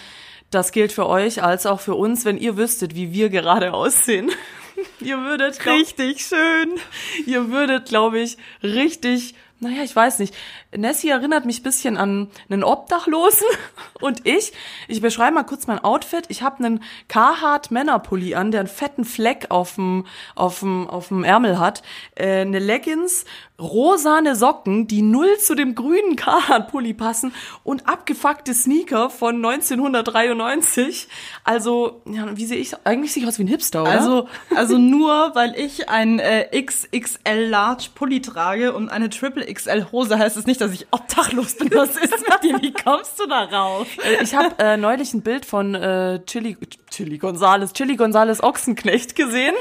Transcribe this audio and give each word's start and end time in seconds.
Das 0.51 0.73
gilt 0.73 0.93
für 0.93 1.07
euch 1.07 1.43
als 1.43 1.67
auch 1.67 1.81
für 1.81 1.95
uns, 1.95 2.25
wenn 2.25 2.37
ihr 2.37 2.57
wüsstet, 2.57 2.95
wie 2.95 3.13
wir 3.13 3.29
gerade 3.31 3.73
aussehen. 3.73 4.31
ihr 5.01 5.19
würdet, 5.19 5.59
glaub, 5.61 5.77
Richtig 5.77 6.23
schön. 6.23 6.79
ihr 7.27 7.51
würdet, 7.51 7.87
glaube 7.87 8.21
ich, 8.21 8.37
richtig, 8.63 9.35
naja, 9.61 9.83
ich 9.85 9.95
weiß 9.95 10.19
nicht. 10.19 10.35
Nessie 10.77 11.09
erinnert 11.09 11.47
mich 11.47 11.63
bisschen 11.63 11.97
an 11.97 12.29
einen 12.49 12.63
Obdachlosen 12.63 13.47
und 14.01 14.27
ich. 14.27 14.53
Ich 14.89 15.01
beschreibe 15.01 15.35
mal 15.35 15.45
kurz 15.45 15.67
mein 15.67 15.83
Outfit. 15.83 16.25
Ich 16.29 16.43
habe 16.43 16.65
einen 16.65 16.83
Carhartt 17.09 17.71
Männerpulli 17.71 18.35
an, 18.35 18.51
der 18.51 18.61
einen 18.61 18.69
fetten 18.69 19.05
Fleck 19.05 19.47
auf 19.51 19.75
dem 19.75 20.07
auf 20.35 20.61
dem 20.61 20.89
auf 20.89 21.09
dem 21.09 21.25
Ärmel 21.25 21.59
hat, 21.59 21.83
äh, 22.15 22.43
eine 22.43 22.59
Leggings, 22.59 23.25
rosane 23.61 24.37
Socken, 24.37 24.87
die 24.87 25.03
null 25.03 25.39
zu 25.39 25.55
dem 25.55 25.75
grünen 25.75 26.17
Carhartt 26.17 26.71
Pulli 26.71 26.95
passen 26.95 27.33
und 27.63 27.89
abgefuckte 27.89 28.55
Sneaker 28.55 29.11
von 29.11 29.37
1993. 29.37 31.09
Also, 31.45 32.03
ja, 32.07 32.37
wie 32.37 32.47
sehe 32.47 32.59
ich 32.59 32.75
eigentlich 32.85 33.13
sehe 33.13 33.23
ich 33.23 33.29
aus 33.29 33.39
wie 33.39 33.45
ein 33.45 33.49
Hipster, 33.49 33.83
oder? 33.83 33.91
Also, 33.91 34.29
also 34.55 34.79
nur 34.79 35.35
weil 35.35 35.55
ich 35.57 35.89
ein 35.89 36.19
äh, 36.19 36.47
XXL 36.63 37.49
Large 37.49 37.89
Pulli 37.95 38.23
trage 38.23 38.73
und 38.73 38.89
eine 38.89 39.11
Triple 39.11 39.53
XL 39.53 39.87
Hose, 39.93 40.19
heißt 40.19 40.37
es 40.37 40.47
nicht, 40.47 40.60
dass 40.61 40.73
ich 40.73 40.87
obdachlos 40.91 41.57
bin. 41.57 41.71
Was 41.75 41.97
ist 41.97 42.13
mit 42.29 42.43
dir? 42.43 42.61
Wie 42.63 42.73
kommst 42.73 43.19
du 43.19 43.27
darauf? 43.27 43.87
Äh, 44.05 44.23
Ich 44.23 44.35
habe 44.35 44.55
äh, 44.59 44.77
neulich 44.77 45.15
ein 45.15 45.23
Bild 45.23 45.45
von 45.47 45.75
äh, 45.75 46.21
Chili, 46.27 46.57
Chili 46.91 47.19
Gonzales, 47.19 47.73
Chili 47.73 47.97
Gonzales 47.97 48.43
Ochsenknecht 48.43 49.15
gesehen. 49.17 49.55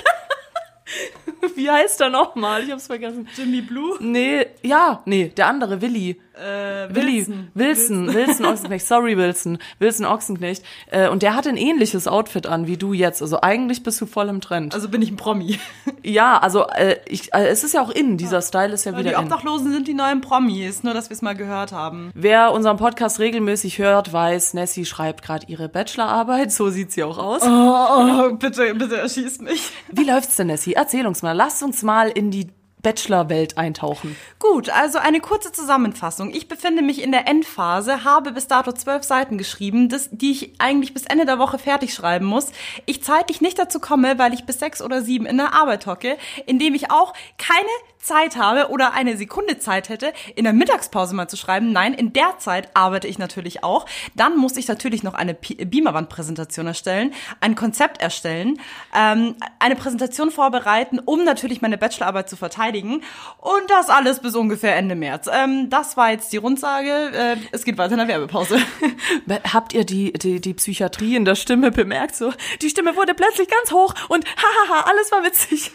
Wie 1.55 1.69
heißt 1.69 2.01
er 2.01 2.09
nochmal? 2.09 2.63
Ich 2.63 2.71
hab's 2.71 2.87
vergessen. 2.87 3.27
Jimmy 3.35 3.61
Blue? 3.61 3.97
Nee, 3.99 4.47
ja, 4.61 5.01
nee, 5.05 5.31
der 5.35 5.47
andere, 5.47 5.81
Willi. 5.81 6.19
Äh, 6.39 6.95
Willi, 6.95 7.27
Wilson, 7.53 8.13
Wilson, 8.13 8.45
Ochsenknecht, 8.45 8.87
sorry 8.87 9.17
Wilson, 9.17 9.57
Wilson 9.79 10.05
Ochsenknecht. 10.05 10.63
Äh, 10.89 11.09
und 11.09 11.21
der 11.21 11.35
hat 11.35 11.45
ein 11.47 11.57
ähnliches 11.57 12.07
Outfit 12.07 12.47
an 12.47 12.65
wie 12.65 12.77
du 12.77 12.93
jetzt. 12.93 13.21
Also 13.21 13.41
eigentlich 13.41 13.83
bist 13.83 13.99
du 13.99 14.05
voll 14.05 14.29
im 14.29 14.39
Trend. 14.39 14.73
Also 14.73 14.87
bin 14.87 15.01
ich 15.01 15.11
ein 15.11 15.17
Promi. 15.17 15.59
ja, 16.03 16.37
also 16.37 16.65
äh, 16.67 16.95
ich, 17.07 17.33
äh, 17.33 17.47
es 17.47 17.65
ist 17.65 17.73
ja 17.73 17.81
auch 17.81 17.89
in, 17.89 18.17
dieser 18.17 18.41
Style 18.41 18.71
ist 18.71 18.85
ja 18.85 18.93
Die 18.93 18.99
wieder 18.99 19.17
in. 19.17 19.25
Obdachlosen 19.25 19.73
sind 19.73 19.89
die 19.89 19.93
neuen 19.93 20.21
Promis, 20.21 20.83
nur 20.83 20.93
dass 20.93 21.09
wir 21.09 21.15
es 21.15 21.21
mal 21.21 21.35
gehört 21.35 21.73
haben. 21.73 22.11
Wer 22.15 22.53
unseren 22.53 22.77
Podcast 22.77 23.19
regelmäßig 23.19 23.77
hört, 23.79 24.13
weiß, 24.13 24.53
Nessie 24.53 24.85
schreibt 24.85 25.23
gerade 25.23 25.45
ihre 25.47 25.67
Bachelorarbeit, 25.67 26.53
so 26.53 26.69
sieht 26.69 26.93
sie 26.93 27.03
auch 27.03 27.17
aus. 27.17 27.41
Oh, 27.43 28.33
bitte, 28.35 28.73
bitte 28.75 28.97
erschieß 28.97 29.41
mich. 29.41 29.71
Wie 29.91 30.05
läuft's 30.05 30.37
denn, 30.37 30.47
Nessie? 30.47 30.73
Erzähl 30.73 31.05
uns 31.05 31.21
mal. 31.21 31.28
Lass 31.33 31.63
uns 31.63 31.83
mal 31.83 32.09
in 32.09 32.31
die 32.31 32.47
Bachelor-Welt 32.81 33.57
eintauchen. 33.57 34.15
Gut, 34.39 34.69
also 34.69 34.99
eine 34.99 35.19
kurze 35.19 35.51
Zusammenfassung. 35.51 36.31
Ich 36.31 36.47
befinde 36.47 36.81
mich 36.81 37.03
in 37.03 37.11
der 37.11 37.27
Endphase, 37.27 38.05
habe 38.05 38.31
bis 38.31 38.47
dato 38.47 38.71
zwölf 38.71 39.03
Seiten 39.03 39.37
geschrieben, 39.37 39.89
das, 39.89 40.09
die 40.11 40.31
ich 40.31 40.53
eigentlich 40.59 40.93
bis 40.93 41.05
Ende 41.05 41.25
der 41.25 41.39
Woche 41.39 41.59
fertig 41.59 41.93
schreiben 41.93 42.25
muss. 42.25 42.51
Ich 42.85 43.03
zeitlich 43.03 43.41
nicht 43.41 43.59
dazu 43.59 43.79
komme, 43.79 44.17
weil 44.17 44.33
ich 44.33 44.45
bis 44.45 44.59
sechs 44.59 44.81
oder 44.81 45.01
sieben 45.01 45.25
in 45.25 45.37
der 45.37 45.53
Arbeit 45.53 45.87
hocke, 45.87 46.17
indem 46.45 46.73
ich 46.73 46.89
auch 46.89 47.13
keine 47.37 47.67
Zeit 47.99 48.37
habe 48.37 48.69
oder 48.69 48.93
eine 48.93 49.17
Sekunde 49.17 49.59
Zeit 49.59 49.89
hätte, 49.89 50.13
in 50.35 50.45
der 50.45 50.53
Mittagspause 50.53 51.13
mal 51.13 51.27
zu 51.27 51.37
schreiben. 51.37 51.71
Nein, 51.71 51.93
in 51.93 52.13
der 52.13 52.37
Zeit 52.39 52.69
arbeite 52.73 53.07
ich 53.07 53.19
natürlich 53.19 53.63
auch. 53.63 53.85
Dann 54.15 54.37
muss 54.37 54.57
ich 54.57 54.67
natürlich 54.67 55.03
noch 55.03 55.13
eine 55.13 55.33
Beamerwand-Präsentation 55.33 56.67
erstellen, 56.67 57.13
ein 57.41 57.55
Konzept 57.55 58.01
erstellen, 58.01 58.59
ähm, 58.95 59.35
eine 59.59 59.75
Präsentation 59.75 60.31
vorbereiten, 60.31 60.99
um 60.99 61.23
natürlich 61.23 61.61
meine 61.61 61.77
Bachelorarbeit 61.77 62.29
zu 62.29 62.37
verteidigen. 62.37 63.03
Und 63.37 63.69
das 63.69 63.89
alles 63.89 64.21
bis 64.21 64.35
ungefähr 64.35 64.75
Ende 64.75 64.95
März. 64.95 65.29
Ähm, 65.31 65.69
das 65.69 65.97
war 65.97 66.11
jetzt 66.11 66.31
die 66.31 66.37
Rundsage. 66.37 67.11
Äh, 67.13 67.35
es 67.51 67.65
geht 67.65 67.77
weiter 67.77 67.93
in 67.93 67.99
der 67.99 68.07
Werbepause. 68.07 68.59
Habt 69.53 69.73
ihr 69.73 69.83
die, 69.83 70.13
die, 70.13 70.39
die 70.39 70.53
Psychiatrie 70.53 71.15
in 71.15 71.25
der 71.25 71.35
Stimme 71.35 71.71
bemerkt? 71.71 72.15
So, 72.15 72.33
die 72.61 72.69
Stimme 72.69 72.95
wurde 72.95 73.13
plötzlich 73.13 73.49
ganz 73.49 73.71
hoch 73.71 73.93
und 74.07 74.25
hahaha, 74.37 74.89
alles 74.89 75.11
war 75.11 75.23
witzig. 75.23 75.71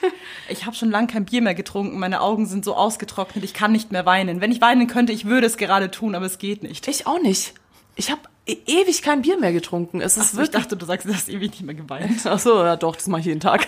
Ich 0.49 0.65
habe 0.65 0.75
schon 0.75 0.91
lange 0.91 1.09
kein 1.09 1.27
Bier 1.27 1.43
mehr 1.43 1.55
getrunken. 1.55 1.99
Meine 1.99 2.14
Augen 2.23 2.47
sind 2.47 2.65
so 2.65 2.75
ausgetrocknet. 2.75 3.45
Ich 3.45 3.55
kann 3.55 3.73
nicht 3.73 3.93
mehr 3.93 4.07
weinen. 4.07 4.41
Wenn 4.41 4.53
ich 4.53 4.61
weinen 4.61 4.87
könnte, 4.87 5.13
ich 5.13 5.25
würde 5.25 5.47
es 5.47 5.57
gerade 5.57 5.91
tun, 5.91 6.15
aber 6.15 6.27
es 6.27 6.39
geht 6.39 6.63
nicht. 6.63 6.87
Ich 6.87 7.07
auch 7.07 7.21
nicht. 7.21 7.55
Ich 7.97 8.11
habe 8.11 8.23
ewig 8.47 9.01
kein 9.01 9.23
Bier 9.23 9.39
mehr 9.39 9.53
getrunken. 9.53 10.03
Es 10.03 10.19
ist 10.19 10.33
ich 10.33 10.39
wirklich 10.39 10.63
dachte, 10.63 10.77
du 10.77 10.85
sagst, 10.85 11.09
du 11.09 11.15
hast 11.15 11.31
ewig 11.31 11.51
nicht 11.51 11.63
mehr 11.63 11.75
geweint. 11.75 12.21
Ach 12.25 12.39
so, 12.39 12.63
ja 12.63 12.77
doch, 12.77 12.95
das 12.95 13.07
mache 13.07 13.21
ich 13.21 13.27
jeden 13.27 13.41
Tag. 13.41 13.67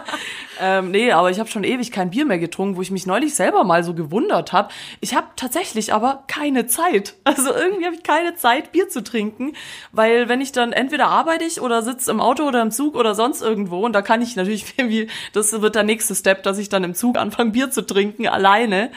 ähm, 0.60 0.90
nee, 0.90 1.12
aber 1.12 1.30
ich 1.30 1.38
habe 1.38 1.48
schon 1.48 1.62
ewig 1.62 1.92
kein 1.92 2.10
Bier 2.10 2.24
mehr 2.24 2.40
getrunken, 2.40 2.76
wo 2.76 2.82
ich 2.82 2.90
mich 2.90 3.06
neulich 3.06 3.36
selber 3.36 3.62
mal 3.62 3.84
so 3.84 3.94
gewundert 3.94 4.52
habe. 4.52 4.70
Ich 5.00 5.14
habe 5.14 5.28
tatsächlich 5.36 5.94
aber 5.94 6.24
keine 6.26 6.66
Zeit. 6.66 7.14
Also 7.28 7.54
irgendwie 7.54 7.84
habe 7.84 7.94
ich 7.94 8.02
keine 8.02 8.34
Zeit, 8.36 8.72
Bier 8.72 8.88
zu 8.88 9.04
trinken, 9.04 9.52
weil 9.92 10.28
wenn 10.30 10.40
ich 10.40 10.50
dann 10.50 10.72
entweder 10.72 11.08
arbeite 11.08 11.44
ich 11.44 11.60
oder 11.60 11.82
sitze 11.82 12.10
im 12.10 12.20
Auto 12.20 12.44
oder 12.44 12.62
im 12.62 12.70
Zug 12.70 12.96
oder 12.96 13.14
sonst 13.14 13.42
irgendwo 13.42 13.84
und 13.84 13.92
da 13.92 14.00
kann 14.02 14.22
ich 14.22 14.34
natürlich 14.34 14.64
irgendwie, 14.76 15.08
das 15.34 15.52
wird 15.60 15.74
der 15.74 15.82
nächste 15.82 16.14
Step, 16.14 16.42
dass 16.42 16.58
ich 16.58 16.70
dann 16.70 16.84
im 16.84 16.94
Zug 16.94 17.18
anfange, 17.18 17.50
Bier 17.50 17.70
zu 17.70 17.82
trinken, 17.82 18.26
alleine. 18.26 18.90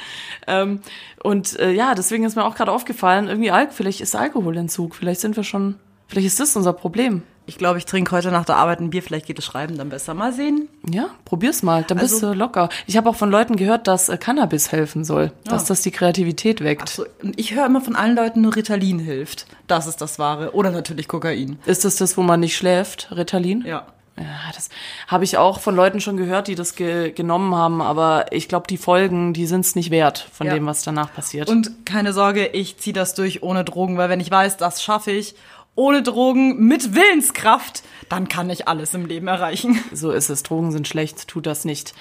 Ähm, 0.48 0.82
und 1.24 1.60
äh, 1.60 1.72
ja, 1.72 1.94
deswegen 1.96 2.24
ist 2.24 2.36
mir 2.36 2.46
auch 2.46 2.56
gerade 2.56 2.72
aufgefallen, 2.72 3.28
irgendwie 3.28 3.52
Alk, 3.52 3.74
vielleicht 3.74 4.02
ist 4.02 4.16
Alkoholentzug, 4.16 4.96
vielleicht 4.96 5.22
sind 5.22 5.36
wir 5.36 5.44
schon, 5.44 5.76
vielleicht 6.08 6.28
ist 6.28 6.40
das 6.40 6.56
unser 6.56 6.74
Problem. 6.74 7.24
Ich 7.48 7.58
glaube, 7.58 7.80
ich 7.80 7.86
trinke 7.86 8.12
heute 8.16 8.32
nach 8.32 8.46
der 8.46 8.58
Arbeit 8.58 8.80
ein 8.80 8.92
Bier. 8.92 9.02
Vielleicht 9.02 9.26
geht 9.26 9.38
das 9.40 9.44
Schreiben 9.46 9.76
dann 9.76 9.90
besser. 9.90 10.14
Mal 10.14 10.32
sehen. 10.32 10.70
Ja, 10.90 11.08
probier's 11.26 11.64
mal, 11.64 11.84
dann 11.84 11.98
bist 11.98 12.14
Also- 12.14 12.32
du 12.34 12.38
locker. 12.38 12.70
Ich 12.86 12.96
habe 12.98 13.10
auch 13.10 13.16
von 13.16 13.32
Leuten 13.32 13.56
gehört, 13.56 13.88
dass 13.88 14.10
äh, 14.10 14.18
Cannabis 14.18 14.72
helfen 14.72 15.04
soll, 15.04 15.32
dass 15.44 15.66
das 15.66 15.82
die 15.82 15.92
Kreativität 15.92 16.64
weckt. 16.64 16.90
So, 16.90 17.06
und 17.24 17.38
ich 17.40 17.56
höre 17.56 17.66
immer 17.66 17.82
von 17.82 17.96
allen 17.96 18.16
Leuten, 18.16 18.42
nur 18.42 18.56
Ritalin 18.56 19.00
hilft. 19.00 19.48
Das 19.68 19.88
ist 19.88 20.02
das 20.02 20.20
Wahre. 20.20 20.54
Oder 20.54 20.70
natürlich 20.72 21.08
Kokain. 21.08 21.58
Ist 21.66 21.84
das 21.84 21.96
das, 21.96 22.16
wo 22.16 22.22
man 22.22 22.40
nicht 22.40 22.56
schläft, 22.56 23.10
Ritalin? 23.12 23.64
Ja. 23.66 23.88
Ja, 24.22 24.52
das 24.56 24.70
habe 25.08 25.24
ich 25.24 25.38
auch 25.38 25.60
von 25.60 25.76
Leuten 25.76 26.00
schon 26.02 26.18
gehört, 26.18 26.48
die 26.48 26.56
das 26.56 26.76
ge 26.76 27.12
genommen 27.12 27.56
haben, 27.56 27.82
aber 27.82 28.26
ich 28.32 28.48
glaube, 28.48 28.68
die 28.68 28.78
Folgen, 28.78 29.34
die 29.34 29.48
sind's 29.48 29.76
nicht 29.76 29.92
wert 29.92 30.28
von 30.32 30.48
Ja. 30.48 30.54
dem, 30.54 30.66
was 30.66 30.84
danach 30.84 31.14
passiert. 31.14 31.50
Und 31.50 31.86
keine 31.86 32.14
Sorge, 32.14 32.48
ich 32.48 32.78
ziehe 32.78 32.94
das 32.94 33.14
durch 33.16 33.44
ohne 33.44 33.64
Drogen, 33.64 33.98
weil 33.98 34.10
wenn 34.10 34.20
ich 34.20 34.32
weiß, 34.32 34.58
das 34.58 34.84
schaffe 34.84 35.12
ich 35.12 35.36
ohne 35.74 36.04
Drogen 36.04 36.68
mit 36.68 36.96
Willenskraft, 36.96 37.84
dann 38.10 38.28
kann 38.28 38.50
ich 38.50 38.68
alles 38.68 38.94
im 38.94 39.06
Leben 39.06 39.28
erreichen. 39.30 39.80
So 39.94 40.12
ist 40.12 40.30
es. 40.30 40.44
Drogen 40.44 40.72
sind 40.72 40.88
schlecht, 40.88 41.28
tut 41.30 41.46
das 41.46 41.64
nicht. 41.64 41.94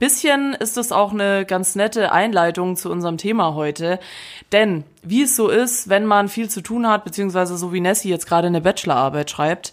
Bisschen 0.00 0.54
ist 0.54 0.76
es 0.76 0.90
auch 0.90 1.12
eine 1.12 1.44
ganz 1.46 1.76
nette 1.76 2.10
Einleitung 2.10 2.76
zu 2.76 2.90
unserem 2.90 3.18
Thema 3.18 3.54
heute. 3.54 4.00
Denn 4.50 4.82
wie 5.04 5.22
es 5.22 5.36
so 5.36 5.48
ist, 5.48 5.88
wenn 5.88 6.04
man 6.04 6.28
viel 6.28 6.50
zu 6.50 6.62
tun 6.62 6.88
hat, 6.88 7.04
beziehungsweise 7.04 7.56
so 7.56 7.72
wie 7.72 7.80
Nessie 7.80 8.08
jetzt 8.10 8.26
gerade 8.26 8.48
eine 8.48 8.60
Bachelorarbeit 8.60 9.30
schreibt, 9.30 9.70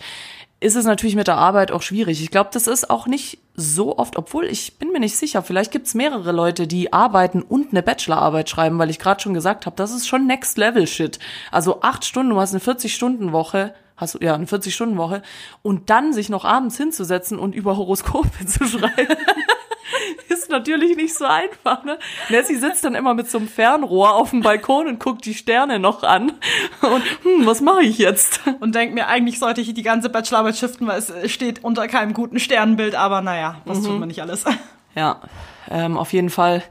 ist 0.61 0.75
es 0.75 0.85
natürlich 0.85 1.15
mit 1.15 1.27
der 1.27 1.37
Arbeit 1.37 1.71
auch 1.71 1.81
schwierig. 1.81 2.21
Ich 2.21 2.31
glaube, 2.31 2.49
das 2.53 2.67
ist 2.67 2.89
auch 2.89 3.07
nicht 3.07 3.39
so 3.55 3.97
oft, 3.97 4.17
obwohl 4.17 4.45
ich 4.45 4.77
bin 4.77 4.91
mir 4.91 4.99
nicht 4.99 5.17
sicher, 5.17 5.41
vielleicht 5.41 5.71
gibt's 5.71 5.93
mehrere 5.93 6.31
Leute, 6.31 6.67
die 6.67 6.91
arbeiten 6.91 7.41
und 7.41 7.71
eine 7.71 7.83
Bachelorarbeit 7.83 8.49
schreiben, 8.49 8.77
weil 8.77 8.89
ich 8.89 8.99
gerade 8.99 9.21
schon 9.21 9.33
gesagt 9.33 9.65
habe, 9.65 9.75
das 9.75 9.91
ist 9.91 10.07
schon 10.07 10.27
Next 10.27 10.57
Level 10.57 10.85
Shit. 10.87 11.19
Also 11.51 11.81
acht 11.81 12.05
Stunden, 12.05 12.31
du 12.31 12.39
hast 12.39 12.53
eine 12.53 12.61
40-Stunden-Woche, 12.61 13.73
hast 13.95 14.15
du 14.15 14.19
ja 14.19 14.35
eine 14.35 14.45
40-Stunden-Woche 14.45 15.21
und 15.61 15.89
dann 15.89 16.13
sich 16.13 16.29
noch 16.29 16.45
abends 16.45 16.77
hinzusetzen 16.77 17.39
und 17.39 17.55
über 17.55 17.77
Horoskope 17.77 18.45
zu 18.45 18.65
schreiben. 18.65 19.15
Ist 20.29 20.49
natürlich 20.49 20.95
nicht 20.95 21.15
so 21.15 21.25
einfach, 21.25 21.83
ne? 21.83 21.97
Nessie 22.29 22.55
sitzt 22.55 22.83
dann 22.83 22.95
immer 22.95 23.13
mit 23.13 23.29
so 23.29 23.37
einem 23.37 23.47
Fernrohr 23.47 24.15
auf 24.15 24.31
dem 24.31 24.41
Balkon 24.41 24.87
und 24.87 24.99
guckt 24.99 25.25
die 25.25 25.33
Sterne 25.33 25.79
noch 25.79 26.03
an. 26.03 26.33
Und, 26.81 27.03
hm, 27.23 27.45
was 27.45 27.61
mache 27.61 27.83
ich 27.83 27.97
jetzt? 27.97 28.41
Und 28.59 28.75
denk 28.75 28.93
mir, 28.93 29.07
eigentlich 29.07 29.39
sollte 29.39 29.61
ich 29.61 29.73
die 29.73 29.83
ganze 29.83 30.09
Bachelorarbeit 30.09 30.57
shiften, 30.57 30.87
weil 30.87 30.99
es 30.99 31.31
steht 31.31 31.63
unter 31.63 31.87
keinem 31.87 32.13
guten 32.13 32.39
Sternbild. 32.39 32.95
Aber 32.95 33.21
naja, 33.21 33.61
was 33.65 33.81
tut 33.81 33.99
man 33.99 34.07
nicht 34.07 34.21
alles? 34.21 34.45
Ja, 34.95 35.21
ähm, 35.69 35.97
auf 35.97 36.13
jeden 36.13 36.29
Fall. 36.29 36.63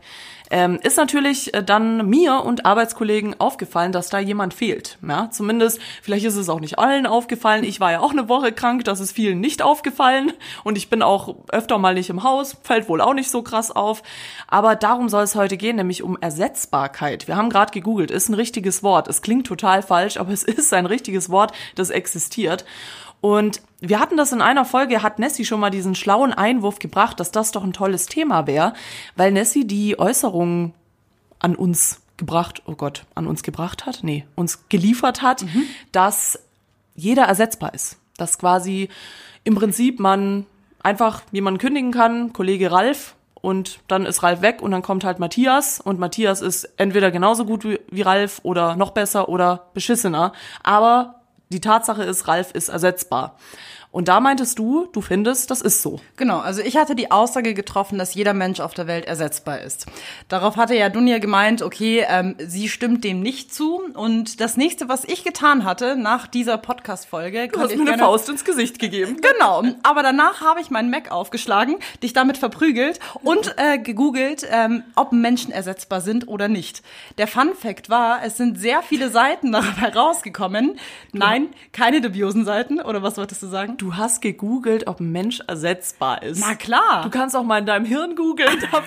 Ähm, 0.50 0.78
ist 0.82 0.96
natürlich 0.96 1.54
äh, 1.54 1.62
dann 1.62 2.08
mir 2.08 2.44
und 2.44 2.66
Arbeitskollegen 2.66 3.38
aufgefallen, 3.40 3.92
dass 3.92 4.08
da 4.08 4.18
jemand 4.18 4.54
fehlt. 4.54 4.98
Ja, 5.06 5.30
zumindest, 5.30 5.80
vielleicht 6.02 6.24
ist 6.24 6.36
es 6.36 6.48
auch 6.48 6.60
nicht 6.60 6.78
allen 6.78 7.06
aufgefallen. 7.06 7.64
Ich 7.64 7.80
war 7.80 7.92
ja 7.92 8.00
auch 8.00 8.12
eine 8.12 8.28
Woche 8.28 8.52
krank, 8.52 8.84
das 8.84 9.00
ist 9.00 9.12
vielen 9.12 9.40
nicht 9.40 9.62
aufgefallen. 9.62 10.32
Und 10.64 10.78
ich 10.78 10.90
bin 10.90 11.02
auch 11.02 11.36
öfter 11.48 11.78
mal 11.78 11.94
nicht 11.94 12.10
im 12.10 12.22
Haus, 12.22 12.56
fällt 12.62 12.88
wohl 12.88 13.00
auch 13.00 13.14
nicht 13.14 13.30
so 13.30 13.42
krass 13.42 13.70
auf. 13.70 14.02
Aber 14.46 14.76
darum 14.76 15.08
soll 15.08 15.24
es 15.24 15.34
heute 15.34 15.56
gehen, 15.56 15.76
nämlich 15.76 16.02
um 16.02 16.16
Ersetzbarkeit. 16.20 17.28
Wir 17.28 17.36
haben 17.36 17.50
gerade 17.50 17.72
gegoogelt, 17.72 18.10
ist 18.10 18.28
ein 18.28 18.34
richtiges 18.34 18.82
Wort. 18.82 19.08
Es 19.08 19.22
klingt 19.22 19.46
total 19.46 19.82
falsch, 19.82 20.16
aber 20.16 20.32
es 20.32 20.42
ist 20.42 20.72
ein 20.72 20.86
richtiges 20.86 21.30
Wort, 21.30 21.52
das 21.74 21.90
existiert. 21.90 22.64
Und 23.20 23.62
wir 23.80 24.00
hatten 24.00 24.16
das 24.16 24.32
in 24.32 24.40
einer 24.40 24.64
Folge, 24.64 25.02
hat 25.02 25.18
Nessie 25.18 25.44
schon 25.44 25.60
mal 25.60 25.70
diesen 25.70 25.94
schlauen 25.94 26.32
Einwurf 26.32 26.78
gebracht, 26.78 27.20
dass 27.20 27.30
das 27.30 27.52
doch 27.52 27.64
ein 27.64 27.72
tolles 27.72 28.06
Thema 28.06 28.46
wäre, 28.46 28.74
weil 29.16 29.32
Nessie 29.32 29.66
die 29.66 29.98
Äußerungen 29.98 30.72
an 31.38 31.54
uns 31.54 32.00
gebracht, 32.16 32.62
oh 32.66 32.74
Gott, 32.74 33.04
an 33.14 33.26
uns 33.26 33.42
gebracht 33.42 33.86
hat, 33.86 34.00
nee, 34.02 34.26
uns 34.34 34.68
geliefert 34.68 35.22
hat, 35.22 35.42
mhm. 35.42 35.64
dass 35.92 36.38
jeder 36.94 37.24
ersetzbar 37.24 37.74
ist. 37.74 37.98
Dass 38.16 38.38
quasi 38.38 38.88
im 39.44 39.54
Prinzip 39.54 40.00
man 40.00 40.46
einfach 40.82 41.22
jemanden 41.30 41.58
kündigen 41.58 41.92
kann, 41.92 42.32
Kollege 42.32 42.72
Ralf, 42.72 43.14
und 43.40 43.78
dann 43.88 44.04
ist 44.04 44.22
Ralf 44.22 44.42
weg 44.42 44.62
und 44.62 44.72
dann 44.72 44.82
kommt 44.82 45.04
halt 45.04 45.20
Matthias 45.20 45.80
und 45.80 45.98
Matthias 45.98 46.40
ist 46.40 46.64
entweder 46.76 47.10
genauso 47.10 47.44
gut 47.44 47.64
wie, 47.64 47.78
wie 47.90 48.02
Ralf 48.02 48.40
oder 48.42 48.76
noch 48.76 48.90
besser 48.90 49.28
oder 49.28 49.68
beschissener, 49.74 50.32
aber 50.62 51.17
die 51.50 51.60
Tatsache 51.60 52.02
ist, 52.04 52.28
Ralf 52.28 52.52
ist 52.52 52.68
ersetzbar. 52.68 53.36
Und 53.90 54.08
da 54.08 54.20
meintest 54.20 54.58
du, 54.58 54.86
du 54.92 55.00
findest, 55.00 55.50
das 55.50 55.62
ist 55.62 55.80
so. 55.80 55.98
Genau, 56.16 56.38
also 56.38 56.60
ich 56.60 56.76
hatte 56.76 56.94
die 56.94 57.10
Aussage 57.10 57.54
getroffen, 57.54 57.98
dass 57.98 58.14
jeder 58.14 58.34
Mensch 58.34 58.60
auf 58.60 58.74
der 58.74 58.86
Welt 58.86 59.06
ersetzbar 59.06 59.62
ist. 59.62 59.86
Darauf 60.28 60.56
hatte 60.56 60.74
ja 60.74 60.90
Dunja 60.90 61.18
gemeint, 61.18 61.62
okay, 61.62 62.04
ähm, 62.06 62.36
sie 62.38 62.68
stimmt 62.68 63.02
dem 63.02 63.20
nicht 63.20 63.54
zu. 63.54 63.80
Und 63.94 64.40
das 64.42 64.58
nächste, 64.58 64.90
was 64.90 65.04
ich 65.04 65.24
getan 65.24 65.64
hatte 65.64 65.96
nach 65.96 66.26
dieser 66.26 66.58
Podcast-Folge... 66.58 67.48
Du 67.48 67.60
hast 67.60 67.74
mir 67.74 67.90
eine 67.90 67.98
Faust 67.98 68.28
ins 68.28 68.44
Gesicht 68.44 68.78
gegeben. 68.78 69.16
Genau, 69.22 69.62
aber 69.82 70.02
danach 70.02 70.42
habe 70.42 70.60
ich 70.60 70.70
meinen 70.70 70.90
Mac 70.90 71.10
aufgeschlagen, 71.10 71.76
dich 72.02 72.12
damit 72.12 72.36
verprügelt 72.36 73.00
und 73.22 73.54
äh, 73.56 73.78
gegoogelt, 73.78 74.46
ähm, 74.50 74.82
ob 74.96 75.12
Menschen 75.12 75.50
ersetzbar 75.50 76.02
sind 76.02 76.28
oder 76.28 76.48
nicht. 76.48 76.82
Der 77.16 77.26
Fun 77.26 77.54
Fact 77.58 77.88
war, 77.88 78.22
es 78.22 78.36
sind 78.36 78.60
sehr 78.60 78.82
viele 78.82 79.08
Seiten 79.08 79.50
dabei 79.52 79.88
rausgekommen. 79.94 80.78
Nein, 81.12 81.48
keine 81.72 82.02
dubiosen 82.02 82.44
Seiten, 82.44 82.80
oder 82.80 83.02
was 83.02 83.16
wolltest 83.16 83.42
du 83.42 83.46
sagen? 83.46 83.77
Du 83.78 83.94
hast 83.96 84.20
gegoogelt, 84.22 84.88
ob 84.88 84.98
ein 84.98 85.12
Mensch 85.12 85.40
ersetzbar 85.46 86.24
ist. 86.24 86.40
Na 86.40 86.56
klar. 86.56 87.02
Du 87.04 87.10
kannst 87.10 87.36
auch 87.36 87.44
mal 87.44 87.58
in 87.58 87.66
deinem 87.66 87.84
Hirn 87.84 88.16
googeln, 88.16 88.58
da, 88.72 88.82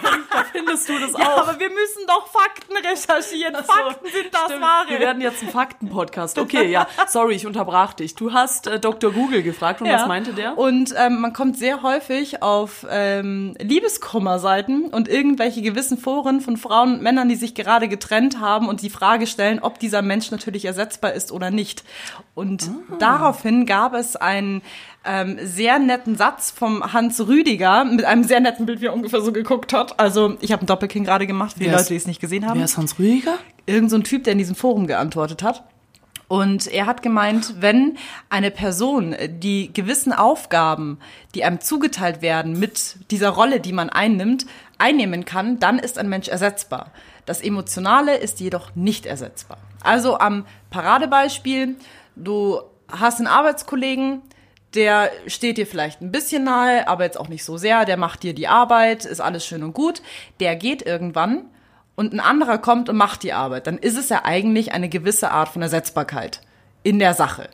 findest 0.51 0.89
du 0.89 0.99
das 0.99 1.13
ja, 1.17 1.33
auch. 1.33 1.47
aber 1.47 1.59
wir 1.59 1.69
müssen 1.69 2.05
doch 2.07 2.27
Fakten 2.27 2.75
recherchieren. 2.75 3.55
So, 3.55 3.71
Fakten 3.71 4.07
sind 4.07 4.33
das 4.33 4.43
stimmt. 4.45 4.61
wahre. 4.61 4.89
Wir 4.89 4.99
werden 4.99 5.21
jetzt 5.21 5.43
ein 5.43 5.49
Fakten-Podcast. 5.49 6.38
Okay, 6.38 6.69
ja, 6.69 6.88
sorry, 7.07 7.35
ich 7.35 7.47
unterbrach 7.47 7.93
dich. 7.93 8.15
Du 8.15 8.33
hast 8.33 8.67
äh, 8.67 8.81
Dr. 8.81 9.13
Google 9.13 9.43
gefragt 9.43 9.79
und 9.79 9.88
ja. 9.88 10.01
was 10.01 10.07
meinte 10.07 10.33
der? 10.33 10.57
Und 10.57 10.94
ähm, 10.97 11.21
man 11.21 11.31
kommt 11.31 11.57
sehr 11.57 11.83
häufig 11.83 12.44
auf 12.44 12.85
ähm, 12.89 13.55
Liebeskummerseiten 13.59 14.87
und 14.87 15.07
irgendwelche 15.07 15.61
gewissen 15.61 15.97
Foren 15.97 16.41
von 16.41 16.57
Frauen 16.57 16.95
und 16.95 17.01
Männern, 17.01 17.29
die 17.29 17.35
sich 17.35 17.55
gerade 17.55 17.87
getrennt 17.87 18.41
haben 18.41 18.67
und 18.67 18.81
die 18.81 18.89
Frage 18.89 19.25
stellen, 19.25 19.59
ob 19.59 19.79
dieser 19.79 20.01
Mensch 20.01 20.31
natürlich 20.31 20.65
ersetzbar 20.65 21.13
ist 21.13 21.31
oder 21.31 21.49
nicht. 21.49 21.85
Und 22.35 22.63
ah. 22.63 22.95
daraufhin 22.99 23.65
gab 23.65 23.94
es 23.94 24.17
ein 24.17 24.61
ähm, 25.03 25.38
sehr 25.42 25.80
netten 25.80 26.15
Satz 26.15 26.51
vom 26.51 26.94
Hans 26.94 27.19
Rüdiger 27.27 27.86
mit 27.86 28.06
einem 28.06 28.24
sehr 28.24 28.39
netten 28.39 28.65
Bild, 28.65 28.81
wie 28.81 28.86
er 28.86 28.94
ungefähr 28.94 29.21
so 29.21 29.31
geguckt 29.31 29.74
hat. 29.74 30.00
Also 30.00 30.38
ich 30.42 30.51
habe 30.51 30.63
ein 30.63 30.68
Doppelking 30.68 31.03
gerade 31.03 31.25
gemacht, 31.25 31.53
für 31.53 31.63
die 31.63 31.69
Leute, 31.69 31.86
die 31.86 31.95
es 31.95 32.07
nicht 32.07 32.21
gesehen 32.21 32.45
haben. 32.45 32.59
Wer 32.59 32.65
ist 32.65 32.77
Hans 32.77 33.00
Rüdiger? 33.00 33.38
Irgend 33.65 33.89
so 33.89 33.98
ein 33.98 34.03
Typ, 34.03 34.24
der 34.24 34.33
in 34.33 34.39
diesem 34.39 34.56
Forum 34.56 34.88
geantwortet 34.88 35.44
hat. 35.44 35.63
Und 36.27 36.68
er 36.68 36.86
hat 36.86 37.01
gemeint, 37.01 37.56
wenn 37.59 37.98
eine 38.30 38.51
Person 38.51 39.15
die 39.27 39.74
gewissen 39.74 40.13
Aufgaben, 40.13 40.98
die 41.36 41.44
einem 41.44 41.59
zugeteilt 41.59 42.21
werden, 42.21 42.57
mit 42.57 42.95
dieser 43.12 43.30
Rolle, 43.30 43.59
die 43.59 43.74
man 43.74 43.89
einnimmt, 43.89 44.45
einnehmen 44.77 45.25
kann, 45.25 45.59
dann 45.59 45.77
ist 45.77 45.97
ein 45.97 46.07
Mensch 46.07 46.30
ersetzbar. 46.30 46.92
Das 47.25 47.42
Emotionale 47.42 48.15
ist 48.15 48.39
jedoch 48.39 48.74
nicht 48.75 49.06
ersetzbar. 49.06 49.57
Also 49.83 50.19
am 50.19 50.45
Paradebeispiel, 50.69 51.75
du 52.15 52.62
hast 52.89 53.18
einen 53.18 53.27
Arbeitskollegen, 53.27 54.21
der 54.73 55.12
steht 55.27 55.57
dir 55.57 55.68
vielleicht 55.68 56.01
ein 56.01 56.12
bisschen 56.12 56.44
nahe, 56.44 56.88
aber 56.88 57.03
jetzt 57.03 57.19
auch 57.19 57.27
nicht 57.27 57.44
so 57.44 57.57
sehr, 57.57 57.85
der 57.85 57.97
macht 57.97 58.23
dir 58.23 58.33
die 58.33 58.47
Arbeit, 58.47 59.06
ist 59.06 59.19
alles 59.19 59.45
schön 59.45 59.63
und 59.63 59.73
gut, 59.73 60.01
der 60.39 60.56
geht 60.56 60.81
irgendwann 60.81 61.45
und 61.95 62.13
ein 62.13 62.19
anderer 62.19 62.57
kommt 62.57 62.88
und 62.89 62.95
macht 62.95 63.23
die 63.23 63.33
Arbeit, 63.33 63.68
dann 63.68 63.77
ist 63.77 63.97
es 63.97 64.09
ja 64.09 64.23
eigentlich 64.23 64.71
eine 64.71 64.89
gewisse 64.89 65.31
Art 65.31 65.50
von 65.50 65.62
Ersetzbarkeit 65.62 66.41
in 66.83 67.00
der 67.00 67.13
Sache. 67.13 67.50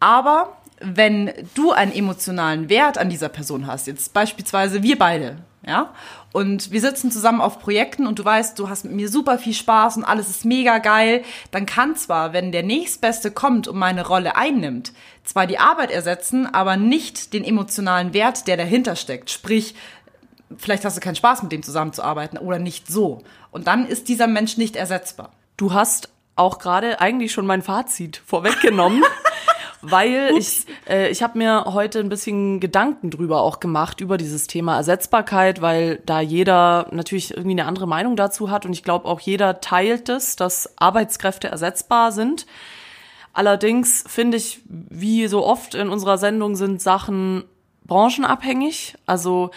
Aber 0.00 0.58
wenn 0.80 1.32
du 1.54 1.72
einen 1.72 1.92
emotionalen 1.92 2.68
Wert 2.68 2.98
an 2.98 3.08
dieser 3.08 3.28
Person 3.28 3.66
hast, 3.66 3.86
jetzt 3.86 4.12
beispielsweise 4.12 4.82
wir 4.82 4.98
beide, 4.98 5.38
ja, 5.66 5.92
und 6.32 6.72
wir 6.72 6.80
sitzen 6.80 7.10
zusammen 7.10 7.40
auf 7.40 7.60
Projekten 7.60 8.06
und 8.06 8.18
du 8.18 8.24
weißt, 8.24 8.58
du 8.58 8.68
hast 8.68 8.84
mit 8.84 8.94
mir 8.94 9.08
super 9.08 9.38
viel 9.38 9.54
Spaß 9.54 9.96
und 9.96 10.04
alles 10.04 10.28
ist 10.28 10.44
mega 10.44 10.78
geil, 10.78 11.22
dann 11.50 11.64
kann 11.64 11.96
zwar, 11.96 12.32
wenn 12.32 12.52
der 12.52 12.62
nächstbeste 12.62 13.30
kommt 13.30 13.68
und 13.68 13.78
meine 13.78 14.06
Rolle 14.06 14.36
einnimmt, 14.36 14.92
zwar 15.22 15.46
die 15.46 15.58
Arbeit 15.58 15.90
ersetzen, 15.90 16.46
aber 16.46 16.76
nicht 16.76 17.32
den 17.32 17.44
emotionalen 17.44 18.14
Wert, 18.14 18.46
der 18.46 18.56
dahinter 18.56 18.96
steckt. 18.96 19.30
Sprich, 19.30 19.74
vielleicht 20.56 20.84
hast 20.84 20.96
du 20.96 21.00
keinen 21.00 21.16
Spaß 21.16 21.42
mit 21.42 21.52
dem 21.52 21.62
zusammenzuarbeiten 21.62 22.38
oder 22.38 22.58
nicht 22.58 22.88
so. 22.88 23.22
Und 23.50 23.66
dann 23.66 23.86
ist 23.86 24.08
dieser 24.08 24.26
Mensch 24.26 24.56
nicht 24.56 24.76
ersetzbar. 24.76 25.30
Du 25.56 25.72
hast 25.72 26.08
auch 26.36 26.58
gerade 26.58 27.00
eigentlich 27.00 27.32
schon 27.32 27.46
mein 27.46 27.62
Fazit 27.62 28.20
vorweggenommen. 28.26 29.02
weil 29.90 30.32
Ups. 30.34 30.66
ich, 30.66 30.90
äh, 30.90 31.10
ich 31.10 31.22
habe 31.22 31.38
mir 31.38 31.64
heute 31.66 32.00
ein 32.00 32.08
bisschen 32.08 32.60
Gedanken 32.60 33.10
drüber 33.10 33.42
auch 33.42 33.60
gemacht, 33.60 34.00
über 34.00 34.16
dieses 34.16 34.46
Thema 34.46 34.76
Ersetzbarkeit, 34.76 35.60
weil 35.60 36.00
da 36.06 36.20
jeder 36.20 36.88
natürlich 36.90 37.32
irgendwie 37.32 37.52
eine 37.52 37.66
andere 37.66 37.86
Meinung 37.86 38.16
dazu 38.16 38.50
hat 38.50 38.66
und 38.66 38.72
ich 38.72 38.82
glaube 38.82 39.06
auch 39.06 39.20
jeder 39.20 39.60
teilt 39.60 40.08
es, 40.08 40.36
dass 40.36 40.78
Arbeitskräfte 40.78 41.48
ersetzbar 41.48 42.12
sind. 42.12 42.46
Allerdings 43.32 44.04
finde 44.06 44.36
ich, 44.36 44.60
wie 44.66 45.26
so 45.26 45.44
oft 45.44 45.74
in 45.74 45.88
unserer 45.88 46.18
Sendung 46.18 46.54
sind 46.54 46.80
Sachen 46.80 47.44
branchenabhängig. 47.84 48.94
Also 49.06 49.50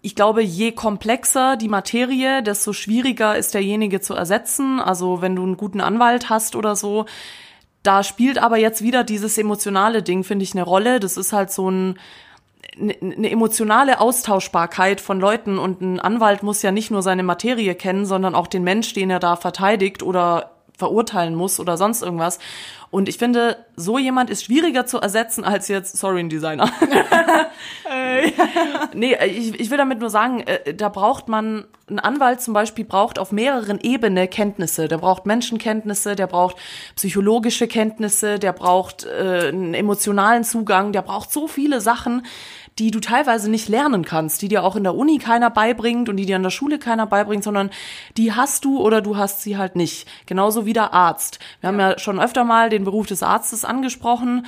ich 0.00 0.14
glaube, 0.14 0.42
je 0.42 0.72
komplexer 0.72 1.56
die 1.56 1.68
Materie, 1.68 2.42
desto 2.42 2.72
schwieriger 2.72 3.36
ist 3.36 3.54
derjenige 3.54 4.00
zu 4.00 4.14
ersetzen. 4.14 4.80
Also 4.80 5.20
wenn 5.20 5.36
du 5.36 5.42
einen 5.42 5.56
guten 5.56 5.80
Anwalt 5.80 6.30
hast 6.30 6.56
oder 6.56 6.76
so, 6.76 7.04
da 7.88 8.02
spielt 8.04 8.36
aber 8.36 8.58
jetzt 8.58 8.82
wieder 8.82 9.02
dieses 9.02 9.38
emotionale 9.38 10.02
Ding, 10.02 10.22
finde 10.22 10.42
ich, 10.42 10.52
eine 10.52 10.62
Rolle. 10.62 11.00
Das 11.00 11.16
ist 11.16 11.32
halt 11.32 11.50
so 11.50 11.70
ein 11.70 11.98
eine 12.78 12.94
ne 13.00 13.30
emotionale 13.30 13.98
Austauschbarkeit 13.98 15.00
von 15.00 15.18
Leuten 15.18 15.58
und 15.58 15.80
ein 15.80 15.98
Anwalt 15.98 16.42
muss 16.42 16.60
ja 16.60 16.70
nicht 16.70 16.90
nur 16.90 17.02
seine 17.02 17.22
Materie 17.22 17.74
kennen, 17.74 18.04
sondern 18.04 18.34
auch 18.34 18.46
den 18.46 18.62
Mensch, 18.62 18.92
den 18.92 19.08
er 19.08 19.20
da 19.20 19.36
verteidigt 19.36 20.02
oder 20.02 20.57
verurteilen 20.78 21.34
muss 21.34 21.60
oder 21.60 21.76
sonst 21.76 22.02
irgendwas. 22.02 22.38
Und 22.90 23.08
ich 23.08 23.18
finde, 23.18 23.66
so 23.76 23.98
jemand 23.98 24.30
ist 24.30 24.44
schwieriger 24.44 24.86
zu 24.86 24.98
ersetzen 24.98 25.44
als 25.44 25.68
jetzt, 25.68 25.98
sorry, 25.98 26.20
ein 26.20 26.30
Designer. 26.30 26.70
nee, 28.94 29.16
ich, 29.26 29.60
ich 29.60 29.70
will 29.70 29.76
damit 29.76 29.98
nur 29.98 30.08
sagen, 30.08 30.40
äh, 30.40 30.72
da 30.72 30.88
braucht 30.88 31.28
man, 31.28 31.66
ein 31.90 31.98
Anwalt 31.98 32.40
zum 32.40 32.54
Beispiel 32.54 32.84
braucht 32.84 33.18
auf 33.18 33.32
mehreren 33.32 33.78
Ebenen 33.80 34.30
Kenntnisse. 34.30 34.88
Der 34.88 34.98
braucht 34.98 35.26
Menschenkenntnisse, 35.26 36.16
der 36.16 36.26
braucht 36.26 36.56
psychologische 36.96 37.66
Kenntnisse, 37.66 38.38
der 38.38 38.52
braucht 38.52 39.04
äh, 39.04 39.48
einen 39.48 39.74
emotionalen 39.74 40.44
Zugang, 40.44 40.92
der 40.92 41.02
braucht 41.02 41.30
so 41.30 41.46
viele 41.46 41.80
Sachen, 41.80 42.24
die 42.78 42.90
du 42.90 43.00
teilweise 43.00 43.50
nicht 43.50 43.68
lernen 43.68 44.04
kannst, 44.04 44.42
die 44.42 44.48
dir 44.48 44.62
auch 44.62 44.76
in 44.76 44.84
der 44.84 44.94
Uni 44.94 45.18
keiner 45.18 45.50
beibringt 45.50 46.08
und 46.08 46.16
die 46.16 46.26
dir 46.26 46.36
in 46.36 46.42
der 46.42 46.50
Schule 46.50 46.78
keiner 46.78 47.06
beibringt, 47.06 47.44
sondern 47.44 47.70
die 48.16 48.32
hast 48.32 48.64
du 48.64 48.80
oder 48.80 49.00
du 49.00 49.16
hast 49.16 49.42
sie 49.42 49.56
halt 49.56 49.76
nicht. 49.76 50.08
Genauso 50.26 50.66
wie 50.66 50.72
der 50.72 50.92
Arzt. 50.94 51.38
Wir 51.60 51.68
ja. 51.68 51.72
haben 51.72 51.80
ja 51.80 51.98
schon 51.98 52.20
öfter 52.20 52.44
mal 52.44 52.70
den 52.70 52.84
Beruf 52.84 53.06
des 53.06 53.22
Arztes 53.22 53.64
angesprochen. 53.64 54.46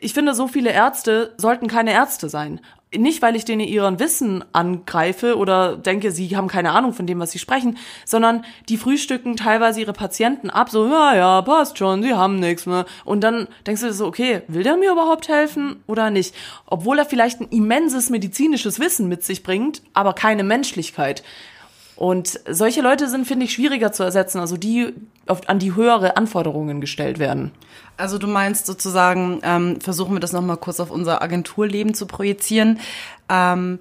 Ich 0.00 0.14
finde, 0.14 0.34
so 0.34 0.46
viele 0.48 0.70
Ärzte 0.70 1.34
sollten 1.36 1.66
keine 1.66 1.92
Ärzte 1.92 2.28
sein 2.28 2.60
nicht, 2.96 3.22
weil 3.22 3.36
ich 3.36 3.44
denen 3.44 3.60
ihren 3.60 3.98
Wissen 3.98 4.44
angreife 4.52 5.36
oder 5.36 5.76
denke, 5.76 6.10
sie 6.10 6.36
haben 6.36 6.48
keine 6.48 6.72
Ahnung 6.72 6.92
von 6.92 7.06
dem, 7.06 7.18
was 7.18 7.30
sie 7.30 7.38
sprechen, 7.38 7.78
sondern 8.04 8.44
die 8.68 8.76
frühstücken 8.76 9.36
teilweise 9.36 9.80
ihre 9.80 9.92
Patienten 9.92 10.50
ab, 10.50 10.70
so, 10.70 10.86
ja, 10.86 11.14
ja, 11.14 11.42
passt 11.42 11.78
schon, 11.78 12.02
sie 12.02 12.14
haben 12.14 12.38
nichts 12.38 12.66
mehr. 12.66 12.86
Und 13.04 13.22
dann 13.22 13.48
denkst 13.66 13.82
du 13.82 13.92
so, 13.92 14.06
okay, 14.06 14.42
will 14.48 14.62
der 14.62 14.76
mir 14.76 14.92
überhaupt 14.92 15.28
helfen 15.28 15.82
oder 15.86 16.10
nicht? 16.10 16.34
Obwohl 16.66 16.98
er 16.98 17.06
vielleicht 17.06 17.40
ein 17.40 17.48
immenses 17.48 18.10
medizinisches 18.10 18.80
Wissen 18.80 19.08
mit 19.08 19.24
sich 19.24 19.42
bringt, 19.42 19.82
aber 19.94 20.12
keine 20.12 20.44
Menschlichkeit. 20.44 21.22
Und 22.02 22.40
solche 22.50 22.80
Leute 22.80 23.08
sind, 23.08 23.28
finde 23.28 23.46
ich, 23.46 23.52
schwieriger 23.52 23.92
zu 23.92 24.02
ersetzen, 24.02 24.40
also 24.40 24.56
die 24.56 24.92
auf, 25.28 25.48
an 25.48 25.60
die 25.60 25.76
höhere 25.76 26.16
Anforderungen 26.16 26.80
gestellt 26.80 27.20
werden. 27.20 27.52
Also 27.96 28.18
du 28.18 28.26
meinst 28.26 28.66
sozusagen, 28.66 29.40
ähm, 29.44 29.80
versuchen 29.80 30.12
wir 30.12 30.18
das 30.18 30.32
nochmal 30.32 30.56
kurz 30.56 30.80
auf 30.80 30.90
unser 30.90 31.22
Agenturleben 31.22 31.94
zu 31.94 32.06
projizieren. 32.08 32.80
Ähm, 33.28 33.78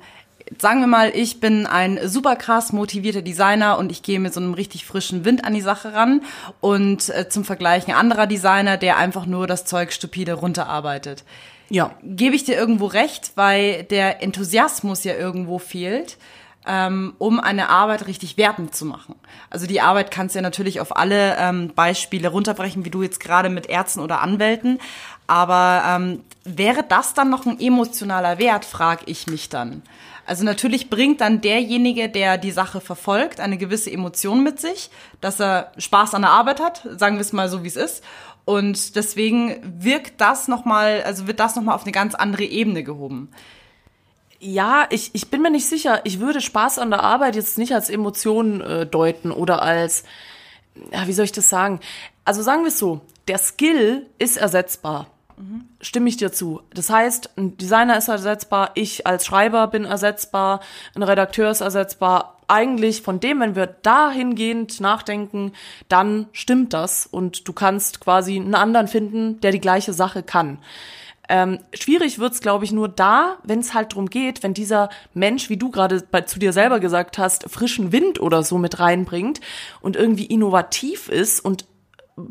sagen 0.59 0.81
wir 0.81 0.87
mal, 0.87 1.11
ich 1.15 1.39
bin 1.39 1.65
ein 1.65 1.99
super 2.07 2.35
krass 2.35 2.71
motivierter 2.73 3.23
Designer 3.23 3.79
und 3.79 3.91
ich 3.91 4.03
gehe 4.03 4.19
mit 4.19 4.35
so 4.35 4.39
einem 4.39 4.53
richtig 4.53 4.85
frischen 4.85 5.25
Wind 5.25 5.43
an 5.43 5.55
die 5.55 5.61
Sache 5.61 5.95
ran 5.95 6.21
und 6.59 7.09
äh, 7.09 7.27
zum 7.27 7.43
Vergleich 7.43 7.87
ein 7.87 7.95
anderer 7.95 8.27
Designer, 8.27 8.77
der 8.77 8.97
einfach 8.97 9.25
nur 9.25 9.47
das 9.47 9.65
Zeug 9.65 9.91
stupide 9.91 10.33
runterarbeitet. 10.33 11.23
Ja. 11.71 11.95
Gebe 12.03 12.35
ich 12.35 12.43
dir 12.43 12.55
irgendwo 12.55 12.85
recht, 12.85 13.31
weil 13.33 13.81
der 13.81 14.21
Enthusiasmus 14.21 15.03
ja 15.05 15.15
irgendwo 15.15 15.57
fehlt 15.57 16.19
ähm, 16.67 17.13
um 17.17 17.39
eine 17.39 17.69
Arbeit 17.69 18.07
richtig 18.07 18.37
wertend 18.37 18.75
zu 18.75 18.85
machen. 18.85 19.15
Also 19.49 19.65
die 19.65 19.81
Arbeit 19.81 20.11
kannst 20.11 20.35
du 20.35 20.39
ja 20.39 20.43
natürlich 20.43 20.79
auf 20.79 20.95
alle 20.95 21.37
ähm, 21.37 21.73
Beispiele 21.75 22.29
runterbrechen, 22.29 22.85
wie 22.85 22.91
du 22.91 23.01
jetzt 23.01 23.19
gerade 23.19 23.49
mit 23.49 23.67
Ärzten 23.67 23.99
oder 23.99 24.21
Anwälten. 24.21 24.79
Aber 25.27 25.83
ähm, 25.87 26.23
wäre 26.43 26.83
das 26.87 27.13
dann 27.13 27.29
noch 27.29 27.45
ein 27.45 27.59
emotionaler 27.59 28.37
Wert, 28.37 28.65
frage 28.65 29.03
ich 29.07 29.27
mich 29.27 29.49
dann. 29.49 29.81
Also 30.25 30.43
natürlich 30.45 30.89
bringt 30.89 31.19
dann 31.21 31.41
derjenige, 31.41 32.07
der 32.07 32.37
die 32.37 32.51
Sache 32.51 32.79
verfolgt, 32.79 33.39
eine 33.39 33.57
gewisse 33.57 33.91
Emotion 33.91 34.43
mit 34.43 34.59
sich, 34.59 34.91
dass 35.19 35.39
er 35.39 35.71
Spaß 35.77 36.13
an 36.13 36.21
der 36.21 36.31
Arbeit 36.31 36.59
hat, 36.59 36.87
sagen 36.97 37.15
wir 37.15 37.21
es 37.21 37.33
mal 37.33 37.49
so, 37.49 37.63
wie 37.63 37.67
es 37.67 37.75
ist. 37.75 38.03
Und 38.45 38.95
deswegen 38.95 39.57
wirkt 39.63 40.21
das 40.21 40.47
nochmal, 40.47 41.03
also 41.03 41.27
wird 41.27 41.39
das 41.39 41.55
nochmal 41.55 41.75
auf 41.75 41.83
eine 41.83 41.91
ganz 41.91 42.15
andere 42.15 42.43
Ebene 42.43 42.83
gehoben. 42.83 43.29
Ja, 44.43 44.87
ich, 44.89 45.11
ich 45.13 45.29
bin 45.29 45.43
mir 45.43 45.51
nicht 45.51 45.67
sicher. 45.67 46.01
Ich 46.03 46.19
würde 46.19 46.41
Spaß 46.41 46.79
an 46.79 46.89
der 46.89 47.03
Arbeit 47.03 47.35
jetzt 47.35 47.59
nicht 47.59 47.75
als 47.75 47.91
Emotion 47.91 48.59
äh, 48.61 48.87
deuten 48.87 49.31
oder 49.31 49.61
als, 49.61 50.03
ja, 50.91 51.05
wie 51.05 51.13
soll 51.13 51.25
ich 51.25 51.31
das 51.31 51.47
sagen? 51.47 51.79
Also 52.25 52.41
sagen 52.41 52.63
wir 52.63 52.69
es 52.69 52.79
so, 52.79 53.01
der 53.27 53.37
Skill 53.37 54.07
ist 54.17 54.37
ersetzbar. 54.37 55.05
Mhm. 55.37 55.65
Stimme 55.79 56.09
ich 56.09 56.17
dir 56.17 56.31
zu. 56.31 56.61
Das 56.73 56.89
heißt, 56.89 57.37
ein 57.37 57.55
Designer 57.57 57.99
ist 57.99 58.07
ersetzbar, 58.07 58.71
ich 58.73 59.05
als 59.05 59.27
Schreiber 59.27 59.67
bin 59.67 59.85
ersetzbar, 59.85 60.61
ein 60.95 61.03
Redakteur 61.03 61.51
ist 61.51 61.61
ersetzbar. 61.61 62.39
Eigentlich 62.47 63.03
von 63.03 63.19
dem, 63.19 63.41
wenn 63.41 63.55
wir 63.55 63.67
dahingehend 63.67 64.81
nachdenken, 64.81 65.53
dann 65.87 66.25
stimmt 66.31 66.73
das 66.73 67.05
und 67.05 67.47
du 67.47 67.53
kannst 67.53 68.01
quasi 68.01 68.37
einen 68.37 68.55
anderen 68.55 68.87
finden, 68.87 69.39
der 69.41 69.51
die 69.51 69.61
gleiche 69.61 69.93
Sache 69.93 70.23
kann. 70.23 70.57
Ähm, 71.33 71.59
schwierig 71.73 72.19
wird's, 72.19 72.41
glaube 72.41 72.65
ich, 72.65 72.73
nur 72.73 72.89
da, 72.89 73.37
wenn 73.45 73.59
es 73.59 73.73
halt 73.73 73.95
drum 73.95 74.09
geht, 74.09 74.43
wenn 74.43 74.53
dieser 74.53 74.89
Mensch, 75.13 75.49
wie 75.49 75.55
du 75.55 75.71
gerade 75.71 76.03
zu 76.25 76.39
dir 76.39 76.51
selber 76.51 76.81
gesagt 76.81 77.17
hast, 77.17 77.49
frischen 77.49 77.93
Wind 77.93 78.19
oder 78.19 78.43
so 78.43 78.57
mit 78.57 78.79
reinbringt 78.79 79.39
und 79.79 79.95
irgendwie 79.95 80.25
innovativ 80.25 81.07
ist 81.07 81.39
und 81.39 81.63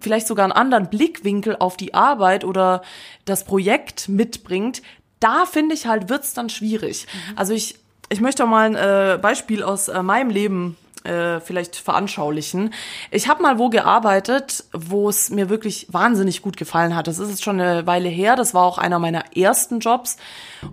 vielleicht 0.03 0.27
sogar 0.27 0.45
einen 0.45 0.53
anderen 0.53 0.91
Blickwinkel 0.91 1.57
auf 1.59 1.79
die 1.79 1.95
Arbeit 1.95 2.45
oder 2.45 2.83
das 3.25 3.45
Projekt 3.45 4.11
mitbringt, 4.11 4.83
da 5.19 5.47
finde 5.47 5.75
ich 5.75 5.87
halt, 5.87 6.11
wird's 6.11 6.35
dann 6.35 6.51
schwierig. 6.51 7.07
Mhm. 7.11 7.39
Also 7.39 7.55
ich, 7.55 7.77
ich 8.11 8.21
möchte 8.21 8.45
auch 8.45 8.49
mal 8.49 8.67
ein 8.67 8.75
äh, 8.75 9.19
Beispiel 9.19 9.63
aus 9.63 9.89
äh, 9.89 10.03
meinem 10.03 10.29
Leben 10.29 10.77
äh, 11.05 11.41
vielleicht 11.41 11.77
veranschaulichen. 11.77 12.75
Ich 13.11 13.29
habe 13.29 13.43
mal 13.43 13.59
wo 13.59 13.71
gearbeitet, 13.71 14.65
wo 14.73 15.09
es 15.09 15.31
mir 15.31 15.49
wirklich 15.49 15.87
wahnsinnig 15.91 16.43
gut 16.43 16.57
gefallen 16.57 16.95
hat. 16.95 17.07
Das 17.07 17.19
ist 17.19 17.31
jetzt 17.31 17.43
schon 17.43 17.61
eine 17.61 17.87
Weile 17.87 18.09
her. 18.09 18.37
Das 18.37 18.55
war 18.55 18.65
auch 18.65 18.79
einer 18.79 18.99
meiner 18.99 19.37
ersten 19.37 19.81
Jobs. 19.81 20.19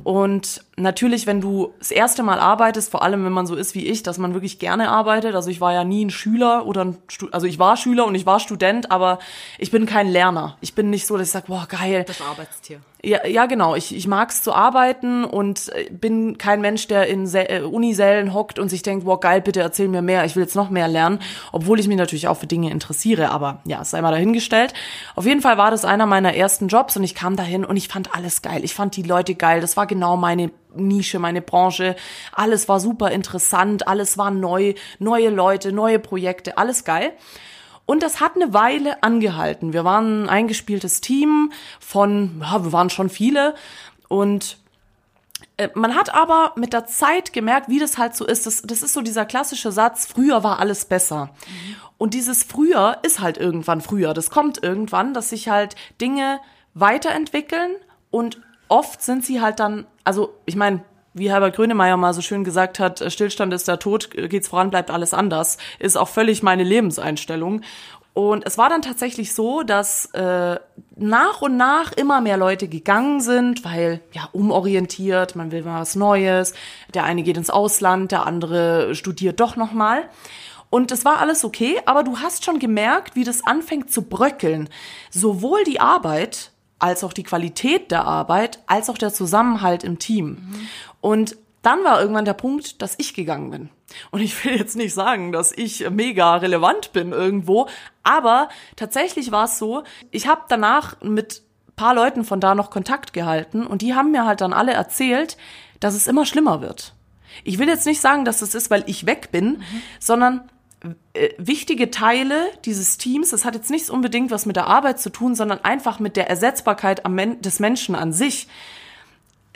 Und 0.04 0.64
natürlich, 0.76 1.28
wenn 1.28 1.40
du 1.40 1.74
das 1.80 1.92
erste 1.92 2.24
Mal 2.24 2.40
arbeitest, 2.40 2.92
vor 2.92 3.04
allem 3.04 3.24
wenn 3.24 3.32
man 3.32 3.48
so 3.48 3.56
ist 3.56 3.74
wie 3.74 3.88
ich, 3.88 4.04
dass 4.04 4.18
man 4.18 4.34
wirklich 4.34 4.60
gerne 4.60 4.90
arbeitet. 4.90 5.34
Also 5.34 5.50
ich 5.50 5.62
war 5.62 5.74
ja 5.74 5.84
nie 5.84 6.06
ein 6.06 6.10
Schüler 6.10 6.66
oder 6.66 6.84
ein 6.84 6.98
Stu 7.08 7.28
also 7.32 7.48
ich 7.48 7.60
war 7.60 7.78
Schüler 7.78 8.06
und 8.06 8.16
ich 8.16 8.26
war 8.26 8.40
Student, 8.40 8.92
aber 8.92 9.20
ich 9.58 9.72
bin 9.72 9.86
kein 9.86 10.08
Lerner. 10.08 10.58
Ich 10.62 10.76
bin 10.76 10.90
nicht 10.90 11.08
so, 11.08 11.18
dass 11.18 11.28
ich 11.28 11.34
sage, 11.34 11.48
boah, 11.48 11.68
geil. 11.70 12.04
Das 12.06 12.22
Arbeitstier. 12.22 12.82
Ja, 13.04 13.28
ja, 13.28 13.46
genau. 13.46 13.76
Ich, 13.76 13.96
ich 13.96 14.08
mag 14.08 14.32
es 14.32 14.42
zu 14.42 14.54
arbeiten 14.54 15.24
und 15.24 15.70
äh, 15.70 15.90
bin 15.92 16.40
kein 16.40 16.62
Mensch, 16.62 16.88
der 16.88 17.06
in 17.08 17.28
Se 17.28 17.48
äh, 17.48 17.62
Unisälen 17.62 18.34
hockt 18.34 18.58
und 18.58 18.70
sich 18.70 18.82
denkt, 18.82 19.06
wow, 19.06 19.20
geil, 19.20 19.40
bitte 19.40 19.60
erzähl 19.60 19.88
mir 19.88 20.02
mehr, 20.02 20.26
ich 20.26 20.36
will 20.36 20.42
jetzt 20.44 20.56
noch 20.56 20.72
mehr 20.72 20.88
lernen, 20.88 21.20
obwohl 21.52 21.80
ich 21.80 21.88
mich 21.88 21.98
natürlich 21.98 22.28
auch 22.28 22.38
für 22.38 22.48
Dinge 22.48 22.72
interessiere, 22.72 23.30
aber 23.30 23.62
ja, 23.66 23.84
sei 23.84 24.02
mal 24.02 24.12
dahingestellt. 24.12 24.74
Auf 25.16 25.28
jeden 25.28 25.42
Fall 25.42 25.60
war 25.60 25.70
das 25.70 25.86
einer 25.86 26.08
meiner 26.08 26.34
ersten 26.34 26.70
Jobs 26.70 26.98
und 26.98 27.04
ich 27.04 27.14
kam 27.14 27.36
dahin 27.36 27.66
und 27.66 27.78
ich 27.78 27.88
fand 27.88 28.16
alles 28.16 28.42
geil. 28.42 28.64
Ich 28.64 28.74
fand 28.74 28.96
die 28.96 29.04
Leute 29.04 29.36
geil. 29.36 29.62
Das 29.62 29.78
war 29.78 29.86
genau 29.86 30.18
meine 30.18 30.50
Nische, 30.76 31.20
meine 31.20 31.42
Branche. 31.42 31.96
Alles 32.34 32.68
war 32.68 32.80
super 32.80 33.12
interessant, 33.12 33.88
alles 33.88 34.18
war 34.18 34.32
neu, 34.32 34.74
neue 34.98 35.30
Leute, 35.30 35.72
neue 35.72 36.00
Projekte, 36.00 36.58
alles 36.58 36.84
geil. 36.84 37.14
Und 37.88 38.04
das 38.04 38.20
hat 38.20 38.36
eine 38.36 38.54
Weile 38.54 39.02
angehalten. 39.02 39.74
Wir 39.74 39.84
waren 39.86 40.26
ein 40.26 40.30
eingespieltes 40.30 41.02
Team 41.02 41.52
von, 41.80 42.42
ja, 42.42 42.64
wir 42.64 42.74
waren 42.74 42.90
schon 42.90 43.10
viele. 43.10 43.56
Und 44.10 44.58
äh, 45.56 45.70
man 45.74 45.96
hat 45.96 46.14
aber 46.14 46.52
mit 46.58 46.74
der 46.74 46.86
Zeit 46.86 47.32
gemerkt, 47.32 47.70
wie 47.70 47.80
das 47.80 47.98
halt 47.98 48.14
so 48.14 48.26
ist. 48.26 48.46
Das, 48.46 48.62
das 48.62 48.84
ist 48.84 48.94
so 48.94 49.02
dieser 49.02 49.26
klassische 49.26 49.72
Satz, 49.72 50.06
früher 50.06 50.44
war 50.44 50.60
alles 50.60 50.84
besser. 50.84 51.30
Und 51.98 52.14
dieses 52.14 52.44
früher 52.44 52.98
ist 53.04 53.22
halt 53.22 53.38
irgendwann 53.38 53.80
früher. 53.80 54.14
Das 54.14 54.30
kommt 54.30 54.62
irgendwann, 54.62 55.14
dass 55.14 55.30
sich 55.30 55.48
halt 55.48 55.76
Dinge 56.02 56.42
weiterentwickeln 56.74 57.72
und 58.12 58.42
oft 58.68 59.02
sind 59.02 59.26
sie 59.26 59.42
halt 59.42 59.62
dann, 59.62 59.88
also 60.04 60.34
ich 60.46 60.58
meine, 60.58 60.84
wie 61.18 61.32
Herbert 61.32 61.56
Grönemeyer 61.56 61.98
mal 61.98 62.14
so 62.14 62.22
schön 62.22 62.44
gesagt 62.44 62.80
hat, 62.80 63.02
äh, 63.02 63.10
Stillstand 63.10 63.54
ist 63.54 63.68
der 63.68 63.80
Tod, 63.80 64.16
äh, 64.16 64.28
geht's 64.28 64.48
voran, 64.48 64.70
bleibt 64.70 64.90
alles 64.92 65.14
anders, 65.14 65.58
ist 65.80 65.98
auch 65.98 66.08
völlig 66.08 66.44
meine 66.44 66.64
Lebenseinstellung. 66.64 67.62
Und 68.14 68.48
es 68.48 68.58
war 68.58 68.68
dann 68.68 68.82
tatsächlich 68.82 69.36
so, 69.36 69.62
dass 69.62 70.06
äh, 70.14 70.58
nach 70.96 71.42
und 71.44 71.56
nach 71.56 71.92
immer 71.92 72.20
mehr 72.20 72.38
Leute 72.38 72.68
gegangen 72.68 73.22
sind, 73.22 73.64
weil 73.64 74.02
ja 74.12 74.28
umorientiert, 74.32 75.36
man 75.36 75.52
will 75.52 75.62
mal 75.62 75.82
was 75.82 75.96
Neues. 75.96 76.56
Der 76.96 77.04
eine 77.04 77.22
geht 77.22 77.38
ins 77.38 77.52
Ausland, 77.52 78.12
der 78.12 78.26
andere 78.26 78.96
studiert 78.96 79.40
doch 79.40 79.56
noch 79.56 79.72
mal. 79.72 80.10
Und 80.72 80.92
es 80.92 81.06
war 81.06 81.20
alles 81.20 81.46
okay, 81.46 81.80
aber 81.86 82.04
du 82.04 82.18
hast 82.18 82.44
schon 82.44 82.58
gemerkt, 82.58 83.16
wie 83.16 83.24
das 83.24 83.46
anfängt 83.46 83.92
zu 83.92 84.02
bröckeln. 84.02 84.68
Sowohl 85.12 85.64
die 85.64 85.80
Arbeit 85.80 86.52
als 86.80 87.04
auch 87.04 87.14
die 87.14 87.24
Qualität 87.24 87.92
der 87.92 88.06
Arbeit, 88.06 88.60
als 88.68 88.90
auch 88.90 88.98
der 88.98 89.14
Zusammenhalt 89.14 89.84
im 89.84 90.00
Team. 90.00 90.26
Mhm. 90.26 90.68
Und 91.02 91.38
dann 91.62 91.84
war 91.84 92.00
irgendwann 92.00 92.26
der 92.26 92.34
Punkt, 92.34 92.82
dass 92.82 92.96
ich 92.98 93.14
gegangen 93.14 93.52
bin. 93.52 93.70
Und 94.12 94.22
ich 94.22 94.44
will 94.44 94.58
jetzt 94.58 94.76
nicht 94.76 94.94
sagen, 94.94 95.32
dass 95.32 95.52
ich 95.52 95.90
mega 95.90 96.36
relevant 96.36 96.94
bin 96.94 97.12
irgendwo, 97.12 97.68
aber 98.04 98.50
tatsächlich 98.76 99.32
war 99.32 99.46
es 99.46 99.58
so, 99.58 99.84
ich 100.12 100.28
habe 100.28 100.42
danach 100.50 101.02
mit 101.02 101.42
paar 101.78 101.94
Leuten 101.94 102.26
von 102.26 102.42
da 102.42 102.56
noch 102.56 102.70
Kontakt 102.70 103.14
gehalten 103.14 103.66
und 103.66 103.82
die 103.82 103.94
haben 103.94 104.12
mir 104.12 104.26
halt 104.26 104.42
dann 104.42 104.52
alle 104.52 104.74
erzählt, 104.74 105.38
dass 105.80 105.94
es 105.94 106.08
immer 106.08 106.26
schlimmer 106.26 106.60
wird. 106.62 106.94
Ich 107.44 107.60
will 107.60 107.68
jetzt 107.68 107.86
nicht 107.86 108.02
sagen, 108.02 108.26
dass 108.26 108.40
das 108.40 108.56
ist, 108.56 108.70
weil 108.70 108.84
ich 108.88 109.06
weg 109.06 109.32
bin, 109.32 109.60
mhm. 109.60 109.82
sondern 110.00 110.50
äh, 111.14 111.30
wichtige 111.38 111.92
Teile 111.92 112.48
dieses 112.66 112.98
Teams, 112.98 113.30
das 113.30 113.46
hat 113.46 113.56
jetzt 113.56 113.70
nichts 113.70 113.90
unbedingt 113.90 114.32
was 114.32 114.46
mit 114.46 114.56
der 114.56 114.68
Arbeit 114.68 115.00
zu 115.00 115.12
tun, 115.12 115.36
sondern 115.36 115.64
einfach 115.64 116.00
mit 116.00 116.18
der 116.18 116.30
Ersetzbarkeit 116.30 117.04
des 117.06 117.60
Menschen 117.60 117.96
an 117.96 118.12
sich. 118.12 118.48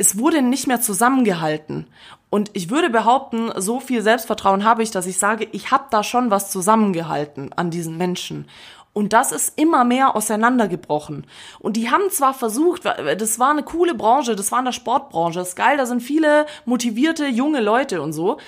Es 0.01 0.17
wurde 0.17 0.41
nicht 0.41 0.65
mehr 0.65 0.81
zusammengehalten. 0.81 1.85
Und 2.31 2.49
ich 2.53 2.71
würde 2.71 2.89
behaupten, 2.89 3.51
so 3.57 3.79
viel 3.79 4.01
Selbstvertrauen 4.01 4.63
habe 4.63 4.81
ich, 4.81 4.89
dass 4.89 5.05
ich 5.05 5.19
sage, 5.19 5.47
ich 5.51 5.69
habe 5.69 5.83
da 5.91 6.03
schon 6.03 6.31
was 6.31 6.49
zusammengehalten 6.49 7.53
an 7.53 7.69
diesen 7.69 7.99
Menschen. 7.99 8.47
Und 8.93 9.13
das 9.13 9.31
ist 9.31 9.59
immer 9.59 9.83
mehr 9.83 10.15
auseinandergebrochen. 10.15 11.27
Und 11.59 11.77
die 11.77 11.91
haben 11.91 12.09
zwar 12.09 12.33
versucht, 12.33 12.85
das 12.85 13.37
war 13.37 13.51
eine 13.51 13.61
coole 13.61 13.93
Branche, 13.93 14.35
das 14.35 14.51
war 14.51 14.57
in 14.57 14.65
der 14.65 14.71
Sportbranche, 14.71 15.37
das 15.37 15.49
ist 15.49 15.55
geil, 15.55 15.77
da 15.77 15.85
sind 15.85 16.01
viele 16.01 16.47
motivierte 16.65 17.27
junge 17.27 17.61
Leute 17.61 18.01
und 18.01 18.11
so. 18.11 18.39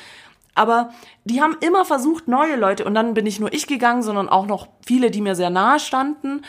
Aber 0.55 0.89
die 1.24 1.39
haben 1.39 1.57
immer 1.62 1.86
versucht, 1.86 2.27
neue 2.27 2.55
Leute, 2.55 2.83
und 2.83 2.95
dann 2.95 3.13
bin 3.13 3.25
nicht 3.25 3.39
nur 3.39 3.53
ich 3.53 3.67
gegangen, 3.67 4.01
sondern 4.01 4.27
auch 4.27 4.48
noch 4.48 4.69
viele, 4.83 5.12
die 5.12 5.22
mir 5.22 5.36
sehr 5.36 5.51
nahe 5.51 5.79
standen. 5.79 6.41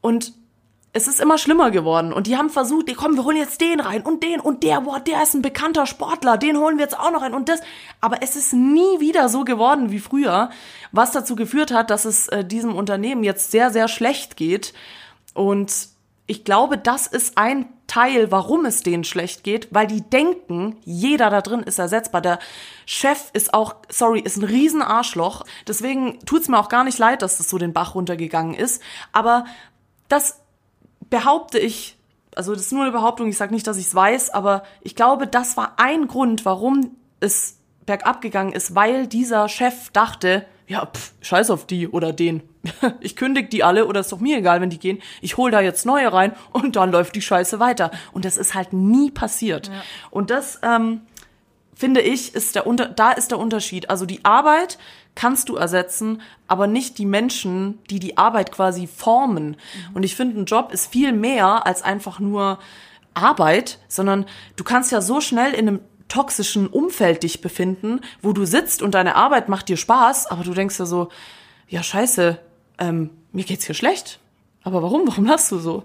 Und 0.00 0.32
es 0.98 1.08
ist 1.08 1.20
immer 1.20 1.38
schlimmer 1.38 1.70
geworden. 1.70 2.12
Und 2.12 2.26
die 2.26 2.36
haben 2.36 2.50
versucht, 2.50 2.94
komm, 2.96 3.14
wir 3.14 3.24
holen 3.24 3.36
jetzt 3.36 3.60
den 3.60 3.80
rein 3.80 4.02
und 4.02 4.22
den 4.22 4.40
und 4.40 4.62
der, 4.62 4.80
boah, 4.80 5.00
der 5.00 5.22
ist 5.22 5.34
ein 5.34 5.42
bekannter 5.42 5.86
Sportler, 5.86 6.36
den 6.36 6.58
holen 6.58 6.76
wir 6.76 6.84
jetzt 6.84 6.98
auch 6.98 7.12
noch 7.12 7.22
rein 7.22 7.34
und 7.34 7.48
das. 7.48 7.60
Aber 8.00 8.22
es 8.22 8.36
ist 8.36 8.52
nie 8.52 9.00
wieder 9.00 9.28
so 9.28 9.44
geworden 9.44 9.90
wie 9.90 10.00
früher, 10.00 10.50
was 10.92 11.12
dazu 11.12 11.36
geführt 11.36 11.72
hat, 11.72 11.90
dass 11.90 12.04
es 12.04 12.28
äh, 12.28 12.44
diesem 12.44 12.74
Unternehmen 12.74 13.22
jetzt 13.22 13.50
sehr, 13.50 13.70
sehr 13.70 13.86
schlecht 13.88 14.36
geht. 14.36 14.74
Und 15.34 15.72
ich 16.26 16.44
glaube, 16.44 16.76
das 16.76 17.06
ist 17.06 17.38
ein 17.38 17.66
Teil, 17.86 18.30
warum 18.30 18.66
es 18.66 18.82
denen 18.82 19.04
schlecht 19.04 19.44
geht, 19.44 19.68
weil 19.70 19.86
die 19.86 20.02
denken, 20.02 20.76
jeder 20.84 21.30
da 21.30 21.40
drin 21.40 21.62
ist 21.62 21.78
ersetzbar. 21.78 22.20
Der 22.20 22.38
Chef 22.84 23.30
ist 23.32 23.54
auch, 23.54 23.76
sorry, 23.88 24.20
ist 24.20 24.36
ein 24.36 24.44
Riesenarschloch. 24.44 25.44
Deswegen 25.66 26.18
tut's 26.26 26.48
mir 26.48 26.58
auch 26.58 26.68
gar 26.68 26.84
nicht 26.84 26.98
leid, 26.98 27.22
dass 27.22 27.38
das 27.38 27.48
so 27.48 27.56
den 27.56 27.72
Bach 27.72 27.94
runtergegangen 27.94 28.54
ist. 28.54 28.82
Aber 29.12 29.46
das 30.08 30.40
behaupte 31.10 31.58
ich, 31.58 31.96
also 32.34 32.52
das 32.52 32.62
ist 32.62 32.72
nur 32.72 32.82
eine 32.82 32.92
Behauptung, 32.92 33.28
ich 33.28 33.36
sage 33.36 33.54
nicht, 33.54 33.66
dass 33.66 33.78
ich 33.78 33.86
es 33.86 33.94
weiß, 33.94 34.30
aber 34.30 34.62
ich 34.82 34.94
glaube, 34.94 35.26
das 35.26 35.56
war 35.56 35.74
ein 35.76 36.08
Grund, 36.08 36.44
warum 36.44 36.96
es 37.20 37.58
bergab 37.86 38.20
gegangen 38.20 38.52
ist, 38.52 38.74
weil 38.74 39.06
dieser 39.06 39.48
Chef 39.48 39.90
dachte, 39.90 40.44
ja, 40.68 40.84
pff, 40.86 41.12
scheiß 41.22 41.50
auf 41.50 41.66
die 41.66 41.88
oder 41.88 42.12
den. 42.12 42.42
Ich 43.00 43.16
kündige 43.16 43.48
die 43.48 43.64
alle 43.64 43.86
oder 43.86 44.00
ist 44.00 44.12
doch 44.12 44.20
mir 44.20 44.36
egal, 44.36 44.60
wenn 44.60 44.68
die 44.68 44.78
gehen. 44.78 45.00
Ich 45.22 45.38
hol 45.38 45.50
da 45.50 45.60
jetzt 45.60 45.86
neue 45.86 46.12
rein 46.12 46.32
und 46.52 46.76
dann 46.76 46.92
läuft 46.92 47.14
die 47.14 47.22
Scheiße 47.22 47.58
weiter. 47.58 47.90
Und 48.12 48.26
das 48.26 48.36
ist 48.36 48.54
halt 48.54 48.74
nie 48.74 49.10
passiert. 49.10 49.68
Ja. 49.68 49.82
Und 50.10 50.28
das 50.30 50.60
ähm, 50.62 51.00
finde 51.78 52.00
ich, 52.00 52.34
ist 52.34 52.56
der 52.56 52.66
unter, 52.66 52.86
da 52.86 53.12
ist 53.12 53.30
der 53.30 53.38
Unterschied. 53.38 53.88
Also 53.88 54.04
die 54.04 54.24
Arbeit 54.24 54.78
kannst 55.14 55.48
du 55.48 55.54
ersetzen, 55.54 56.20
aber 56.48 56.66
nicht 56.66 56.98
die 56.98 57.06
Menschen, 57.06 57.78
die 57.88 58.00
die 58.00 58.18
Arbeit 58.18 58.50
quasi 58.50 58.88
formen. 58.88 59.56
Und 59.94 60.02
ich 60.02 60.16
finde, 60.16 60.40
ein 60.40 60.44
Job 60.44 60.72
ist 60.72 60.90
viel 60.90 61.12
mehr 61.12 61.66
als 61.66 61.82
einfach 61.82 62.18
nur 62.18 62.58
Arbeit, 63.14 63.78
sondern 63.86 64.26
du 64.56 64.64
kannst 64.64 64.90
ja 64.90 65.00
so 65.00 65.20
schnell 65.20 65.52
in 65.52 65.68
einem 65.68 65.80
toxischen 66.08 66.66
Umfeld 66.66 67.22
dich 67.22 67.40
befinden, 67.40 68.00
wo 68.22 68.32
du 68.32 68.44
sitzt 68.44 68.82
und 68.82 68.94
deine 68.96 69.14
Arbeit 69.14 69.48
macht 69.48 69.68
dir 69.68 69.76
Spaß, 69.76 70.26
aber 70.26 70.42
du 70.42 70.54
denkst 70.54 70.80
ja 70.80 70.86
so, 70.86 71.10
ja 71.68 71.84
scheiße, 71.84 72.40
ähm, 72.78 73.10
mir 73.30 73.44
geht's 73.44 73.66
hier 73.66 73.76
schlecht. 73.76 74.18
Aber 74.64 74.82
warum? 74.82 75.06
Warum 75.06 75.26
lachst 75.26 75.52
du 75.52 75.58
so? 75.58 75.84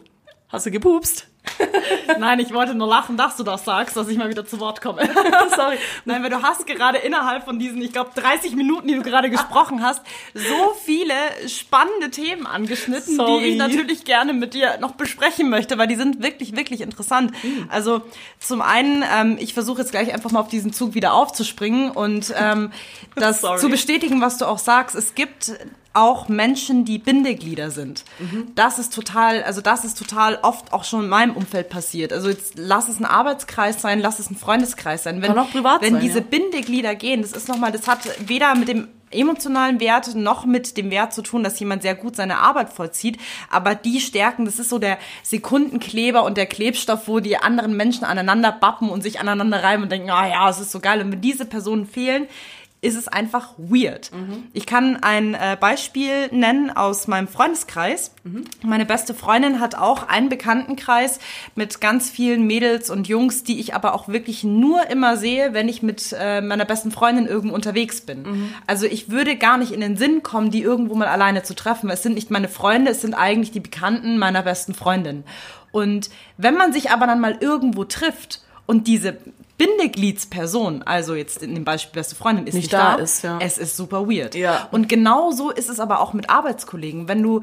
Hast 0.49 0.65
du 0.65 0.71
gepupst? 0.71 1.27
Nein, 2.19 2.39
ich 2.39 2.53
wollte 2.53 2.73
nur 2.73 2.87
lachen, 2.87 3.17
dass 3.17 3.35
du 3.35 3.43
das 3.43 3.65
sagst, 3.65 3.97
dass 3.97 4.07
ich 4.07 4.17
mal 4.17 4.29
wieder 4.29 4.45
zu 4.45 4.59
Wort 4.59 4.81
komme. 4.81 5.01
Sorry. 5.55 5.77
Nein, 6.05 6.23
weil 6.23 6.29
du 6.29 6.41
hast 6.41 6.65
gerade 6.65 6.99
innerhalb 6.99 7.43
von 7.43 7.59
diesen, 7.59 7.81
ich 7.81 7.91
glaube, 7.91 8.11
30 8.15 8.55
Minuten, 8.55 8.87
die 8.87 8.95
du 8.95 9.01
gerade 9.01 9.29
gesprochen 9.29 9.83
hast, 9.83 10.01
so 10.33 10.73
viele 10.83 11.13
spannende 11.47 12.09
Themen 12.11 12.45
angeschnitten, 12.45 13.15
Sorry. 13.15 13.43
die 13.43 13.49
ich 13.49 13.57
natürlich 13.57 14.05
gerne 14.05 14.33
mit 14.33 14.53
dir 14.53 14.77
noch 14.79 14.91
besprechen 14.91 15.49
möchte, 15.49 15.77
weil 15.77 15.87
die 15.87 15.95
sind 15.95 16.21
wirklich, 16.21 16.55
wirklich 16.55 16.81
interessant. 16.81 17.31
Also 17.69 18.01
zum 18.39 18.61
einen, 18.61 19.03
ähm, 19.13 19.37
ich 19.39 19.53
versuche 19.53 19.81
jetzt 19.81 19.91
gleich 19.91 20.13
einfach 20.13 20.31
mal 20.31 20.39
auf 20.39 20.47
diesen 20.49 20.73
Zug 20.73 20.93
wieder 20.93 21.13
aufzuspringen 21.13 21.91
und 21.91 22.33
ähm, 22.37 22.71
das 23.15 23.41
Sorry. 23.41 23.59
zu 23.59 23.69
bestätigen, 23.69 24.21
was 24.21 24.37
du 24.37 24.45
auch 24.45 24.59
sagst. 24.59 24.95
Es 24.95 25.15
gibt 25.15 25.53
auch 25.93 26.27
Menschen, 26.27 26.85
die 26.85 26.97
Bindeglieder 26.97 27.71
sind. 27.71 28.03
Das 28.55 28.79
ist 28.79 28.93
total, 28.93 29.43
also 29.43 29.61
das 29.61 29.85
ist 29.85 29.97
total 29.97 30.39
oft 30.41 30.73
auch 30.73 30.83
schon 30.83 31.03
in 31.03 31.09
meinem 31.09 31.35
Umfeld 31.35 31.69
passiert. 31.69 32.11
Also 32.11 32.29
jetzt 32.29 32.53
lass 32.57 32.89
es 32.89 32.99
ein 32.99 33.05
Arbeitskreis 33.05 33.81
sein, 33.81 33.99
lass 33.99 34.19
es 34.19 34.29
ein 34.29 34.35
Freundeskreis 34.35 35.03
sein. 35.03 35.21
Wenn, 35.21 35.33
Kann 35.33 35.39
auch 35.39 35.51
privat 35.51 35.81
wenn 35.81 35.93
sein, 35.93 36.01
diese 36.01 36.19
ja. 36.19 36.25
Bindeglieder 36.27 36.95
gehen, 36.95 37.21
das 37.21 37.31
ist 37.31 37.47
nochmal, 37.47 37.71
das 37.71 37.87
hat 37.87 37.99
weder 38.27 38.55
mit 38.55 38.67
dem 38.67 38.87
emotionalen 39.13 39.79
Wert 39.79 40.15
noch 40.15 40.45
mit 40.45 40.75
dem 40.77 40.89
Wert 40.89 41.13
zu 41.13 41.21
tun, 41.21 41.43
dass 41.43 41.59
jemand 41.59 41.83
sehr 41.83 41.95
gut 41.95 42.15
seine 42.15 42.39
Arbeit 42.39 42.71
vollzieht. 42.71 43.19
Aber 43.49 43.75
die 43.75 43.99
Stärken, 43.99 44.45
das 44.45 44.59
ist 44.59 44.69
so 44.69 44.79
der 44.79 44.97
Sekundenkleber 45.21 46.23
und 46.23 46.37
der 46.37 46.47
Klebstoff, 46.47 47.07
wo 47.07 47.19
die 47.19 47.37
anderen 47.37 47.77
Menschen 47.77 48.03
aneinander 48.03 48.51
bappen 48.51 48.89
und 48.89 49.03
sich 49.03 49.19
aneinander 49.19 49.63
reiben 49.63 49.83
und 49.83 49.91
denken, 49.91 50.09
ah 50.09 50.27
ja, 50.27 50.49
es 50.49 50.59
ist 50.59 50.71
so 50.71 50.79
geil. 50.79 51.01
Und 51.01 51.11
wenn 51.11 51.21
diese 51.21 51.45
Personen 51.45 51.85
fehlen, 51.85 52.27
ist 52.83 52.95
es 52.95 53.07
einfach 53.07 53.53
weird. 53.57 54.11
Ich 54.53 54.65
kann 54.65 54.97
ein 54.97 55.33
äh, 55.33 55.57
Beispiel 55.59 56.27
nennen 56.31 56.69
aus 56.69 57.07
meinem 57.07 57.27
Freundeskreis. 57.27 58.13
Meine 58.61 58.85
beste 58.85 59.13
Freundin 59.13 59.59
hat 59.59 59.75
auch 59.75 60.07
einen 60.07 60.29
Bekanntenkreis 60.29 61.19
mit 61.55 61.79
ganz 61.81 62.09
vielen 62.09 62.45
Mädels 62.45 62.89
und 62.89 63.07
Jungs, 63.07 63.43
die 63.43 63.59
ich 63.59 63.73
aber 63.73 63.93
auch 63.93 64.07
wirklich 64.07 64.43
nur 64.43 64.89
immer 64.89 65.17
sehe, 65.17 65.53
wenn 65.53 65.69
ich 65.69 65.81
mit 65.81 66.13
äh, 66.17 66.41
meiner 66.41 66.65
besten 66.65 66.91
Freundin 66.91 67.25
irgendwo 67.25 67.55
unterwegs 67.55 68.01
bin. 68.01 68.53
Also 68.67 68.85
ich 68.85 69.09
würde 69.09 69.35
gar 69.37 69.57
nicht 69.57 69.71
in 69.71 69.81
den 69.81 69.97
Sinn 69.97 70.23
kommen, 70.23 70.51
die 70.51 70.61
irgendwo 70.61 70.95
mal 70.95 71.07
alleine 71.07 71.43
zu 71.43 71.55
treffen. 71.55 71.89
Es 71.89 72.03
sind 72.03 72.13
nicht 72.15 72.31
meine 72.31 72.49
Freunde, 72.49 72.91
es 72.91 73.01
sind 73.01 73.13
eigentlich 73.13 73.51
die 73.51 73.59
Bekannten 73.59 74.17
meiner 74.17 74.43
besten 74.43 74.73
Freundin. 74.73 75.23
Und 75.71 76.09
wenn 76.37 76.55
man 76.55 76.73
sich 76.73 76.91
aber 76.91 77.07
dann 77.07 77.19
mal 77.19 77.37
irgendwo 77.39 77.83
trifft 77.83 78.41
und 78.65 78.87
diese 78.87 79.17
Bindegliedsperson, 79.63 80.83
also 80.83 81.15
jetzt 81.15 81.41
in 81.41 81.55
dem 81.55 81.63
Beispiel 81.63 81.93
beste 81.99 82.15
Freundin, 82.15 82.47
ist 82.47 82.53
nicht, 82.53 82.63
Nicht 82.65 82.73
da 82.73 82.97
da, 82.97 83.03
ist, 83.03 83.23
ja. 83.23 83.39
es 83.41 83.57
ist 83.57 83.77
super 83.77 84.07
weird. 84.09 84.35
Ja. 84.35 84.67
Und 84.71 84.89
genau 84.89 85.31
so 85.31 85.51
ist 85.51 85.69
es 85.69 85.79
aber 85.79 85.99
auch 85.99 86.13
mit 86.13 86.29
Arbeitskollegen. 86.29 87.07
Wenn 87.07 87.23
du 87.23 87.41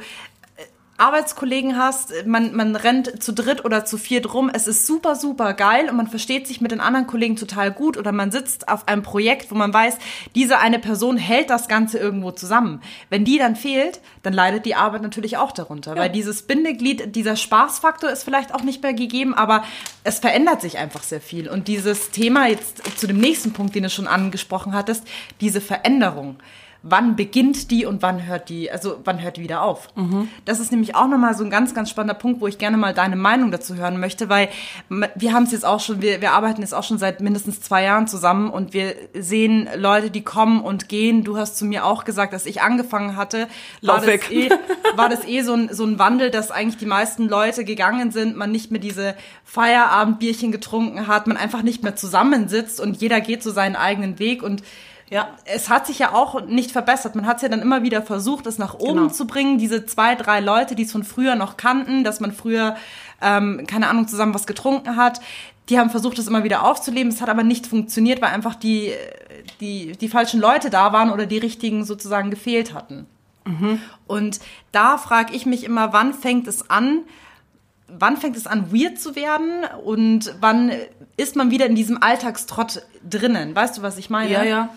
Arbeitskollegen 1.01 1.79
hast, 1.79 2.13
man, 2.27 2.55
man 2.55 2.77
rennt 2.77 3.23
zu 3.23 3.33
dritt 3.33 3.65
oder 3.65 3.85
zu 3.85 3.97
viert 3.97 4.35
rum, 4.35 4.51
es 4.53 4.67
ist 4.67 4.87
super, 4.87 5.17
super 5.17 5.55
geil 5.55 5.89
und 5.89 5.97
man 5.97 6.07
versteht 6.07 6.47
sich 6.47 6.61
mit 6.61 6.71
den 6.71 6.81
anderen 6.81 7.07
Kollegen 7.07 7.37
total 7.37 7.73
gut 7.73 7.97
oder 7.97 8.13
man 8.13 8.31
sitzt 8.31 8.69
auf 8.69 8.87
einem 8.87 9.03
Projekt, 9.03 9.51
wo 9.51 9.55
man 9.55 9.73
weiß, 9.73 9.99
diese 10.35 10.59
eine 10.59 10.79
Person 10.79 11.17
hält 11.17 11.51
das 11.51 11.69
Ganze 11.69 11.99
irgendwo 11.99 12.33
zusammen. 12.33 12.83
Wenn 13.09 13.25
die 13.25 13.39
dann 13.39 13.57
fehlt, 13.57 14.01
dann 14.23 14.35
leidet 14.35 14.67
die 14.67 14.75
Arbeit 14.75 15.03
natürlich 15.03 15.39
auch 15.39 15.53
darunter, 15.53 15.97
weil 15.97 16.11
dieses 16.11 16.43
Bindeglied, 16.43 17.17
dieser 17.17 17.37
Spaßfaktor 17.37 18.11
ist 18.11 18.23
vielleicht 18.23 18.55
auch 18.55 18.63
nicht 18.63 18.83
mehr 18.83 18.95
gegeben, 18.95 19.35
aber 19.35 19.65
es 20.05 20.19
verändert 20.19 20.61
sich 20.61 20.79
einfach 20.79 21.03
sehr 21.03 21.21
viel. 21.21 21.49
Und 21.49 21.69
dieses 21.69 22.11
Thema 22.11 22.49
jetzt 22.49 22.99
zu 22.99 23.07
dem 23.07 23.19
nächsten 23.19 23.53
Punkt, 23.53 23.75
den 23.75 23.85
du 23.85 23.91
schon 23.91 24.07
angesprochen 24.07 24.75
hattest, 24.75 25.05
diese 25.41 25.61
Veränderung 25.61 26.37
wann 26.83 27.17
beginnt 27.17 27.71
die 27.71 27.85
und 27.85 28.03
wann 28.03 28.27
hört 28.27 28.49
die, 28.49 28.71
also 28.71 29.01
wann 29.05 29.23
hört 29.23 29.37
die 29.37 29.43
wieder 29.43 29.63
auf? 29.63 29.89
Das 30.45 30.61
ist 30.61 30.71
nämlich 30.73 30.95
auch 30.95 31.09
nochmal 31.09 31.35
so 31.35 31.45
ein 31.45 31.51
ganz, 31.51 31.75
ganz 31.75 31.91
spannender 31.91 32.15
Punkt, 32.15 32.41
wo 32.41 32.47
ich 32.47 32.59
gerne 32.59 32.77
mal 32.77 32.95
deine 32.95 33.17
Meinung 33.17 33.51
dazu 33.51 33.75
hören 33.75 34.01
möchte, 34.01 34.29
weil 34.29 34.49
wir 34.89 35.33
haben 35.33 35.43
es 35.43 35.53
jetzt 35.53 35.67
auch 35.67 35.81
schon, 35.81 36.01
wir, 36.01 36.21
wir 36.21 36.33
arbeiten 36.33 36.63
jetzt 36.63 36.75
auch 36.75 36.85
schon 36.85 36.99
seit 36.99 37.21
mindestens 37.21 37.61
zwei 37.61 37.85
Jahren 37.85 38.09
zusammen 38.09 38.51
und 38.51 38.73
wir 38.73 38.95
sehen 39.15 39.69
Leute, 39.77 40.11
die 40.11 40.23
kommen 40.23 40.63
und 40.63 40.89
gehen. 40.89 41.23
Du 41.23 41.37
hast 41.37 41.59
zu 41.59 41.65
mir 41.65 41.85
auch 41.85 42.05
gesagt, 42.05 42.33
dass 42.33 42.47
ich 42.47 42.63
angefangen 42.63 43.17
hatte, 43.17 43.41
war, 43.83 43.97
Lauf 43.97 43.97
das 43.99 44.07
weg. 44.07 44.31
eh, 44.31 44.51
war 44.97 45.09
das 45.09 45.27
eh 45.27 45.43
so 45.43 45.53
ein, 45.55 45.69
so 45.73 45.85
ein 45.85 45.99
Wandel, 45.99 46.31
dass 46.31 46.51
eigentlich 46.51 46.79
die 46.79 46.87
meisten 46.87 47.29
Leute 47.29 47.65
gegangen 47.65 48.11
sind, 48.11 48.37
man 48.37 48.51
nicht 48.51 48.71
mehr 48.71 48.81
diese 48.81 49.15
Feierabendbierchen 49.45 50.51
getrunken 50.51 51.07
hat, 51.07 51.27
man 51.27 51.37
einfach 51.37 51.63
nicht 51.63 51.83
mehr 51.83 51.97
zusammensitzt 51.97 52.81
und 52.81 53.01
jeder 53.01 53.21
geht 53.21 53.43
so 53.43 53.51
seinen 53.51 53.77
eigenen 53.77 54.19
Weg 54.19 54.43
und 54.43 54.63
Ja. 55.11 55.29
es 55.45 55.69
hat 55.69 55.87
sich 55.87 55.99
ja 55.99 56.13
auch 56.13 56.47
nicht 56.47 56.71
verbessert. 56.71 57.15
Man 57.17 57.27
hat 57.27 57.37
es 57.37 57.43
ja 57.43 57.49
dann 57.49 57.61
immer 57.63 57.83
wieder 57.83 58.01
versucht, 58.03 58.47
es 58.47 58.59
nach 58.59 58.75
oben 58.75 58.95
Genau. 58.95 59.09
zu 59.09 59.27
bringen. 59.27 59.59
Diese 59.59 59.85
zwei, 59.85 60.15
drei 60.15 60.41
Leute, 60.41 60.75
die 60.77 60.85
es 60.85 60.93
von 60.93 61.05
früher 61.05 61.35
noch 61.35 61.57
kannten, 61.57 62.05
dass 62.05 62.21
man 62.21 62.33
früher, 62.33 62.77
ähm, 63.21 63.67
keine 63.67 63.89
Ahnung, 63.89 64.07
zusammen 64.09 64.33
was 64.35 64.47
getrunken 64.47 64.97
hat. 64.97 65.21
Die 65.69 65.79
haben 65.79 65.91
versucht, 65.91 66.19
es 66.19 66.27
immer 66.29 66.45
wieder 66.45 66.65
aufzuleben. 66.65 67.13
Es 67.13 67.21
hat 67.21 67.29
aber 67.29 67.43
nicht 67.43 67.67
funktioniert, 67.67 68.23
weil 68.23 68.31
einfach 68.31 68.55
die, 68.55 68.93
die, 69.61 69.93
die 69.93 70.09
falschen 70.09 70.41
Leute 70.41 70.71
da 70.71 70.93
waren 70.93 71.11
oder 71.11 71.27
die 71.27 71.39
richtigen 71.39 71.85
sozusagen 71.85 72.31
gefehlt 72.31 72.73
hatten. 72.75 73.07
Und 74.07 74.39
da 74.71 74.97
frage 74.97 75.35
ich 75.35 75.45
mich 75.45 75.65
immer, 75.65 75.93
wann 75.93 76.15
fängt 76.15 76.47
es 76.47 76.71
an, 76.71 77.01
wann 77.89 78.17
fängt 78.17 78.37
es 78.37 78.47
an, 78.47 78.73
weird 78.73 79.01
zu 79.01 79.17
werden 79.17 79.65
und 79.85 80.35
wann 80.41 80.71
ist 81.17 81.35
man 81.35 81.51
wieder 81.51 81.67
in 81.67 81.75
diesem 81.75 82.01
Alltagstrott 82.01 82.83
drinnen? 83.09 83.57
Weißt 83.57 83.79
du, 83.79 83.83
was 83.83 83.99
ich 83.99 84.09
meine? 84.11 84.31
Ja, 84.31 84.45
ja. 84.45 84.69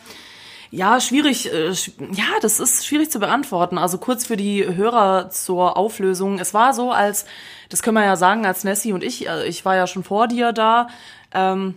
Ja, 0.76 1.00
schwierig. 1.00 1.54
äh, 1.54 1.70
Ja, 1.70 2.26
das 2.42 2.60
ist 2.60 2.84
schwierig 2.84 3.12
zu 3.12 3.20
beantworten. 3.20 3.78
Also 3.78 4.00
kurz 4.00 4.26
für 4.26 4.38
die 4.38 4.66
Hörer 4.66 5.30
zur 5.30 5.78
Auflösung. 5.78 6.40
Es 6.40 6.56
war 6.56 6.74
so, 6.74 6.92
als, 6.92 7.26
das 7.70 7.84
können 7.84 7.96
wir 7.96 8.04
ja 8.06 8.16
sagen, 8.16 8.44
als 8.48 8.64
Nessie 8.64 8.92
und 8.92 9.04
ich, 9.04 9.28
äh, 9.28 9.46
ich 9.48 9.66
war 9.66 9.76
ja 9.76 9.86
schon 9.86 10.04
vor 10.04 10.28
dir 10.28 10.52
da, 10.52 10.88
ähm, 11.32 11.76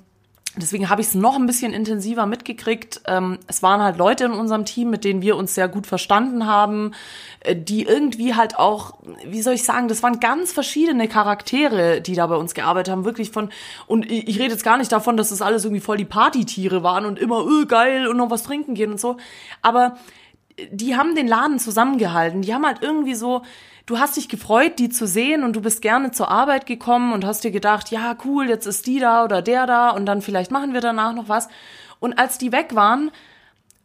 Deswegen 0.59 0.89
habe 0.89 1.03
ich 1.03 1.09
es 1.09 1.15
noch 1.15 1.37
ein 1.37 1.45
bisschen 1.45 1.75
intensiver 1.75 2.25
mitgekriegt. 2.25 3.03
Ähm, 3.07 3.39
es 3.47 3.63
waren 3.63 3.83
halt 3.83 3.99
Leute 3.99 4.25
in 4.25 4.33
unserem 4.33 4.65
Team, 4.65 4.89
mit 4.89 5.05
denen 5.05 5.21
wir 5.21 5.37
uns 5.37 5.55
sehr 5.55 5.69
gut 5.69 5.87
verstanden 5.87 6.47
haben, 6.47 6.93
äh, 7.41 7.55
die 7.55 7.83
irgendwie 7.83 8.35
halt 8.35 8.59
auch, 8.59 8.95
wie 9.27 9.43
soll 9.43 9.53
ich 9.53 9.65
sagen, 9.65 9.89
das 9.89 10.03
waren 10.03 10.19
ganz 10.19 10.53
verschiedene 10.53 11.09
Charaktere, 11.09 12.01
die 12.01 12.15
da 12.15 12.27
bei 12.27 12.37
uns 12.37 12.55
gearbeitet 12.55 12.91
haben, 12.91 13.05
wirklich 13.05 13.31
von, 13.31 13.51
und 13.87 14.11
ich, 14.11 14.39
rede 14.39 14.53
jetzt 14.53 14.65
gar 14.65 14.79
nicht 14.79 14.91
davon, 14.91 15.19
dass 15.19 15.29
das 15.29 15.43
alles 15.43 15.65
irgendwie 15.65 15.83
voll 15.83 15.99
die 15.99 16.07
Partytiere 16.07 16.83
waren 16.83 17.05
und 17.05 17.19
immer, 17.19 17.45
öh, 17.47 17.67
geil 17.67 18.07
und 18.07 18.17
noch 18.17 18.31
was 18.31 18.43
trinken 18.43 18.75
gehen 18.75 18.93
und 18.93 19.01
so. 19.01 19.19
Aber 19.61 19.97
die 20.71 20.97
haben 20.97 21.15
den 21.15 21.29
Laden 21.29 21.59
zusammengehalten. 21.59 22.41
Die 22.41 22.55
haben 22.55 22.65
halt 22.65 22.79
irgendwie 22.81 23.15
so, 23.15 23.43
du 23.87 23.99
hast 23.99 24.17
dich 24.17 24.29
gefreut, 24.29 24.79
die 24.79 24.89
zu 24.89 25.07
sehen 25.07 25.45
und 25.45 25.55
du 25.55 25.63
bist 25.63 25.81
gerne 25.81 26.11
zur 26.11 26.29
Arbeit 26.29 26.67
gekommen 26.67 27.13
und 27.13 27.25
hast 27.25 27.45
dir 27.45 27.53
gedacht, 27.53 27.91
ja, 27.91 28.17
cool, 28.25 28.49
jetzt 28.49 28.67
ist 28.67 28.87
die 28.87 28.99
da 28.99 29.25
oder 29.25 29.43
der 29.43 29.67
da 29.67 29.91
und 29.91 30.07
dann 30.07 30.23
vielleicht 30.23 30.51
machen 30.51 30.73
wir 30.73 30.81
danach 30.81 31.15
noch 31.15 31.29
was. 31.29 31.49
Und 32.01 32.19
als 32.19 32.37
die 32.37 32.53
weg 32.53 32.75
waren, 32.75 33.11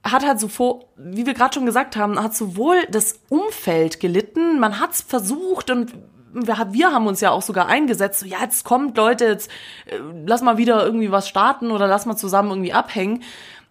hat 0.03 0.25
halt 0.25 0.39
so 0.39 0.89
wie 0.97 1.25
wir 1.27 1.35
gerade 1.35 1.53
schon 1.53 1.67
gesagt 1.67 1.95
haben, 1.95 2.21
hat 2.21 2.35
sowohl 2.35 2.77
das 2.89 3.19
Umfeld 3.29 3.99
gelitten, 3.99 4.59
man 4.59 4.79
hat's 4.79 5.01
versucht 5.01 5.69
und 5.69 5.93
wir, 6.33 6.67
wir 6.71 6.91
haben 6.91 7.07
uns 7.07 7.21
ja 7.21 7.29
auch 7.29 7.43
sogar 7.43 7.67
eingesetzt, 7.67 8.21
so, 8.21 8.25
ja, 8.25 8.41
jetzt 8.41 8.63
kommt 8.63 8.97
Leute, 8.97 9.25
jetzt 9.25 9.51
äh, 9.85 9.99
lass 10.25 10.41
mal 10.41 10.57
wieder 10.57 10.83
irgendwie 10.83 11.11
was 11.11 11.27
starten 11.27 11.71
oder 11.71 11.87
lass 11.87 12.05
mal 12.05 12.15
zusammen 12.15 12.49
irgendwie 12.49 12.73
abhängen. 12.73 13.21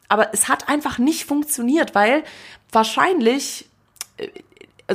Aber 0.08 0.32
es 0.34 0.48
hat 0.48 0.68
einfach 0.68 0.98
nicht 0.98 1.24
funktioniert, 1.24 1.94
weil 1.94 2.22
wahrscheinlich 2.70 3.68
äh, 4.18 4.28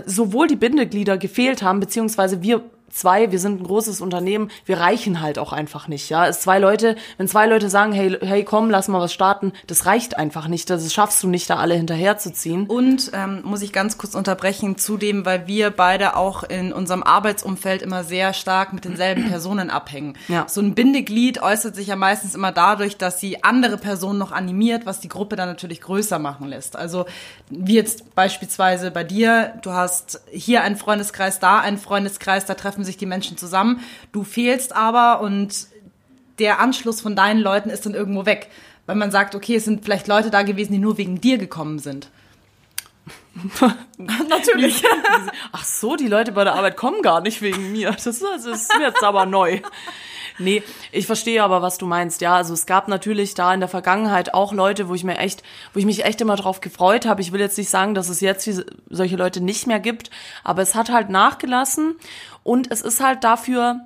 sowohl 0.06 0.48
die 0.48 0.56
Bindeglieder 0.56 1.18
gefehlt 1.18 1.62
haben, 1.62 1.80
beziehungsweise 1.80 2.42
wir 2.42 2.62
zwei, 2.96 3.32
wir 3.32 3.40
sind 3.40 3.62
ein 3.62 3.66
großes 3.66 4.02
Unternehmen, 4.02 4.50
wir 4.66 4.80
reichen 4.80 5.22
halt 5.22 5.38
auch 5.38 5.54
einfach 5.54 5.88
nicht, 5.88 6.10
ja. 6.10 6.28
Es 6.28 6.42
zwei 6.42 6.60
Leute, 6.60 6.96
wenn 7.18 7.28
zwei 7.28 7.46
Leute 7.46 7.70
sagen, 7.70 7.92
hey, 7.92 8.18
hey, 8.22 8.44
komm, 8.44 8.70
lass 8.70 8.88
mal 8.88 9.02
was 9.02 9.14
starten, 9.14 9.54
das 9.68 9.86
reicht 9.86 10.18
einfach 10.18 10.48
nicht, 10.48 10.70
das 10.70 10.94
schaffst 10.94 11.22
du 11.24 11.28
nicht, 11.28 11.50
da 11.50 11.58
alle 11.58 11.76
hinterherzuziehen. 11.76 12.68
Und 12.68 13.12
ähm, 13.14 13.42
muss 13.44 13.62
ich 13.62 13.74
ganz 13.74 13.98
kurz 13.98 14.16
unterbrechen, 14.16 14.78
zudem, 14.78 15.26
weil 15.26 15.48
wir 15.48 15.72
beide 15.72 16.16
auch 16.16 16.44
in 16.44 16.72
unserem 16.72 17.04
Arbeitsumfeld 17.04 17.82
immer 17.82 18.04
sehr 18.04 18.34
stark 18.34 18.74
mit 18.74 18.86
denselben 18.86 19.26
Personen 19.30 19.70
abhängen. 19.70 20.18
Ja. 20.28 20.48
So 20.48 20.62
ein 20.62 20.74
Bindeglied 20.74 21.42
äußert 21.42 21.76
sich 21.76 21.88
ja 21.88 21.96
meistens 21.96 22.36
immer 22.36 22.52
dadurch, 22.52 22.98
dass 22.98 23.20
sie 23.20 23.44
andere 23.44 23.78
Personen 23.78 24.20
noch 24.20 24.32
animiert, 24.32 24.86
was 24.86 25.02
die 25.02 25.10
Gruppe 25.10 25.36
dann 25.36 25.50
natürlich 25.50 25.82
größer 25.82 26.20
machen 26.20 26.48
lässt. 26.48 26.76
Also 26.76 27.06
wie 27.50 27.76
jetzt 27.76 28.16
beispielsweise 28.16 28.92
bei 28.92 29.04
dir, 29.04 29.54
du 29.62 29.72
hast 29.72 30.22
hier 30.32 30.62
einen 30.64 30.78
Freundeskreis, 30.78 31.40
da 31.40 31.60
einen 31.60 31.78
Freundeskreis, 31.78 32.46
da 32.46 32.54
treffen 32.54 32.85
sich 32.86 32.98
die 32.98 33.06
Menschen 33.06 33.38
zusammen. 33.38 33.80
Du 34.12 34.24
fehlst 34.24 34.76
aber 34.76 35.22
und 35.22 35.68
der 36.40 36.60
Anschluss 36.60 37.02
von 37.02 37.16
deinen 37.16 37.40
Leuten 37.40 37.70
ist 37.70 37.86
dann 37.86 37.94
irgendwo 37.94 38.26
weg. 38.26 38.50
Weil 38.86 38.96
man 38.96 39.12
sagt, 39.12 39.36
okay, 39.36 39.56
es 39.56 39.66
sind 39.66 39.84
vielleicht 39.84 40.08
Leute 40.08 40.30
da 40.30 40.44
gewesen, 40.44 40.74
die 40.74 40.80
nur 40.80 40.98
wegen 40.98 41.20
dir 41.20 41.38
gekommen 41.38 41.80
sind. 41.80 42.10
Natürlich. 43.98 44.84
Ach 45.52 45.64
so, 45.64 45.96
die 45.96 46.08
Leute 46.08 46.32
bei 46.32 46.44
der 46.44 46.54
Arbeit 46.54 46.78
kommen 46.78 47.02
gar 47.02 47.22
nicht 47.22 47.42
wegen 47.42 47.72
mir. 47.72 47.92
Das 47.92 48.06
ist, 48.06 48.22
das 48.22 48.46
ist 48.46 48.78
mir 48.78 48.88
jetzt 48.88 49.04
aber 49.04 49.26
neu. 49.26 49.60
Nee, 50.38 50.64
ich 50.92 51.08
verstehe 51.08 51.44
aber, 51.44 51.62
was 51.62 51.78
du 51.78 51.86
meinst. 51.86 52.22
Ja, 52.22 52.36
also 52.36 52.54
es 52.54 52.66
gab 52.66 52.88
natürlich 52.88 53.36
da 53.36 53.54
in 53.54 53.62
der 53.62 53.70
Vergangenheit 53.70 54.34
auch 54.34 54.52
Leute, 54.52 54.90
wo 54.90 54.96
ich 54.96 55.04
mir 55.04 55.18
echt, 55.18 55.44
wo 55.74 55.80
ich 55.80 55.86
mich 55.86 56.04
echt 56.04 56.20
immer 56.22 56.36
drauf 56.36 56.60
gefreut 56.62 57.06
habe. 57.06 57.22
Ich 57.22 57.32
will 57.32 57.40
jetzt 57.40 57.58
nicht 57.58 57.70
sagen, 57.70 57.96
dass 57.96 58.10
es 58.10 58.20
jetzt 58.20 58.46
diese, 58.46 58.66
solche 58.90 59.16
Leute 59.16 59.42
nicht 59.42 59.66
mehr 59.66 59.80
gibt, 59.80 60.10
aber 60.44 60.62
es 60.62 60.76
hat 60.76 60.92
halt 60.92 61.10
nachgelassen 61.10 61.96
und 62.44 62.70
es 62.72 62.82
ist 62.82 63.02
halt 63.02 63.24
dafür, 63.24 63.80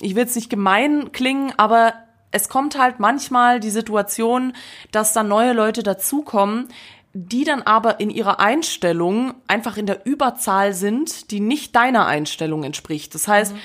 ich 0.00 0.14
will 0.14 0.22
jetzt 0.22 0.36
nicht 0.36 0.50
gemein 0.50 1.12
klingen, 1.12 1.52
aber 1.56 1.94
es 2.32 2.48
kommt 2.48 2.76
halt 2.76 2.98
manchmal 2.98 3.60
die 3.60 3.70
Situation, 3.70 4.54
dass 4.90 5.12
dann 5.12 5.28
neue 5.28 5.52
Leute 5.52 5.82
dazukommen, 5.82 6.68
die 7.14 7.44
dann 7.44 7.62
aber 7.62 8.00
in 8.00 8.10
ihrer 8.10 8.38
Einstellung 8.38 9.34
einfach 9.46 9.76
in 9.76 9.86
der 9.86 10.04
Überzahl 10.04 10.74
sind, 10.74 11.30
die 11.30 11.40
nicht 11.40 11.74
deiner 11.74 12.06
Einstellung 12.06 12.64
entspricht. 12.64 13.14
Das 13.14 13.28
heißt, 13.28 13.54
mhm 13.54 13.60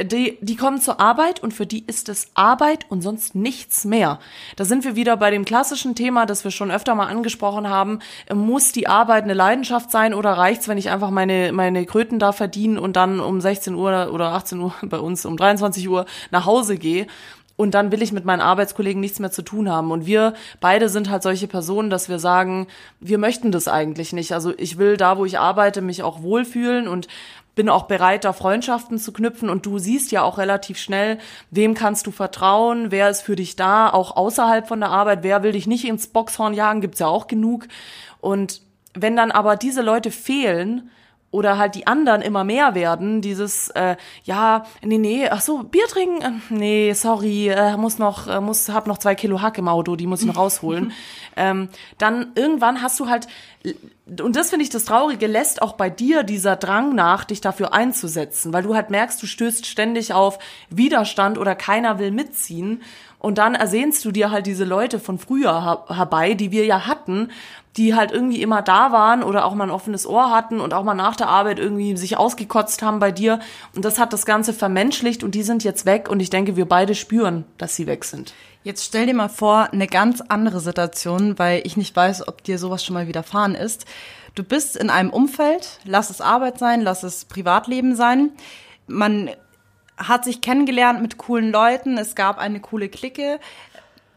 die, 0.00 0.38
die 0.40 0.56
kommen 0.56 0.80
zur 0.80 1.00
Arbeit 1.00 1.42
und 1.42 1.52
für 1.52 1.66
die 1.66 1.84
ist 1.86 2.08
es 2.08 2.28
Arbeit 2.34 2.86
und 2.88 3.02
sonst 3.02 3.34
nichts 3.34 3.84
mehr. 3.84 4.18
Da 4.56 4.64
sind 4.64 4.84
wir 4.84 4.96
wieder 4.96 5.16
bei 5.18 5.30
dem 5.30 5.44
klassischen 5.44 5.94
Thema, 5.94 6.24
das 6.24 6.44
wir 6.44 6.50
schon 6.50 6.70
öfter 6.70 6.94
mal 6.94 7.08
angesprochen 7.08 7.68
haben. 7.68 7.98
Muss 8.32 8.72
die 8.72 8.88
Arbeit 8.88 9.24
eine 9.24 9.34
Leidenschaft 9.34 9.90
sein 9.90 10.14
oder 10.14 10.32
reicht's, 10.32 10.66
wenn 10.66 10.78
ich 10.78 10.90
einfach 10.90 11.10
meine, 11.10 11.52
meine 11.52 11.84
Kröten 11.84 12.18
da 12.18 12.32
verdiene 12.32 12.80
und 12.80 12.96
dann 12.96 13.20
um 13.20 13.40
16 13.40 13.74
Uhr 13.74 14.10
oder 14.12 14.32
18 14.32 14.60
Uhr 14.60 14.74
bei 14.82 14.98
uns 14.98 15.26
um 15.26 15.36
23 15.36 15.88
Uhr 15.88 16.06
nach 16.30 16.46
Hause 16.46 16.76
gehe? 16.78 17.06
Und 17.54 17.74
dann 17.74 17.92
will 17.92 18.02
ich 18.02 18.12
mit 18.12 18.24
meinen 18.24 18.40
Arbeitskollegen 18.40 18.98
nichts 18.98 19.20
mehr 19.20 19.30
zu 19.30 19.42
tun 19.42 19.70
haben. 19.70 19.90
Und 19.90 20.06
wir 20.06 20.32
beide 20.60 20.88
sind 20.88 21.10
halt 21.10 21.22
solche 21.22 21.46
Personen, 21.46 21.90
dass 21.90 22.08
wir 22.08 22.18
sagen, 22.18 22.66
wir 22.98 23.18
möchten 23.18 23.52
das 23.52 23.68
eigentlich 23.68 24.14
nicht. 24.14 24.32
Also 24.32 24.54
ich 24.56 24.78
will 24.78 24.96
da, 24.96 25.18
wo 25.18 25.26
ich 25.26 25.38
arbeite, 25.38 25.82
mich 25.82 26.02
auch 26.02 26.22
wohlfühlen 26.22 26.88
und 26.88 27.08
bin 27.54 27.68
auch 27.68 27.84
bereit, 27.84 28.24
da 28.24 28.32
Freundschaften 28.32 28.98
zu 28.98 29.12
knüpfen 29.12 29.50
und 29.50 29.66
du 29.66 29.78
siehst 29.78 30.10
ja 30.10 30.22
auch 30.22 30.38
relativ 30.38 30.78
schnell, 30.78 31.18
wem 31.50 31.74
kannst 31.74 32.06
du 32.06 32.10
vertrauen, 32.10 32.90
wer 32.90 33.10
ist 33.10 33.22
für 33.22 33.36
dich 33.36 33.56
da, 33.56 33.90
auch 33.90 34.16
außerhalb 34.16 34.66
von 34.66 34.80
der 34.80 34.90
Arbeit, 34.90 35.22
wer 35.22 35.42
will 35.42 35.52
dich 35.52 35.66
nicht 35.66 35.84
ins 35.84 36.06
Boxhorn 36.06 36.54
jagen, 36.54 36.80
gibt's 36.80 37.00
ja 37.00 37.08
auch 37.08 37.26
genug. 37.26 37.68
Und 38.20 38.62
wenn 38.94 39.16
dann 39.16 39.30
aber 39.30 39.56
diese 39.56 39.82
Leute 39.82 40.10
fehlen, 40.10 40.90
oder 41.32 41.58
halt 41.58 41.74
die 41.74 41.88
anderen 41.88 42.22
immer 42.22 42.44
mehr 42.44 42.76
werden, 42.76 43.20
dieses 43.20 43.68
äh, 43.70 43.96
ja, 44.22 44.64
nee, 44.84 44.98
nee, 44.98 45.28
ach 45.28 45.40
so, 45.40 45.64
Bier 45.64 45.86
trinken, 45.88 46.22
äh, 46.22 46.54
nee, 46.54 46.92
sorry, 46.92 47.48
äh, 47.48 47.76
muss 47.76 47.98
noch 47.98 48.28
äh, 48.28 48.40
muss 48.40 48.68
hab 48.68 48.86
noch 48.86 48.98
zwei 48.98 49.16
Kilo 49.16 49.42
Hack 49.42 49.58
im 49.58 49.66
Auto, 49.66 49.96
die 49.96 50.06
muss 50.06 50.20
ich 50.20 50.26
noch 50.26 50.36
rausholen. 50.42 50.92
ähm, 51.36 51.70
dann 51.98 52.32
irgendwann 52.36 52.82
hast 52.82 53.00
du 53.00 53.08
halt 53.08 53.26
und 54.20 54.36
das 54.36 54.50
finde 54.50 54.64
ich 54.64 54.70
das 54.70 54.84
Traurige, 54.84 55.26
lässt 55.26 55.62
auch 55.62 55.74
bei 55.74 55.88
dir 55.88 56.24
dieser 56.24 56.56
Drang 56.56 56.94
nach, 56.94 57.24
dich 57.24 57.40
dafür 57.40 57.72
einzusetzen, 57.72 58.52
weil 58.52 58.64
du 58.64 58.74
halt 58.74 58.90
merkst, 58.90 59.22
du 59.22 59.26
stößt 59.26 59.64
ständig 59.64 60.12
auf 60.12 60.38
Widerstand 60.70 61.38
oder 61.38 61.54
keiner 61.54 61.98
will 61.98 62.10
mitziehen. 62.10 62.82
Und 63.20 63.38
dann 63.38 63.54
ersehnst 63.54 64.04
du 64.04 64.10
dir 64.10 64.32
halt 64.32 64.46
diese 64.46 64.64
Leute 64.64 64.98
von 64.98 65.16
früher 65.16 65.84
herbei, 65.88 66.34
die 66.34 66.50
wir 66.50 66.66
ja 66.66 66.86
hatten, 66.86 67.30
die 67.76 67.94
halt 67.94 68.12
irgendwie 68.12 68.42
immer 68.42 68.60
da 68.60 68.92
waren 68.92 69.22
oder 69.22 69.44
auch 69.44 69.54
mal 69.54 69.64
ein 69.64 69.70
offenes 69.70 70.06
Ohr 70.06 70.30
hatten 70.30 70.60
und 70.60 70.74
auch 70.74 70.84
mal 70.84 70.94
nach 70.94 71.16
der 71.16 71.28
Arbeit 71.28 71.58
irgendwie 71.58 71.96
sich 71.96 72.18
ausgekotzt 72.18 72.82
haben 72.82 72.98
bei 72.98 73.12
dir. 73.12 73.40
Und 73.74 73.84
das 73.84 73.98
hat 73.98 74.12
das 74.12 74.26
Ganze 74.26 74.52
vermenschlicht 74.52 75.24
und 75.24 75.34
die 75.34 75.42
sind 75.42 75.64
jetzt 75.64 75.86
weg 75.86 76.10
und 76.10 76.20
ich 76.20 76.30
denke, 76.30 76.56
wir 76.56 76.66
beide 76.66 76.94
spüren, 76.94 77.44
dass 77.56 77.74
sie 77.74 77.86
weg 77.86 78.04
sind. 78.04 78.34
Jetzt 78.64 78.84
stell 78.84 79.06
dir 79.06 79.14
mal 79.14 79.28
vor, 79.28 79.70
eine 79.72 79.86
ganz 79.86 80.20
andere 80.20 80.60
Situation, 80.60 81.38
weil 81.38 81.62
ich 81.64 81.76
nicht 81.76 81.96
weiß, 81.96 82.28
ob 82.28 82.44
dir 82.44 82.58
sowas 82.58 82.84
schon 82.84 82.94
mal 82.94 83.08
widerfahren 83.08 83.54
ist. 83.54 83.86
Du 84.34 84.44
bist 84.44 84.76
in 84.76 84.88
einem 84.88 85.10
Umfeld, 85.10 85.80
lass 85.84 86.10
es 86.10 86.20
Arbeit 86.20 86.58
sein, 86.58 86.80
lass 86.80 87.02
es 87.02 87.24
Privatleben 87.24 87.96
sein. 87.96 88.30
Man 88.86 89.30
hat 89.96 90.24
sich 90.24 90.40
kennengelernt 90.40 91.02
mit 91.02 91.18
coolen 91.18 91.50
Leuten, 91.50 91.98
es 91.98 92.14
gab 92.14 92.38
eine 92.38 92.60
coole 92.60 92.88
Clique. 92.88 93.40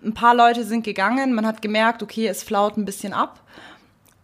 Ein 0.04 0.14
paar 0.14 0.36
Leute 0.36 0.64
sind 0.64 0.84
gegangen, 0.84 1.34
man 1.34 1.46
hat 1.46 1.62
gemerkt, 1.62 2.04
okay, 2.04 2.28
es 2.28 2.44
flaut 2.44 2.78
ein 2.78 2.86
bisschen 2.86 3.14
ab. 3.14 3.42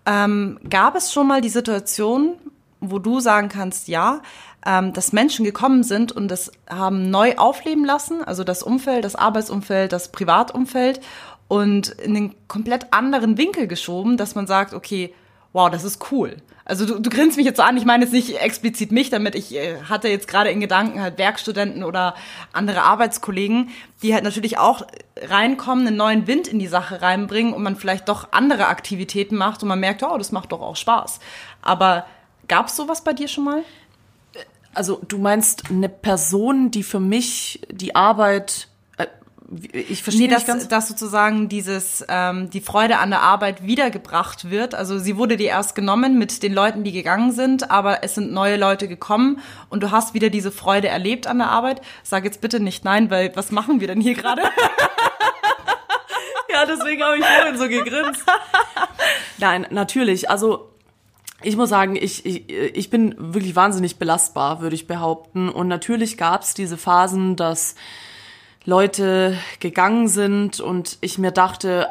Ähm, 0.05 0.59
gab 0.69 0.95
es 0.95 1.11
schon 1.13 1.27
mal 1.27 1.41
die 1.41 1.49
Situation, 1.49 2.35
wo 2.79 2.99
du 2.99 3.19
sagen 3.19 3.49
kannst, 3.49 3.87
ja, 3.87 4.21
ähm, 4.65 4.93
dass 4.93 5.13
Menschen 5.13 5.45
gekommen 5.45 5.83
sind 5.83 6.11
und 6.11 6.27
das 6.27 6.51
haben 6.69 7.09
neu 7.09 7.35
aufleben 7.37 7.85
lassen, 7.85 8.23
also 8.23 8.43
das 8.43 8.63
Umfeld, 8.63 9.05
das 9.05 9.15
Arbeitsumfeld, 9.15 9.91
das 9.91 10.11
Privatumfeld 10.11 11.01
und 11.47 11.89
in 11.89 12.13
den 12.13 12.47
komplett 12.47 12.93
anderen 12.93 13.37
Winkel 13.37 13.67
geschoben, 13.67 14.17
dass 14.17 14.35
man 14.35 14.47
sagt, 14.47 14.73
okay, 14.73 15.13
wow, 15.53 15.69
das 15.69 15.83
ist 15.83 16.11
cool. 16.11 16.37
Also 16.65 16.85
du, 16.85 16.99
du 16.99 17.09
grinst 17.09 17.37
mich 17.37 17.45
jetzt 17.45 17.57
so 17.57 17.63
an, 17.63 17.77
ich 17.77 17.85
meine 17.85 18.03
jetzt 18.03 18.13
nicht 18.13 18.39
explizit 18.39 18.91
mich 18.91 19.09
damit, 19.09 19.35
ich 19.35 19.55
äh, 19.55 19.81
hatte 19.89 20.07
jetzt 20.07 20.27
gerade 20.27 20.51
in 20.51 20.59
Gedanken 20.59 21.01
halt 21.01 21.17
Werkstudenten 21.17 21.83
oder 21.83 22.15
andere 22.53 22.83
Arbeitskollegen, 22.83 23.69
die 24.03 24.13
halt 24.13 24.23
natürlich 24.23 24.57
auch 24.57 24.85
reinkommen, 25.19 25.87
einen 25.87 25.97
neuen 25.97 26.27
Wind 26.27 26.47
in 26.47 26.59
die 26.59 26.67
Sache 26.67 27.01
reinbringen 27.01 27.53
und 27.53 27.63
man 27.63 27.75
vielleicht 27.75 28.09
doch 28.09 28.31
andere 28.31 28.67
Aktivitäten 28.67 29.35
macht 29.35 29.63
und 29.63 29.69
man 29.69 29.79
merkt, 29.79 30.03
oh, 30.03 30.17
das 30.17 30.31
macht 30.31 30.51
doch 30.51 30.61
auch 30.61 30.75
Spaß. 30.75 31.19
Aber 31.61 32.05
gab 32.47 32.67
es 32.67 32.75
sowas 32.75 33.03
bei 33.03 33.13
dir 33.13 33.27
schon 33.27 33.45
mal? 33.45 33.63
Also 34.73 35.01
du 35.07 35.17
meinst 35.17 35.69
eine 35.69 35.89
Person, 35.89 36.71
die 36.71 36.83
für 36.83 36.99
mich 36.99 37.61
die 37.69 37.95
Arbeit 37.95 38.67
ich 39.73 40.01
verstehe 40.01 40.27
nee, 40.27 40.33
dass, 40.33 40.45
ganz 40.45 40.67
dass 40.67 40.87
sozusagen 40.87 41.49
dieses 41.49 42.05
ähm, 42.07 42.49
die 42.49 42.61
Freude 42.61 42.99
an 42.99 43.09
der 43.09 43.21
Arbeit 43.21 43.65
wiedergebracht 43.65 44.49
wird. 44.49 44.75
Also 44.75 44.97
sie 44.97 45.17
wurde 45.17 45.35
dir 45.35 45.49
erst 45.49 45.75
genommen 45.75 46.17
mit 46.17 46.41
den 46.41 46.53
Leuten, 46.53 46.85
die 46.85 46.93
gegangen 46.93 47.33
sind, 47.33 47.69
aber 47.69 48.03
es 48.03 48.15
sind 48.15 48.31
neue 48.31 48.55
Leute 48.55 48.87
gekommen 48.87 49.41
und 49.69 49.83
du 49.83 49.91
hast 49.91 50.13
wieder 50.13 50.29
diese 50.29 50.51
Freude 50.51 50.87
erlebt 50.87 51.27
an 51.27 51.39
der 51.39 51.49
Arbeit. 51.49 51.81
Sag 52.03 52.23
jetzt 52.23 52.39
bitte 52.39 52.61
nicht 52.61 52.85
nein, 52.85 53.09
weil 53.09 53.35
was 53.35 53.51
machen 53.51 53.81
wir 53.81 53.87
denn 53.87 53.99
hier 53.99 54.13
gerade? 54.13 54.43
ja, 56.49 56.65
deswegen 56.65 57.03
habe 57.03 57.17
ich 57.17 57.25
vorhin 57.25 57.57
so 57.57 57.67
gegrinst. 57.67 58.23
Nein, 59.37 59.67
natürlich. 59.69 60.29
Also 60.29 60.71
ich 61.43 61.57
muss 61.57 61.69
sagen, 61.69 61.97
ich, 61.97 62.25
ich, 62.25 62.49
ich 62.49 62.89
bin 62.89 63.15
wirklich 63.17 63.55
wahnsinnig 63.55 63.97
belastbar, 63.97 64.61
würde 64.61 64.75
ich 64.75 64.87
behaupten. 64.87 65.49
Und 65.49 65.67
natürlich 65.67 66.17
gab 66.17 66.43
es 66.43 66.53
diese 66.53 66.77
Phasen, 66.77 67.35
dass 67.35 67.75
Leute 68.65 69.37
gegangen 69.59 70.07
sind 70.07 70.59
und 70.59 70.97
ich 71.01 71.17
mir 71.17 71.31
dachte, 71.31 71.87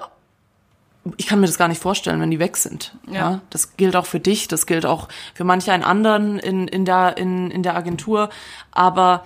ich 1.16 1.26
kann 1.26 1.40
mir 1.40 1.46
das 1.46 1.58
gar 1.58 1.68
nicht 1.68 1.80
vorstellen, 1.80 2.20
wenn 2.20 2.30
die 2.30 2.38
weg 2.38 2.56
sind. 2.56 2.94
Ja. 3.06 3.14
ja. 3.14 3.40
das 3.50 3.76
gilt 3.76 3.96
auch 3.96 4.06
für 4.06 4.20
dich, 4.20 4.48
das 4.48 4.66
gilt 4.66 4.86
auch 4.86 5.08
für 5.34 5.44
manche 5.44 5.72
einen 5.72 5.82
anderen 5.82 6.38
in, 6.38 6.68
in, 6.68 6.84
der, 6.84 7.16
in, 7.16 7.50
in 7.50 7.62
der 7.62 7.74
Agentur. 7.74 8.30
Aber 8.70 9.24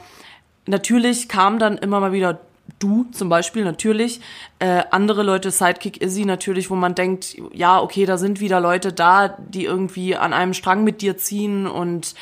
natürlich 0.66 1.28
kam 1.28 1.58
dann 1.58 1.76
immer 1.76 2.00
mal 2.00 2.12
wieder 2.12 2.40
du 2.78 3.06
zum 3.12 3.28
Beispiel 3.28 3.64
natürlich, 3.64 4.20
äh, 4.58 4.82
andere 4.90 5.22
Leute, 5.22 5.50
Sidekick 5.50 6.00
Izzy 6.00 6.24
natürlich, 6.24 6.70
wo 6.70 6.74
man 6.74 6.94
denkt, 6.94 7.36
ja, 7.52 7.80
okay, 7.80 8.06
da 8.06 8.16
sind 8.16 8.40
wieder 8.40 8.60
Leute 8.60 8.92
da, 8.92 9.28
die 9.28 9.64
irgendwie 9.64 10.16
an 10.16 10.32
einem 10.32 10.54
Strang 10.54 10.84
mit 10.84 11.02
dir 11.02 11.16
ziehen 11.16 11.66
und 11.66 12.14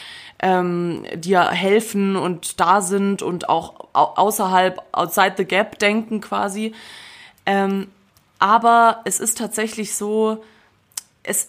ähm, 0.43 1.05
dir 1.15 1.49
helfen 1.49 2.17
und 2.17 2.61
da 2.61 2.81
sind 2.81 3.23
und 3.23 3.49
auch 3.49 3.75
außerhalb, 3.93 4.83
outside 4.93 5.35
the 5.37 5.45
gap 5.45 5.79
denken 5.79 6.21
quasi. 6.21 6.75
Ähm, 7.47 7.89
aber 8.39 9.01
es 9.05 9.21
ist 9.21 9.39
tatsächlich 9.39 9.95
so, 9.95 10.43
es, 11.23 11.49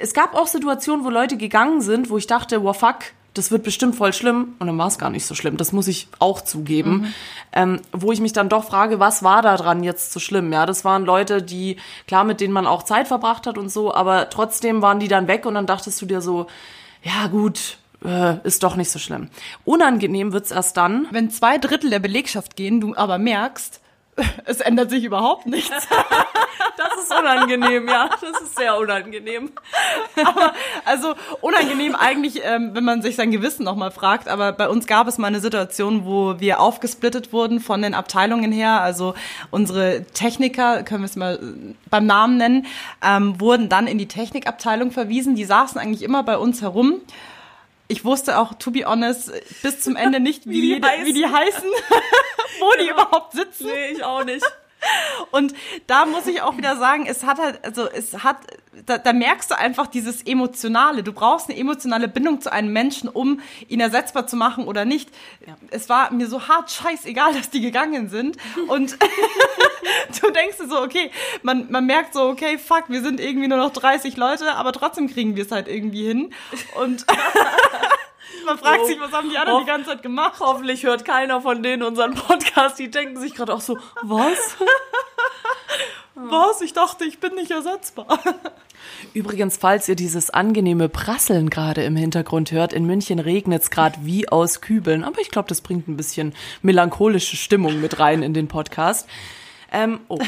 es 0.00 0.14
gab 0.14 0.34
auch 0.34 0.46
Situationen, 0.46 1.04
wo 1.04 1.10
Leute 1.10 1.36
gegangen 1.36 1.80
sind, 1.80 2.10
wo 2.10 2.16
ich 2.16 2.28
dachte, 2.28 2.62
wow, 2.62 2.78
fuck, 2.78 2.98
das 3.34 3.50
wird 3.50 3.64
bestimmt 3.64 3.96
voll 3.96 4.12
schlimm. 4.12 4.54
Und 4.60 4.68
dann 4.68 4.78
war 4.78 4.86
es 4.86 4.98
gar 4.98 5.10
nicht 5.10 5.26
so 5.26 5.34
schlimm. 5.34 5.56
Das 5.56 5.72
muss 5.72 5.88
ich 5.88 6.06
auch 6.20 6.42
zugeben. 6.42 6.92
Mhm. 6.92 7.14
Ähm, 7.54 7.80
wo 7.92 8.12
ich 8.12 8.20
mich 8.20 8.32
dann 8.32 8.48
doch 8.48 8.64
frage, 8.64 9.00
was 9.00 9.24
war 9.24 9.42
da 9.42 9.56
dran 9.56 9.82
jetzt 9.82 10.12
so 10.12 10.20
schlimm? 10.20 10.52
Ja, 10.52 10.66
das 10.66 10.84
waren 10.84 11.04
Leute, 11.04 11.42
die, 11.42 11.76
klar, 12.06 12.22
mit 12.22 12.40
denen 12.40 12.52
man 12.52 12.66
auch 12.66 12.82
Zeit 12.84 13.08
verbracht 13.08 13.46
hat 13.46 13.58
und 13.58 13.70
so, 13.70 13.92
aber 13.92 14.30
trotzdem 14.30 14.80
waren 14.82 15.00
die 15.00 15.08
dann 15.08 15.26
weg 15.26 15.44
und 15.46 15.54
dann 15.54 15.66
dachtest 15.66 16.00
du 16.00 16.06
dir 16.06 16.20
so, 16.20 16.46
ja 17.02 17.26
gut, 17.26 17.78
äh, 18.04 18.36
ist 18.44 18.62
doch 18.62 18.76
nicht 18.76 18.90
so 18.90 18.98
schlimm. 18.98 19.28
Unangenehm 19.64 20.32
wird's 20.32 20.50
erst 20.50 20.76
dann. 20.76 21.06
Wenn 21.10 21.30
zwei 21.30 21.58
Drittel 21.58 21.90
der 21.90 22.00
Belegschaft 22.00 22.56
gehen, 22.56 22.80
du 22.80 22.94
aber 22.96 23.18
merkst, 23.18 23.82
es 24.44 24.60
ändert 24.60 24.90
sich 24.90 25.04
überhaupt 25.04 25.46
nichts. 25.46 25.70
das 26.76 27.04
ist 27.04 27.18
unangenehm, 27.18 27.88
ja. 27.88 28.10
Das 28.20 28.42
ist 28.42 28.56
sehr 28.56 28.76
unangenehm. 28.76 29.52
Aber, 30.24 30.52
also 30.84 31.14
unangenehm 31.40 31.94
eigentlich, 31.94 32.42
ähm, 32.44 32.74
wenn 32.74 32.84
man 32.84 33.00
sich 33.00 33.16
sein 33.16 33.30
Gewissen 33.30 33.64
nochmal 33.64 33.90
fragt. 33.90 34.28
Aber 34.28 34.52
bei 34.52 34.68
uns 34.68 34.86
gab 34.86 35.08
es 35.08 35.16
mal 35.16 35.28
eine 35.28 35.40
Situation, 35.40 36.04
wo 36.04 36.38
wir 36.40 36.60
aufgesplittet 36.60 37.32
wurden 37.32 37.60
von 37.60 37.80
den 37.80 37.94
Abteilungen 37.94 38.52
her. 38.52 38.82
Also 38.82 39.14
unsere 39.50 40.04
Techniker, 40.12 40.82
können 40.82 41.02
wir 41.02 41.06
es 41.06 41.16
mal 41.16 41.36
äh, 41.36 41.74
beim 41.88 42.04
Namen 42.04 42.36
nennen, 42.36 42.66
ähm, 43.02 43.40
wurden 43.40 43.70
dann 43.70 43.86
in 43.86 43.96
die 43.96 44.08
Technikabteilung 44.08 44.90
verwiesen. 44.90 45.36
Die 45.36 45.44
saßen 45.44 45.80
eigentlich 45.80 46.02
immer 46.02 46.22
bei 46.22 46.36
uns 46.36 46.60
herum 46.60 47.00
ich 47.92 48.06
wusste 48.06 48.38
auch, 48.38 48.54
to 48.54 48.70
be 48.70 48.86
honest, 48.86 49.30
bis 49.62 49.80
zum 49.80 49.96
Ende 49.96 50.18
nicht, 50.18 50.46
wie, 50.48 50.62
wie, 50.62 50.80
die, 50.80 51.04
wie 51.04 51.12
die 51.12 51.26
heißen, 51.26 51.70
wo 52.60 52.72
die 52.82 52.88
überhaupt 52.88 53.32
sitzen. 53.32 53.66
Nee, 53.66 53.90
ich 53.92 54.02
auch 54.02 54.24
nicht. 54.24 54.44
Und 55.30 55.54
da 55.86 56.06
muss 56.06 56.26
ich 56.26 56.40
auch 56.40 56.56
wieder 56.56 56.76
sagen, 56.76 57.06
es 57.06 57.24
hat 57.24 57.38
halt, 57.38 57.64
also 57.64 57.88
es 57.88 58.24
hat, 58.24 58.38
da, 58.86 58.98
da 58.98 59.12
merkst 59.12 59.50
du 59.50 59.58
einfach 59.58 59.86
dieses 59.86 60.22
Emotionale. 60.22 61.02
Du 61.02 61.12
brauchst 61.12 61.48
eine 61.48 61.58
emotionale 61.58 62.08
Bindung 62.08 62.40
zu 62.40 62.52
einem 62.52 62.72
Menschen, 62.72 63.08
um 63.08 63.40
ihn 63.68 63.80
ersetzbar 63.80 64.26
zu 64.26 64.36
machen 64.36 64.66
oder 64.66 64.84
nicht. 64.84 65.10
Ja. 65.46 65.56
Es 65.70 65.88
war 65.88 66.12
mir 66.12 66.26
so 66.26 66.48
hart 66.48 66.70
scheißegal, 66.70 67.34
dass 67.34 67.50
die 67.50 67.60
gegangen 67.60 68.08
sind. 68.08 68.36
Und 68.68 68.96
du 70.20 70.30
denkst 70.30 70.58
dir 70.58 70.68
so, 70.68 70.80
okay, 70.80 71.10
man, 71.42 71.70
man 71.70 71.86
merkt 71.86 72.14
so, 72.14 72.28
okay, 72.28 72.58
fuck, 72.58 72.84
wir 72.88 73.02
sind 73.02 73.20
irgendwie 73.20 73.48
nur 73.48 73.58
noch 73.58 73.72
30 73.72 74.16
Leute, 74.16 74.54
aber 74.54 74.72
trotzdem 74.72 75.08
kriegen 75.08 75.36
wir 75.36 75.44
es 75.44 75.52
halt 75.52 75.68
irgendwie 75.68 76.06
hin. 76.06 76.34
Und 76.76 77.06
man 78.46 78.58
fragt 78.58 78.80
oh, 78.82 78.86
sich, 78.86 79.00
was 79.00 79.12
haben 79.12 79.30
die 79.30 79.38
anderen 79.38 79.60
die 79.60 79.66
ganze 79.66 79.90
Zeit 79.90 80.02
gemacht? 80.02 80.40
Hoffentlich 80.40 80.84
hört 80.84 81.04
keiner 81.04 81.40
von 81.40 81.62
denen 81.62 81.82
unseren 81.82 82.14
Podcast. 82.14 82.78
Die 82.78 82.90
denken 82.90 83.20
sich 83.20 83.34
gerade 83.34 83.54
auch 83.54 83.60
so, 83.60 83.78
was? 84.02 84.56
Was? 86.14 86.60
Ich 86.60 86.72
dachte, 86.72 87.04
ich 87.04 87.20
bin 87.20 87.34
nicht 87.34 87.50
ersetzbar. 87.50 88.18
Übrigens, 89.14 89.56
falls 89.56 89.88
ihr 89.88 89.96
dieses 89.96 90.30
angenehme 90.30 90.88
Prasseln 90.88 91.50
gerade 91.50 91.82
im 91.82 91.96
Hintergrund 91.96 92.52
hört, 92.52 92.72
in 92.72 92.86
München 92.86 93.18
regnet 93.18 93.62
es 93.62 93.70
gerade 93.70 93.98
wie 94.02 94.28
aus 94.28 94.60
Kübeln. 94.60 95.04
Aber 95.04 95.20
ich 95.20 95.30
glaube, 95.30 95.48
das 95.48 95.60
bringt 95.60 95.88
ein 95.88 95.96
bisschen 95.96 96.34
melancholische 96.62 97.36
Stimmung 97.36 97.80
mit 97.80 97.98
rein 97.98 98.22
in 98.22 98.34
den 98.34 98.48
Podcast. 98.48 99.08
Ähm, 99.70 100.00
oh. 100.08 100.18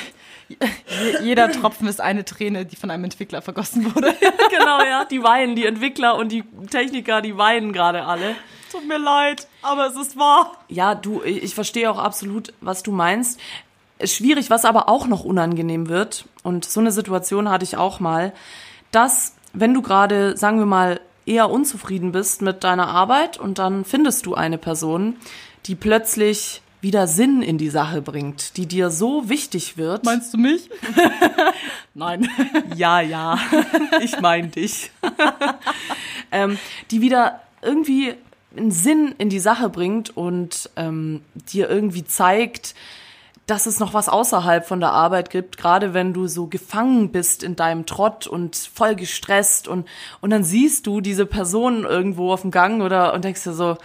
Jeder 1.22 1.50
Tropfen 1.50 1.88
ist 1.88 2.00
eine 2.00 2.24
Träne, 2.24 2.66
die 2.66 2.76
von 2.76 2.90
einem 2.90 3.04
Entwickler 3.04 3.42
vergossen 3.42 3.94
wurde. 3.94 4.14
genau, 4.50 4.82
ja. 4.82 5.04
Die 5.04 5.22
weinen, 5.22 5.56
die 5.56 5.66
Entwickler 5.66 6.16
und 6.16 6.32
die 6.32 6.44
Techniker, 6.70 7.22
die 7.22 7.36
weinen 7.36 7.72
gerade 7.72 8.04
alle. 8.04 8.36
Tut 8.70 8.86
mir 8.86 8.98
leid, 8.98 9.46
aber 9.62 9.86
es 9.86 9.96
ist 9.96 10.18
wahr. 10.18 10.52
Ja, 10.68 10.94
du, 10.94 11.22
ich 11.22 11.54
verstehe 11.54 11.90
auch 11.90 11.98
absolut, 11.98 12.52
was 12.60 12.82
du 12.82 12.92
meinst. 12.92 13.40
Schwierig, 14.02 14.50
was 14.50 14.64
aber 14.64 14.88
auch 14.88 15.06
noch 15.06 15.24
unangenehm 15.24 15.88
wird, 15.88 16.24
und 16.44 16.64
so 16.64 16.78
eine 16.78 16.92
Situation 16.92 17.50
hatte 17.50 17.64
ich 17.64 17.76
auch 17.76 17.98
mal, 17.98 18.32
dass, 18.92 19.34
wenn 19.52 19.74
du 19.74 19.82
gerade, 19.82 20.36
sagen 20.36 20.60
wir 20.60 20.66
mal, 20.66 21.00
eher 21.26 21.50
unzufrieden 21.50 22.12
bist 22.12 22.42
mit 22.42 22.62
deiner 22.62 22.86
Arbeit 22.86 23.38
und 23.38 23.58
dann 23.58 23.84
findest 23.84 24.26
du 24.26 24.34
eine 24.34 24.58
Person, 24.58 25.16
die 25.66 25.74
plötzlich 25.74 26.62
wieder 26.84 27.06
Sinn 27.06 27.40
in 27.42 27.56
die 27.56 27.70
Sache 27.70 28.02
bringt, 28.02 28.58
die 28.58 28.66
dir 28.66 28.90
so 28.90 29.28
wichtig 29.28 29.78
wird. 29.78 30.04
Meinst 30.04 30.34
du 30.34 30.38
mich? 30.38 30.70
Nein. 31.94 32.28
Ja, 32.76 33.00
ja. 33.00 33.38
Ich 34.02 34.20
meine 34.20 34.48
dich. 34.48 34.90
ähm, 36.32 36.58
die 36.90 37.00
wieder 37.00 37.40
irgendwie 37.62 38.14
einen 38.56 38.70
Sinn 38.70 39.14
in 39.16 39.30
die 39.30 39.38
Sache 39.38 39.70
bringt 39.70 40.14
und 40.16 40.68
ähm, 40.76 41.22
dir 41.52 41.70
irgendwie 41.70 42.04
zeigt, 42.04 42.74
dass 43.46 43.66
es 43.66 43.78
noch 43.78 43.92
was 43.92 44.08
außerhalb 44.08 44.66
von 44.66 44.80
der 44.80 44.92
Arbeit 44.92 45.30
gibt, 45.30 45.58
gerade 45.58 45.92
wenn 45.92 46.14
du 46.14 46.26
so 46.26 46.46
gefangen 46.46 47.12
bist 47.12 47.42
in 47.42 47.56
deinem 47.56 47.84
Trott 47.84 48.26
und 48.26 48.56
voll 48.56 48.94
gestresst 48.94 49.68
und, 49.68 49.86
und 50.20 50.30
dann 50.30 50.44
siehst 50.44 50.86
du 50.86 51.00
diese 51.00 51.26
Person 51.26 51.84
irgendwo 51.84 52.32
auf 52.32 52.42
dem 52.42 52.50
Gang 52.50 52.82
oder 52.82 53.12
und 53.12 53.24
denkst 53.24 53.44
dir 53.44 53.52
so, 53.52 53.76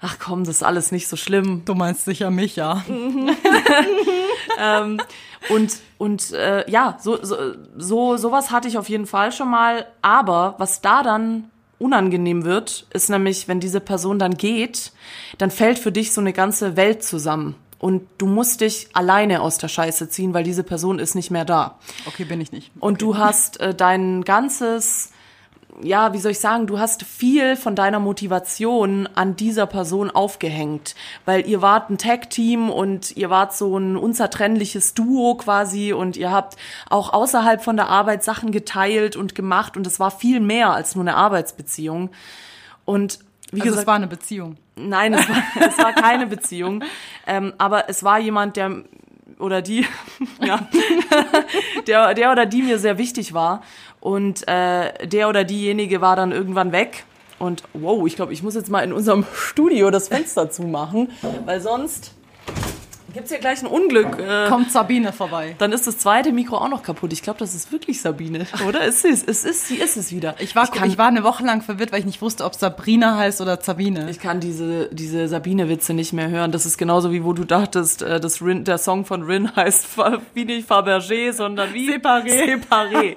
ach 0.00 0.16
komm, 0.18 0.44
das 0.44 0.56
ist 0.56 0.62
alles 0.62 0.92
nicht 0.92 1.08
so 1.08 1.16
schlimm. 1.16 1.62
Du 1.64 1.74
meinst 1.74 2.04
sicher 2.04 2.30
mich, 2.30 2.56
ja. 2.56 2.84
ähm, 4.58 5.00
und 5.48 5.72
und 5.98 6.32
äh, 6.32 6.68
ja, 6.70 6.98
so, 7.00 7.22
so, 7.22 7.36
so 7.76 8.16
sowas 8.16 8.50
hatte 8.50 8.68
ich 8.68 8.78
auf 8.78 8.88
jeden 8.88 9.06
Fall 9.06 9.30
schon 9.32 9.50
mal. 9.50 9.86
Aber 10.02 10.56
was 10.58 10.80
da 10.80 11.02
dann 11.02 11.50
unangenehm 11.78 12.44
wird, 12.44 12.86
ist 12.92 13.10
nämlich, 13.10 13.48
wenn 13.48 13.60
diese 13.60 13.80
Person 13.80 14.18
dann 14.18 14.36
geht, 14.36 14.92
dann 15.38 15.50
fällt 15.50 15.78
für 15.78 15.92
dich 15.92 16.12
so 16.12 16.20
eine 16.20 16.32
ganze 16.32 16.76
Welt 16.76 17.02
zusammen. 17.04 17.54
Und 17.82 18.06
du 18.18 18.26
musst 18.26 18.60
dich 18.60 18.90
alleine 18.92 19.42
aus 19.42 19.58
der 19.58 19.66
Scheiße 19.66 20.08
ziehen, 20.08 20.34
weil 20.34 20.44
diese 20.44 20.62
Person 20.62 21.00
ist 21.00 21.16
nicht 21.16 21.32
mehr 21.32 21.44
da. 21.44 21.80
Okay, 22.06 22.22
bin 22.24 22.40
ich 22.40 22.52
nicht. 22.52 22.70
Okay. 22.76 22.86
Und 22.86 23.02
du 23.02 23.18
hast 23.18 23.58
äh, 23.58 23.74
dein 23.74 24.22
ganzes 24.22 25.10
ja, 25.80 26.12
wie 26.12 26.18
soll 26.18 26.32
ich 26.32 26.38
sagen, 26.38 26.66
du 26.66 26.78
hast 26.78 27.02
viel 27.02 27.56
von 27.56 27.74
deiner 27.74 27.98
Motivation 27.98 29.08
an 29.14 29.34
dieser 29.34 29.66
Person 29.66 30.10
aufgehängt, 30.10 30.94
weil 31.24 31.48
ihr 31.48 31.62
wart 31.62 31.90
ein 31.90 31.98
Tag-Team 31.98 32.70
und 32.70 33.16
ihr 33.16 33.30
wart 33.30 33.56
so 33.56 33.78
ein 33.78 33.96
unzertrennliches 33.96 34.94
Duo 34.94 35.34
quasi 35.36 35.92
und 35.92 36.16
ihr 36.16 36.30
habt 36.30 36.56
auch 36.88 37.12
außerhalb 37.12 37.64
von 37.64 37.76
der 37.76 37.88
Arbeit 37.88 38.22
Sachen 38.22 38.52
geteilt 38.52 39.16
und 39.16 39.34
gemacht 39.34 39.76
und 39.76 39.86
es 39.86 39.98
war 39.98 40.10
viel 40.10 40.40
mehr 40.40 40.72
als 40.72 40.94
nur 40.94 41.02
eine 41.02 41.16
Arbeitsbeziehung. 41.16 42.10
Und 42.84 43.20
wie 43.52 43.60
also 43.60 43.70
gesagt, 43.70 43.82
es 43.82 43.86
war 43.86 43.94
eine 43.94 44.06
Beziehung. 44.08 44.56
Nein, 44.74 45.14
es 45.14 45.28
war, 45.28 45.42
es 45.68 45.78
war 45.78 45.92
keine 45.92 46.26
Beziehung, 46.26 46.82
ähm, 47.26 47.52
aber 47.58 47.88
es 47.88 48.02
war 48.02 48.18
jemand, 48.18 48.56
der 48.56 48.82
oder 49.38 49.60
die, 49.62 49.86
ja, 50.40 50.66
der, 51.86 52.14
der 52.14 52.32
oder 52.32 52.46
die 52.46 52.62
mir 52.62 52.78
sehr 52.78 52.98
wichtig 52.98 53.34
war. 53.34 53.62
Und 54.00 54.48
äh, 54.48 55.06
der 55.06 55.28
oder 55.28 55.44
diejenige 55.44 56.00
war 56.00 56.16
dann 56.16 56.32
irgendwann 56.32 56.72
weg. 56.72 57.04
Und 57.38 57.62
wow, 57.72 58.06
ich 58.06 58.16
glaube, 58.16 58.32
ich 58.32 58.42
muss 58.42 58.54
jetzt 58.54 58.70
mal 58.70 58.80
in 58.80 58.92
unserem 58.92 59.24
Studio 59.34 59.90
das 59.90 60.08
Fenster 60.08 60.50
zumachen, 60.50 61.10
weil 61.44 61.60
sonst 61.60 62.14
Gibt 63.12 63.26
es 63.26 63.30
hier 63.30 63.40
gleich 63.40 63.62
ein 63.62 63.66
Unglück? 63.66 64.18
Äh, 64.18 64.48
Kommt 64.48 64.72
Sabine 64.72 65.12
vorbei. 65.12 65.54
Dann 65.58 65.72
ist 65.72 65.86
das 65.86 65.98
zweite 65.98 66.32
Mikro 66.32 66.56
auch 66.56 66.68
noch 66.68 66.82
kaputt. 66.82 67.12
Ich 67.12 67.22
glaube, 67.22 67.38
das 67.38 67.54
ist 67.54 67.70
wirklich 67.70 68.00
Sabine, 68.00 68.46
oder? 68.66 68.82
Es 68.82 69.04
ist, 69.04 69.28
es 69.28 69.44
ist, 69.44 69.68
sie 69.68 69.76
ist 69.76 69.96
es 69.96 70.12
wieder. 70.12 70.34
Ich 70.38 70.56
war, 70.56 70.64
ich, 70.64 70.70
kann, 70.70 70.88
ich 70.88 70.98
war 70.98 71.08
eine 71.08 71.22
Woche 71.22 71.44
lang 71.44 71.62
verwirrt, 71.62 71.92
weil 71.92 72.00
ich 72.00 72.06
nicht 72.06 72.22
wusste, 72.22 72.44
ob 72.44 72.54
Sabrina 72.54 73.16
heißt 73.18 73.40
oder 73.40 73.60
Sabine. 73.60 74.08
Ich 74.10 74.18
kann 74.18 74.40
diese, 74.40 74.88
diese 74.92 75.28
Sabine-Witze 75.28 75.92
nicht 75.94 76.12
mehr 76.12 76.30
hören. 76.30 76.52
Das 76.52 76.64
ist 76.64 76.78
genauso 76.78 77.12
wie 77.12 77.22
wo 77.24 77.32
du 77.32 77.44
dachtest, 77.44 78.02
äh, 78.02 78.18
das 78.18 78.40
Rin, 78.40 78.64
der 78.64 78.78
Song 78.78 79.04
von 79.04 79.22
Rin 79.22 79.54
heißt 79.56 79.88
wie 80.34 80.44
nicht 80.44 80.70
Fabergé, 80.70 81.32
sondern 81.32 81.74
wie? 81.74 81.90
Separé. 81.90 82.60
Separé. 82.60 83.16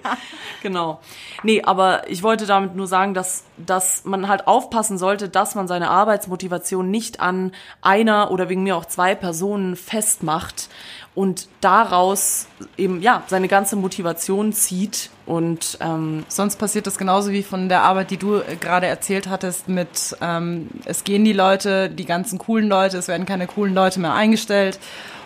genau. 0.61 0.99
Nee, 1.43 1.61
aber 1.63 2.09
ich 2.09 2.23
wollte 2.23 2.45
damit 2.45 2.75
nur 2.75 2.87
sagen, 2.87 3.13
dass, 3.13 3.43
dass 3.57 4.03
man 4.05 4.27
halt 4.27 4.47
aufpassen 4.47 4.97
sollte, 4.97 5.29
dass 5.29 5.55
man 5.55 5.67
seine 5.67 5.89
Arbeitsmotivation 5.89 6.89
nicht 6.89 7.19
an 7.19 7.51
einer 7.81 8.31
oder 8.31 8.49
wegen 8.49 8.63
mir 8.63 8.75
auch 8.75 8.85
zwei 8.85 9.15
Personen 9.15 9.75
festmacht 9.85 10.69
und 11.13 11.47
daraus 11.61 12.47
eben 12.77 13.01
ja 13.01 13.23
seine 13.27 13.47
ganze 13.47 13.75
Motivation 13.75 14.51
zieht 14.51 15.09
und 15.25 15.77
ähm, 15.79 16.25
sonst 16.27 16.57
passiert 16.57 16.87
das 16.87 16.97
genauso 16.97 17.31
wie 17.31 17.43
von 17.43 17.69
der 17.69 17.83
Arbeit, 17.83 18.11
die 18.11 18.17
du 18.17 18.35
äh, 18.39 18.55
gerade 18.59 18.87
erzählt 18.87 19.29
hattest 19.29 19.69
mit 19.69 20.15
ähm, 20.21 20.69
es 20.85 21.03
gehen 21.03 21.23
die 21.23 21.33
Leute, 21.33 21.89
die 21.89 22.05
ganzen 22.05 22.37
coolen 22.37 22.67
Leute, 22.67 22.97
es 22.97 23.07
werden 23.07 23.25
keine 23.25 23.47
coolen 23.47 23.73
Leute 23.73 23.99
mehr 23.99 24.13
eingestellt 24.13 24.79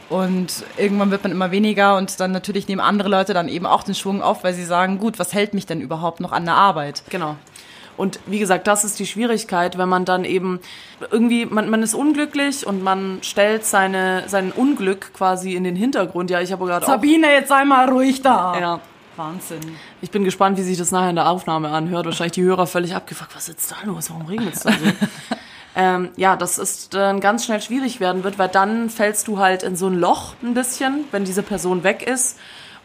und 0.10 0.64
irgendwann 0.78 1.12
wird 1.12 1.24
man 1.24 1.32
immer 1.32 1.52
weniger 1.52 1.98
und 1.98 2.20
dann 2.20 2.32
natürlich 2.32 2.68
nehmen 2.68 2.82
andere 2.82 3.10
Leute 3.10 3.34
dann 3.34 3.48
eben 3.48 3.66
auch 3.66 3.84
den 3.84 3.96
Schwung 3.96 4.22
auf, 4.22 4.44
weil 4.44 4.54
sie 4.54 4.66
sagen, 4.66 4.98
gut, 4.98 5.20
was 5.20 5.34
hält 5.34 5.54
mich 5.54 5.66
denn 5.66 5.82
überhaupt 5.82 6.20
noch 6.20 6.32
an 6.32 6.46
der 6.46 6.56
Arbeit? 6.56 7.04
Genau. 7.10 7.36
Und 8.00 8.22
wie 8.28 8.40
gesagt, 8.40 8.66
das 8.68 8.86
ist 8.86 8.98
die 8.98 9.06
Schwierigkeit, 9.06 9.78
wenn 9.78 9.90
man 9.90 10.06
dann 10.06 10.24
eben 10.24 10.62
irgendwie, 11.12 11.46
man, 11.46 11.70
man 11.70 11.84
ist 11.84 11.94
unglücklich 11.94 12.66
und 12.66 12.82
man 12.82 13.20
stellt 13.24 13.66
seine, 13.66 14.24
sein 14.28 14.54
Unglück 14.54 15.14
quasi 15.14 15.54
in 15.54 15.66
den 15.66 15.76
Hintergrund. 15.76 16.30
Ja, 16.30 16.40
ich 16.40 16.54
habe 16.54 16.66
gerade 16.66 16.86
Sabine, 16.86 17.28
jetzt 17.34 17.50
sei 17.50 17.66
mal 17.66 17.90
ruhig 17.90 18.22
da. 18.22 18.58
Ja. 18.58 18.80
Wahnsinn. 19.18 19.60
Ich 20.02 20.12
bin 20.12 20.24
gespannt, 20.24 20.58
wie 20.58 20.62
sich 20.62 20.78
das 20.78 20.92
nachher 20.92 21.10
in 21.10 21.18
der 21.18 21.30
Aufnahme 21.30 21.72
anhört. 21.72 22.06
Wahrscheinlich 22.06 22.32
die 22.32 22.44
Hörer 22.44 22.68
völlig 22.68 22.96
abgefuckt. 22.96 23.36
Was 23.36 23.50
ist 23.50 23.70
da 23.70 23.76
los? 23.86 24.10
Warum 24.10 24.26
regnet 24.28 24.54
es 24.54 24.62
da 24.62 24.72
so? 24.72 24.86
ähm, 25.76 26.10
ja, 26.16 26.38
das 26.38 26.58
ist 26.58 26.94
dann 26.94 27.20
ganz 27.20 27.44
schnell 27.44 27.62
schwierig 27.62 28.00
werden 28.00 28.24
wird, 28.24 28.40
weil 28.40 28.48
dann 28.48 28.90
fällst 28.90 29.28
du 29.28 29.40
halt 29.40 29.62
in 29.62 29.76
so 29.76 29.88
ein 29.88 30.00
Loch 30.00 30.36
ein 30.42 30.54
bisschen, 30.54 31.04
wenn 31.12 31.26
diese 31.26 31.44
Person 31.44 31.84
weg 31.84 32.02
ist 32.08 32.40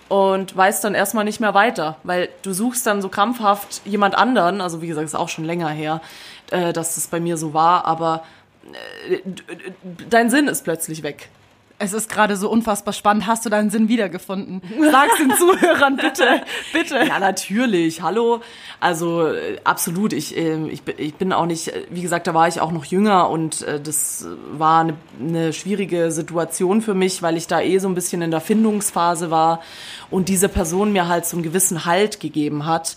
und 0.09 0.57
weißt 0.57 0.85
dann 0.85 0.95
erstmal 0.95 1.25
nicht 1.25 1.41
mehr 1.41 1.55
weiter, 1.55 1.97
weil 2.03 2.29
du 2.43 2.53
suchst 2.53 2.87
dann 2.87 3.03
so 3.03 3.09
krampfhaft 3.09 3.83
jemand 3.85 4.15
anderen, 4.17 4.61
also 4.61 4.83
wie 4.83 4.87
gesagt, 4.87 5.07
ist 5.07 5.15
auch 5.15 5.29
schon 5.29 5.45
länger 5.45 5.69
her, 5.69 6.01
äh, 6.51 6.73
dass 6.73 6.95
das 6.95 7.07
bei 7.07 7.21
mir 7.21 7.37
so 7.37 7.55
war, 7.55 7.85
aber 7.87 8.25
äh, 9.09 9.21
dein 10.11 10.31
Sinn 10.31 10.49
ist 10.49 10.65
plötzlich 10.65 11.03
weg. 11.03 11.29
Es 11.79 11.93
ist 11.93 12.09
gerade 12.09 12.37
so 12.37 12.49
unfassbar 12.49 12.95
spannend. 12.95 13.27
Hast 13.27 13.45
du 13.45 13.51
deinen 13.51 13.69
Sinn 13.69 13.89
wiedergefunden? 13.89 14.63
Sag's 14.91 15.19
den 15.19 15.33
Zuhörern 15.33 15.97
bitte, 15.97 16.43
bitte. 16.73 17.05
Ja, 17.07 17.19
natürlich. 17.19 18.01
Hallo. 18.01 18.41
Also 18.79 19.27
äh, 19.27 19.59
absolut. 19.65 20.13
Ich, 20.13 20.37
äh, 20.37 20.67
ich, 20.69 20.83
ich 20.97 21.15
bin 21.15 21.33
auch 21.33 21.47
nicht, 21.47 21.73
wie 21.91 22.03
gesagt, 22.03 22.29
da 22.29 22.35
war 22.35 22.47
ich 22.47 22.61
auch 22.61 22.71
noch 22.71 22.85
jünger 22.85 23.29
und 23.29 23.63
äh, 23.63 23.81
das 23.81 24.27
war 24.53 24.83
eine, 24.83 24.95
eine 25.19 25.53
schwierige 25.53 26.13
Situation 26.13 26.81
für 26.81 26.95
mich, 26.95 27.23
weil 27.23 27.37
ich 27.37 27.49
da 27.49 27.61
eh 27.61 27.79
so 27.79 27.89
ein 27.89 27.95
bisschen 27.95 28.23
in 28.23 28.31
der 28.31 28.41
Findungsphase 28.41 29.33
war 29.33 29.61
und 30.11 30.29
diese 30.29 30.49
Person 30.49 30.93
mir 30.93 31.09
halt 31.09 31.27
so 31.27 31.37
einen 31.37 31.43
gewissen 31.43 31.85
Halt 31.85 32.21
gegeben 32.21 32.67
hat 32.67 32.97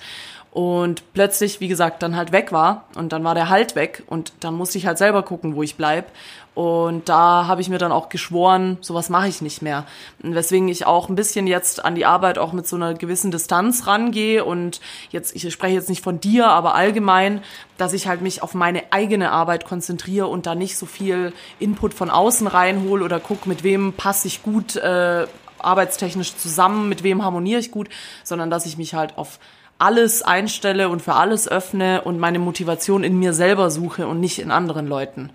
und 0.58 1.14
plötzlich, 1.14 1.60
wie 1.60 1.68
gesagt, 1.68 2.02
dann 2.02 2.16
halt 2.16 2.32
weg 2.32 2.52
war 2.52 2.86
und 2.96 3.14
dann 3.14 3.24
war 3.24 3.36
der 3.36 3.48
Halt 3.48 3.76
weg 3.76 4.02
und 4.08 4.34
dann 4.40 4.56
musste 4.56 4.80
ich 4.80 4.88
halt 4.88 4.98
selber 4.98 5.22
gucken, 5.22 5.56
wo 5.56 5.62
ich 5.62 5.76
bleib 5.76 6.12
und 6.56 7.08
da 7.10 7.46
habe 7.46 7.62
ich 7.62 7.70
mir 7.70 7.78
dann 7.78 7.92
auch 7.92 8.10
geschworen, 8.10 8.80
sowas 8.82 9.10
mache 9.10 9.28
ich 9.28 9.44
nicht 9.44 9.62
mehr. 9.62 9.86
Weswegen 10.18 10.68
ich 10.68 10.88
auch 10.88 11.10
ein 11.10 11.16
bisschen 11.16 11.46
jetzt 11.46 11.86
an 11.86 11.94
die 11.94 12.08
Arbeit 12.08 12.40
auch 12.40 12.54
mit 12.54 12.68
so 12.68 12.76
einer 12.76 12.96
gewissen 12.96 13.30
Distanz 13.30 13.86
rangehe 13.86 14.44
und 14.44 14.82
jetzt, 15.12 15.36
ich 15.36 15.54
spreche 15.54 15.76
jetzt 15.76 15.90
nicht 15.90 16.04
von 16.04 16.20
dir, 16.20 16.48
aber 16.48 16.74
allgemein, 16.74 17.44
dass 17.78 17.94
ich 17.94 18.08
halt 18.08 18.24
mich 18.24 18.42
auf 18.42 18.56
meine 18.56 18.82
eigene 18.90 19.32
Arbeit 19.32 19.64
konzentriere 19.64 20.26
und 20.26 20.48
da 20.48 20.56
nicht 20.56 20.76
so 20.76 20.88
viel 20.88 21.34
Input 21.60 21.94
von 21.94 22.10
außen 22.10 22.48
reinhole 22.48 23.06
oder 23.06 23.20
guck, 23.20 23.46
mit 23.46 23.62
wem 23.64 23.94
passe 23.94 24.28
ich 24.28 24.42
gut 24.42 24.76
äh, 24.76 25.28
arbeitstechnisch 25.60 26.36
zusammen, 26.36 26.90
mit 26.90 27.04
wem 27.04 27.24
harmoniere 27.24 27.60
ich 27.60 27.70
gut, 27.70 27.90
sondern 28.24 28.50
dass 28.50 28.66
ich 28.66 28.80
mich 28.80 28.96
halt 28.96 29.20
auf 29.20 29.38
alles 29.80 30.24
einstelle 30.24 30.90
und 30.90 31.02
für 31.02 31.14
alles 31.14 31.48
öffne 31.48 32.02
und 32.02 32.20
meine 32.20 32.40
Motivation 32.40 33.04
in 33.04 33.20
mir 33.20 33.34
selber 33.34 33.70
suche 33.70 34.08
und 34.08 34.20
nicht 34.20 34.40
in 34.40 34.52
anderen 34.52 34.88
Leuten. 34.88 35.30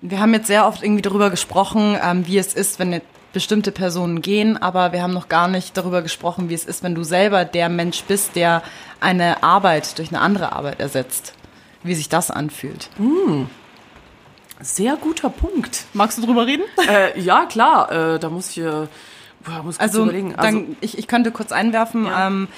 Wir 0.00 0.20
haben 0.20 0.34
jetzt 0.34 0.46
sehr 0.46 0.66
oft 0.66 0.82
irgendwie 0.82 1.02
darüber 1.02 1.30
gesprochen, 1.30 1.96
ähm, 2.02 2.26
wie 2.26 2.38
es 2.38 2.54
ist, 2.54 2.78
wenn 2.78 3.00
bestimmte 3.32 3.72
Personen 3.72 4.22
gehen, 4.22 4.56
aber 4.56 4.92
wir 4.92 5.02
haben 5.02 5.12
noch 5.12 5.28
gar 5.28 5.48
nicht 5.48 5.76
darüber 5.76 6.02
gesprochen, 6.02 6.48
wie 6.48 6.54
es 6.54 6.64
ist, 6.64 6.82
wenn 6.82 6.94
du 6.94 7.04
selber 7.04 7.44
der 7.44 7.68
Mensch 7.68 8.02
bist, 8.04 8.36
der 8.36 8.62
eine 9.00 9.42
Arbeit 9.42 9.98
durch 9.98 10.08
eine 10.08 10.20
andere 10.20 10.52
Arbeit 10.52 10.80
ersetzt. 10.80 11.34
Wie 11.82 11.94
sich 11.94 12.08
das 12.08 12.30
anfühlt. 12.30 12.90
Mm. 12.98 13.44
Sehr 14.60 14.96
guter 14.96 15.30
Punkt. 15.30 15.84
Magst 15.92 16.18
du 16.18 16.22
drüber 16.22 16.46
reden? 16.46 16.64
Äh, 16.88 17.20
ja, 17.20 17.46
klar. 17.46 17.92
Äh, 17.92 18.18
da 18.18 18.28
muss 18.28 18.50
ich, 18.50 18.58
äh, 18.58 18.88
muss 19.62 19.78
also, 19.78 20.04
überlegen. 20.04 20.34
Also, 20.34 20.58
dann, 20.58 20.76
ich, 20.80 20.98
ich 20.98 21.06
könnte 21.06 21.30
kurz 21.30 21.52
einwerfen. 21.52 22.06
Ja. 22.06 22.26
Ähm, 22.26 22.48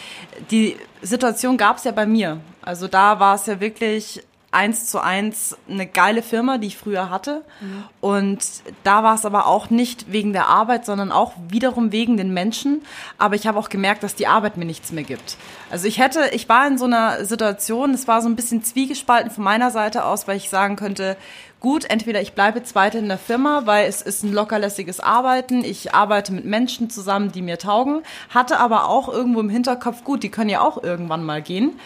die 0.50 0.76
Situation 1.02 1.56
gab 1.56 1.78
es 1.78 1.84
ja 1.84 1.92
bei 1.92 2.06
mir. 2.06 2.40
Also 2.62 2.88
da 2.88 3.20
war 3.20 3.34
es 3.34 3.46
ja 3.46 3.60
wirklich 3.60 4.22
eins 4.52 4.86
zu 4.86 4.98
eins 4.98 5.56
eine 5.68 5.86
geile 5.86 6.22
Firma, 6.22 6.58
die 6.58 6.66
ich 6.66 6.76
früher 6.76 7.08
hatte. 7.08 7.44
Mhm. 7.60 7.84
Und 8.00 8.44
da 8.82 9.04
war 9.04 9.14
es 9.14 9.24
aber 9.24 9.46
auch 9.46 9.70
nicht 9.70 10.12
wegen 10.12 10.32
der 10.32 10.48
Arbeit, 10.48 10.84
sondern 10.84 11.12
auch 11.12 11.34
wiederum 11.48 11.92
wegen 11.92 12.16
den 12.16 12.34
Menschen. 12.34 12.82
Aber 13.16 13.36
ich 13.36 13.46
habe 13.46 13.58
auch 13.58 13.68
gemerkt, 13.68 14.02
dass 14.02 14.16
die 14.16 14.26
Arbeit 14.26 14.56
mir 14.56 14.64
nichts 14.64 14.90
mehr 14.90 15.04
gibt. 15.04 15.36
Also 15.70 15.86
ich 15.86 15.98
hätte, 15.98 16.30
ich 16.32 16.48
war 16.48 16.66
in 16.66 16.78
so 16.78 16.86
einer 16.86 17.24
Situation, 17.24 17.94
es 17.94 18.08
war 18.08 18.22
so 18.22 18.28
ein 18.28 18.34
bisschen 18.34 18.64
zwiegespalten 18.64 19.30
von 19.30 19.44
meiner 19.44 19.70
Seite 19.70 20.04
aus, 20.04 20.26
weil 20.26 20.36
ich 20.36 20.50
sagen 20.50 20.74
könnte, 20.74 21.16
gut, 21.60 21.84
entweder 21.88 22.20
ich 22.20 22.32
bleibe 22.32 22.58
jetzt 22.58 22.74
weiter 22.74 22.98
in 22.98 23.08
der 23.08 23.18
Firma, 23.18 23.62
weil 23.66 23.88
es 23.88 24.02
ist 24.02 24.24
ein 24.24 24.32
lockerlässiges 24.32 25.00
Arbeiten, 25.00 25.64
ich 25.64 25.94
arbeite 25.94 26.32
mit 26.32 26.44
Menschen 26.44 26.90
zusammen, 26.90 27.30
die 27.32 27.42
mir 27.42 27.58
taugen, 27.58 28.02
hatte 28.30 28.58
aber 28.58 28.88
auch 28.88 29.08
irgendwo 29.08 29.40
im 29.40 29.50
Hinterkopf, 29.50 30.02
gut, 30.02 30.22
die 30.22 30.30
können 30.30 30.50
ja 30.50 30.62
auch 30.62 30.82
irgendwann 30.82 31.24
mal 31.24 31.42
gehen. 31.42 31.78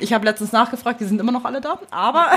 Ich 0.00 0.12
habe 0.12 0.24
letztens 0.24 0.52
nachgefragt, 0.52 1.00
die 1.00 1.04
sind 1.04 1.20
immer 1.20 1.32
noch 1.32 1.44
alle 1.44 1.60
da. 1.60 1.78
Aber, 1.90 2.28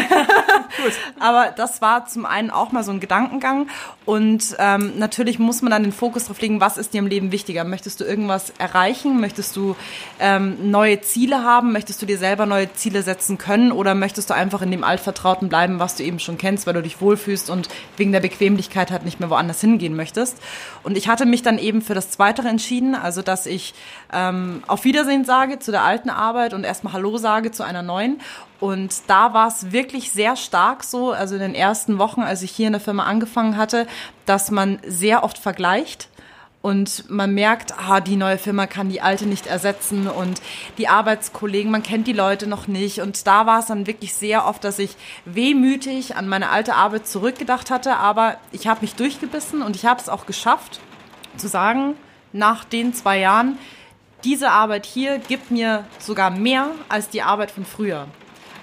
aber 1.20 1.54
das 1.56 1.82
war 1.82 2.06
zum 2.06 2.26
einen 2.26 2.50
auch 2.50 2.72
mal 2.72 2.84
so 2.84 2.92
ein 2.92 3.00
Gedankengang. 3.00 3.68
Und 4.06 4.56
ähm, 4.60 4.94
natürlich 4.98 5.40
muss 5.40 5.62
man 5.62 5.72
dann 5.72 5.84
den 5.84 5.94
Fokus 5.94 6.26
drauf 6.26 6.42
legen, 6.42 6.60
was 6.60 6.78
ist 6.78 6.94
dir 6.94 7.00
im 7.00 7.08
Leben 7.08 7.32
wichtiger? 7.32 7.64
Möchtest 7.64 8.02
du 8.02 8.04
irgendwas 8.04 8.52
erreichen? 8.58 9.22
Möchtest 9.22 9.56
du 9.56 9.76
ähm, 10.20 10.72
neue 10.72 11.02
Ziele 11.02 11.44
haben? 11.44 11.72
Möchtest 11.72 12.02
du 12.02 12.06
dir 12.06 12.18
selber 12.18 12.46
neue 12.46 12.74
Ziele 12.74 13.02
setzen 13.02 13.38
können? 13.38 13.72
Oder 13.72 13.96
möchtest 13.96 14.30
du 14.30 14.34
einfach 14.34 14.62
in 14.62 14.72
dem 14.72 14.84
Altvertrauten 14.84 15.48
bleiben, 15.48 15.80
was 15.80 15.96
du 15.96 16.04
eben 16.04 16.20
schon 16.20 16.38
kennst, 16.38 16.68
weil 16.68 16.74
du 16.74 16.82
dich 16.82 17.00
wohlfühlst 17.00 17.50
und 17.50 17.70
wegen 17.96 18.12
der 18.12 18.20
Bequemlichkeit 18.20 18.92
halt 18.92 19.06
nicht 19.06 19.22
mehr 19.22 19.30
woanders 19.30 19.62
hingehen 19.62 19.96
möchtest? 19.96 20.38
Und 20.84 20.98
ich 20.98 21.08
hatte 21.08 21.26
mich 21.26 21.42
dann 21.42 21.58
eben 21.58 21.82
für 21.82 21.94
das 21.94 22.12
Zweitere 22.12 22.50
entschieden, 22.50 22.96
also 22.96 23.22
dass 23.22 23.46
ich 23.46 23.74
ähm, 24.12 24.64
auf 24.68 24.84
Wiedersehen 24.84 25.24
sage 25.24 25.60
zu 25.60 25.72
der 25.72 25.84
alten 25.84 26.10
Arbeit 26.10 26.54
und 26.54 26.66
erstmal 26.66 26.94
Hallo 26.94 27.18
sage 27.18 27.53
zu 27.54 27.64
einer 27.64 27.82
neuen. 27.82 28.20
Und 28.60 28.94
da 29.08 29.34
war 29.34 29.48
es 29.48 29.72
wirklich 29.72 30.12
sehr 30.12 30.36
stark 30.36 30.84
so, 30.84 31.12
also 31.12 31.36
in 31.36 31.42
den 31.42 31.56
ersten 31.56 31.98
Wochen, 32.00 32.22
als 32.22 32.42
ich 32.42 32.52
hier 32.52 32.68
in 32.68 32.74
der 32.74 32.82
Firma 32.82 33.04
angefangen 33.04 33.58
hatte, 33.58 33.88
dass 34.26 34.52
man 34.52 34.80
sehr 34.86 35.24
oft 35.24 35.38
vergleicht 35.38 36.10
und 36.64 37.10
man 37.10 37.34
merkt, 37.34 37.78
ah, 37.78 38.00
die 38.00 38.16
neue 38.16 38.38
Firma 38.38 38.68
kann 38.68 38.88
die 38.88 39.02
alte 39.02 39.26
nicht 39.26 39.48
ersetzen 39.48 40.08
und 40.08 40.42
die 40.78 40.88
Arbeitskollegen, 40.88 41.70
man 41.70 41.84
kennt 41.84 42.08
die 42.08 42.14
Leute 42.14 42.48
noch 42.48 42.68
nicht. 42.68 43.02
Und 43.02 43.28
da 43.28 43.46
war 43.46 43.60
es 43.60 43.66
dann 43.66 43.86
wirklich 43.86 44.14
sehr 44.14 44.48
oft, 44.48 44.64
dass 44.64 44.80
ich 44.80 44.96
wehmütig 45.26 46.16
an 46.16 46.30
meine 46.30 46.50
alte 46.50 46.76
Arbeit 46.76 47.06
zurückgedacht 47.06 47.70
hatte, 47.70 47.98
aber 47.98 48.38
ich 48.54 48.66
habe 48.66 48.80
mich 48.80 48.96
durchgebissen 48.96 49.62
und 49.62 49.76
ich 49.76 49.86
habe 49.86 50.00
es 50.00 50.08
auch 50.08 50.26
geschafft 50.26 50.80
zu 51.36 51.50
sagen, 51.50 51.96
nach 52.32 52.64
den 52.64 52.94
zwei 52.94 53.20
Jahren, 53.20 53.58
diese 54.24 54.52
Arbeit 54.52 54.86
hier 54.86 55.20
gibt 55.20 55.52
mir 55.52 55.86
sogar 56.00 56.30
mehr 56.32 56.72
als 56.90 57.10
die 57.10 57.22
Arbeit 57.22 57.52
von 57.52 57.66
früher. 57.66 58.08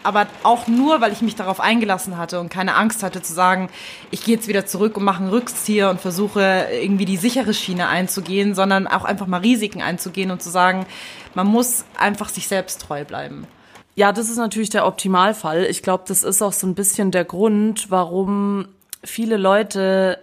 Aber 0.03 0.27
auch 0.44 0.66
nur, 0.66 1.03
weil 1.03 1.12
ich 1.12 1.20
mich 1.20 1.37
darauf 1.37 1.61
eingelassen 1.61 2.16
hatte 2.16 2.40
und 2.40 2.49
keine 2.49 2.75
Angst 2.75 3.03
hatte 3.03 3.20
zu 3.20 3.35
sagen, 3.35 3.68
ich 4.11 4.25
gehe 4.25 4.35
jetzt 4.35 4.49
wieder 4.49 4.64
zurück 4.64 4.96
und 4.96 5.05
mache 5.05 5.20
einen 5.20 5.29
Rückzieher 5.29 5.90
und 5.90 6.01
versuche 6.01 6.68
irgendwie 6.73 7.05
die 7.05 7.18
sichere 7.18 7.53
Schiene 7.53 7.88
einzugehen, 7.88 8.55
sondern 8.55 8.87
auch 8.87 9.05
einfach 9.05 9.27
mal 9.27 9.40
Risiken 9.40 9.83
einzugehen 9.83 10.31
und 10.31 10.42
zu 10.42 10.49
sagen, 10.49 10.87
man 11.35 11.46
muss 11.46 11.85
einfach 11.99 12.31
sich 12.31 12.49
selbst 12.49 12.81
treu 12.81 13.05
bleiben. 13.05 13.46
Ja, 13.94 14.12
das 14.12 14.31
ist 14.31 14.38
natürlich 14.38 14.70
der 14.70 14.87
Optimalfall. 14.87 15.64
Ich 15.64 15.83
glaube, 15.83 16.05
das 16.07 16.23
ist 16.23 16.40
auch 16.40 16.55
so 16.55 16.66
ein 16.66 16.75
bisschen 16.75 17.11
der 17.11 17.27
Grund, 17.27 17.90
warum 17.90 18.68
viele 19.05 19.37
Leute 19.37 20.18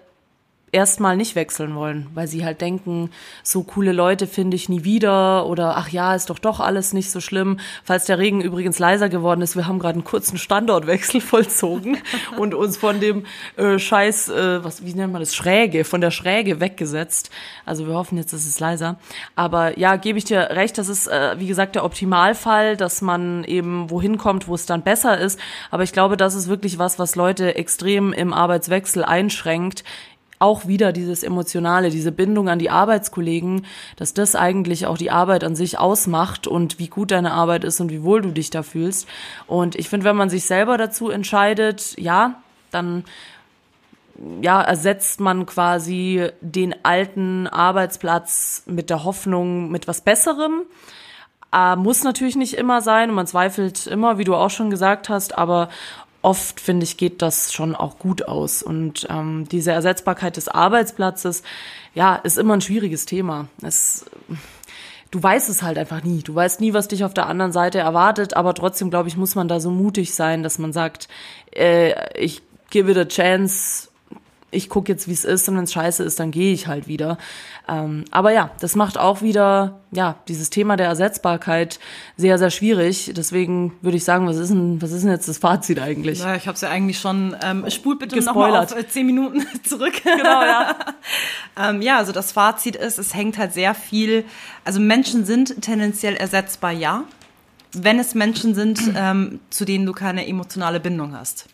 erstmal 0.71 1.15
nicht 1.15 1.36
wechseln 1.36 1.75
wollen, 1.75 2.08
weil 2.13 2.27
sie 2.27 2.43
halt 2.43 2.60
denken, 2.60 3.10
so 3.41 3.63
coole 3.63 3.93
Leute 3.93 4.27
finde 4.27 4.56
ich 4.56 4.67
nie 4.67 4.84
wieder 4.84 5.45
oder 5.45 5.77
ach 5.77 5.89
ja, 5.89 6.13
ist 6.13 6.30
doch 6.30 6.39
doch 6.39 6.60
alles 6.60 6.93
nicht 6.93 7.10
so 7.10 7.21
schlimm. 7.21 7.60
Falls 7.86 8.06
der 8.06 8.19
Regen 8.19 8.41
übrigens 8.41 8.77
leiser 8.77 9.08
geworden 9.08 9.41
ist, 9.41 9.56
wir 9.56 9.65
haben 9.65 9.80
gerade 9.80 9.93
einen 9.93 10.03
kurzen 10.03 10.38
Standortwechsel 10.38 11.21
vollzogen 11.21 11.97
und 12.38 12.53
uns 12.53 12.75
von 12.75 12.99
dem 12.99 13.25
äh, 13.56 13.80
Scheiß, 13.80 14.30
äh, 14.30 14.63
was 14.63 14.86
wie 14.86 14.93
nennt 14.93 15.13
man 15.13 15.21
das, 15.21 15.34
Schräge, 15.34 15.86
von 15.86 16.01
der 16.01 16.12
Schräge 16.12 16.60
weggesetzt. 16.60 17.30
Also 17.65 17.88
wir 17.88 17.93
hoffen 17.93 18.17
jetzt, 18.17 18.34
dass 18.34 18.45
es 18.45 18.60
leiser. 18.60 18.97
Aber 19.36 19.80
ja, 19.80 19.95
gebe 19.95 20.17
ich 20.17 20.25
dir 20.25 20.49
recht, 20.51 20.77
das 20.77 20.89
ist 20.89 21.08
äh, 21.08 21.39
wie 21.39 21.47
gesagt 21.47 21.75
der 21.75 21.86
Optimalfall, 21.86 22.75
dass 22.75 23.01
man 23.01 23.45
eben 23.45 23.89
wohin 23.89 24.17
kommt, 24.17 24.49
wo 24.49 24.56
es 24.56 24.65
dann 24.65 24.82
besser 24.82 25.17
ist. 25.17 25.39
Aber 25.71 25.84
ich 25.84 25.93
glaube, 25.93 26.17
das 26.17 26.36
ist 26.36 26.49
wirklich 26.49 26.77
was, 26.77 26.99
was 26.99 27.15
Leute 27.15 27.56
extrem 27.56 28.12
im 28.12 28.34
Arbeitswechsel 28.34 29.06
einschränkt 29.06 29.86
auch 30.39 30.67
wieder 30.67 30.93
dieses 30.93 31.23
Emotionale, 31.23 31.89
diese 31.89 32.12
Bindung 32.12 32.50
an 32.50 32.60
die 32.60 32.69
Arbeitskollegen, 32.69 33.65
dass 33.95 34.13
das 34.13 34.36
eigentlich 34.36 34.86
auch 34.86 34.97
die 34.97 35.12
Arbeit 35.12 35.43
an 35.43 35.56
sich 35.56 35.80
ausmacht 35.80 36.47
und 36.47 36.80
wie 36.80 36.88
gut 36.88 37.12
deine 37.12 37.32
Arbeit 37.32 37.63
ist 37.63 37.80
und 37.80 37.91
wie 37.91 38.04
wohl 38.04 38.21
du 38.21 38.32
dich 38.32 38.50
da 38.50 38.63
fühlst. 38.63 39.08
Und 39.47 39.76
ich 39.76 39.89
finde, 39.89 40.06
wenn 40.06 40.15
man 40.15 40.30
sich 40.30 40.45
selber 40.45 40.78
dazu 40.78 41.10
entscheidet, 41.10 41.95
ja, 41.97 42.41
dann 42.71 43.04
ja, 44.41 44.62
ersetzt 44.62 45.19
man 45.19 45.45
quasi 45.45 46.30
den 46.41 46.76
alten 46.84 47.47
Arbeitsplatz 47.47 48.63
mit 48.65 48.89
der 48.89 49.04
Hoffnung 49.04 49.69
mit 49.69 49.88
was 49.88 50.02
Besserem. 50.02 50.63
Äh, 51.54 51.76
muss 51.76 52.04
natürlich 52.04 52.36
nicht 52.36 52.56
immer 52.56 52.82
sein 52.82 53.10
und 53.10 53.15
man 53.15 53.28
zweifelt 53.28 53.88
immer, 53.88 54.17
wie 54.17 54.23
du 54.23 54.36
auch 54.36 54.50
schon 54.50 54.69
gesagt 54.69 55.08
hast, 55.08 55.38
aber 55.38 55.69
oft, 56.28 56.60
finde 56.60 56.84
ich, 56.84 56.98
geht 56.98 57.22
das 57.22 57.54
schon 57.54 57.74
auch 57.74 58.00
gut 58.00 58.28
aus. 58.28 58.62
Und 58.62 59.08
ähm, 59.10 59.48
diese 59.50 59.72
Ersetzbarkeit 59.72 60.36
des 60.36 60.50
Arbeitsplatzes, 60.50 61.42
ja, 61.96 62.18
ist 62.18 62.38
immer 62.38 62.54
ein 62.54 62.62
schwieriges 62.62 63.06
Thema. 63.06 63.48
Es, 63.62 64.06
du 65.10 65.24
weißt 65.24 65.48
es 65.48 65.63
halt 65.63 65.78
einfach 65.78 66.04
nie. 66.04 66.22
Du 66.24 66.36
weißt 66.36 66.60
nie, 66.60 66.74
was 66.74 66.90
dich 66.90 67.06
auf 67.06 67.13
der 67.13 67.28
anderen 67.28 67.54
Seite 67.54 67.80
erwartet, 67.80 68.34
aber 68.34 68.54
trotzdem, 68.54 68.90
glaube 68.90 69.08
ich, 69.08 69.16
muss 69.16 69.36
man 69.36 69.48
da 69.48 69.62
so 69.62 69.72
mutig 69.72 70.13
sein, 70.13 70.44
dass 70.44 70.60
man 70.60 70.74
sagt, 70.74 71.08
äh, 71.56 71.94
ich 72.20 72.42
give 72.72 72.92
it 72.92 72.98
a 72.98 73.06
chance, 73.06 73.87
ich 74.49 74.69
gucke 74.69 74.91
jetzt, 74.91 75.07
wie 75.10 75.13
es 75.13 75.25
ist 75.25 75.49
und 75.49 75.57
wenn 75.57 75.65
es 75.65 75.73
scheiße 75.73 76.03
ist, 76.03 76.19
dann 76.19 76.31
gehe 76.31 76.53
ich 76.53 76.67
halt 76.67 76.88
wieder. 76.88 77.17
Ähm, 77.67 78.05
aber 78.12 78.31
ja, 78.31 78.51
das 78.62 78.75
macht 78.75 78.97
auch 78.97 79.21
wieder, 79.21 79.81
ja, 79.91 80.15
dieses 80.29 80.49
Thema 80.49 80.77
der 80.77 80.88
Ersetzbarkeit 80.88 81.79
sehr, 82.15 82.38
sehr 82.38 82.49
schwierig. 82.49 83.12
Deswegen 83.15 83.73
würde 83.81 83.97
ich 83.97 84.05
sagen, 84.05 84.25
was 84.25 84.38
ist 84.38 84.49
denn, 84.49 84.81
was 84.81 84.91
ist 84.91 85.03
denn 85.03 85.12
jetzt 85.12 85.27
das 85.27 85.39
Fazit 85.39 85.79
eigentlich? 85.79 86.19
Ja, 86.19 86.36
ich 86.36 86.47
habe 86.47 86.55
es 86.55 86.62
ja 86.62 86.69
eigentlich 86.69 86.99
schon, 86.99 87.36
ähm, 87.43 87.69
spult 87.69 87.99
bitte 87.99 88.21
nochmal 88.21 88.55
auf 88.55 88.73
äh, 88.73 88.88
zehn 88.88 89.05
Minuten 89.05 89.45
zurück. 89.63 90.01
Genau, 90.01 90.41
ja. 90.41 90.75
ähm, 91.69 91.81
ja, 91.81 91.97
also 91.97 92.13
das 92.13 92.31
Fazit 92.31 92.77
ist, 92.77 92.99
es 92.99 93.13
hängt 93.13 93.38
halt 93.38 93.53
sehr 93.53 93.75
viel, 93.75 94.23
also 94.63 94.79
Menschen 94.79 95.25
sind 95.25 95.62
tendenziell 95.62 96.15
ersetzbar, 96.15 96.71
ja, 96.71 97.03
wenn 97.73 97.99
es 97.99 98.15
Menschen 98.15 98.55
sind, 98.55 98.79
ähm, 98.95 99.41
zu 99.49 99.65
denen 99.65 99.86
du 99.86 99.91
keine 99.91 100.25
emotionale 100.25 100.79
Bindung 100.79 101.13
hast. 101.13 101.47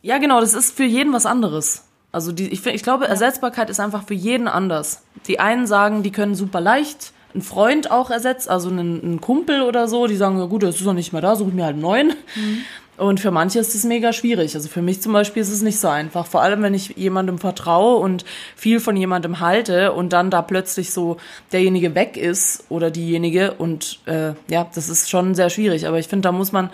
Ja, 0.00 0.18
genau, 0.18 0.40
das 0.40 0.54
ist 0.54 0.76
für 0.76 0.84
jeden 0.84 1.12
was 1.12 1.26
anderes. 1.26 1.83
Also 2.14 2.32
die, 2.32 2.48
ich, 2.48 2.64
ich 2.64 2.82
glaube, 2.82 3.06
Ersetzbarkeit 3.06 3.70
ist 3.70 3.80
einfach 3.80 4.04
für 4.06 4.14
jeden 4.14 4.48
anders. 4.48 5.02
Die 5.26 5.40
einen 5.40 5.66
sagen, 5.66 6.02
die 6.02 6.12
können 6.12 6.34
super 6.34 6.60
leicht 6.60 7.12
einen 7.34 7.42
Freund 7.42 7.90
auch 7.90 8.10
ersetzt, 8.10 8.48
also 8.48 8.68
einen, 8.68 9.02
einen 9.02 9.20
Kumpel 9.20 9.62
oder 9.62 9.88
so, 9.88 10.06
die 10.06 10.16
sagen, 10.16 10.38
ja 10.38 10.46
gut, 10.46 10.62
das 10.62 10.76
ist 10.76 10.86
doch 10.86 10.92
nicht 10.92 11.12
mehr 11.12 11.22
da, 11.22 11.34
suche 11.34 11.48
ich 11.48 11.54
mir 11.54 11.64
halt 11.64 11.74
einen 11.74 11.82
neuen. 11.82 12.08
Mhm. 12.08 12.64
Und 12.96 13.18
für 13.18 13.32
manche 13.32 13.58
ist 13.58 13.74
es 13.74 13.82
mega 13.82 14.12
schwierig. 14.12 14.54
Also 14.54 14.68
für 14.68 14.80
mich 14.80 15.02
zum 15.02 15.12
Beispiel 15.12 15.42
ist 15.42 15.50
es 15.50 15.62
nicht 15.62 15.80
so 15.80 15.88
einfach. 15.88 16.26
Vor 16.26 16.42
allem, 16.42 16.62
wenn 16.62 16.74
ich 16.74 16.90
jemandem 16.96 17.38
vertraue 17.38 17.96
und 17.96 18.24
viel 18.54 18.78
von 18.78 18.96
jemandem 18.96 19.40
halte 19.40 19.92
und 19.92 20.12
dann 20.12 20.30
da 20.30 20.42
plötzlich 20.42 20.92
so 20.92 21.16
derjenige 21.50 21.96
weg 21.96 22.16
ist 22.16 22.62
oder 22.68 22.92
diejenige. 22.92 23.54
Und 23.54 23.98
äh, 24.06 24.34
ja, 24.48 24.70
das 24.72 24.88
ist 24.88 25.10
schon 25.10 25.34
sehr 25.34 25.50
schwierig. 25.50 25.88
Aber 25.88 25.98
ich 25.98 26.06
finde, 26.06 26.28
da 26.28 26.32
muss 26.32 26.52
man 26.52 26.70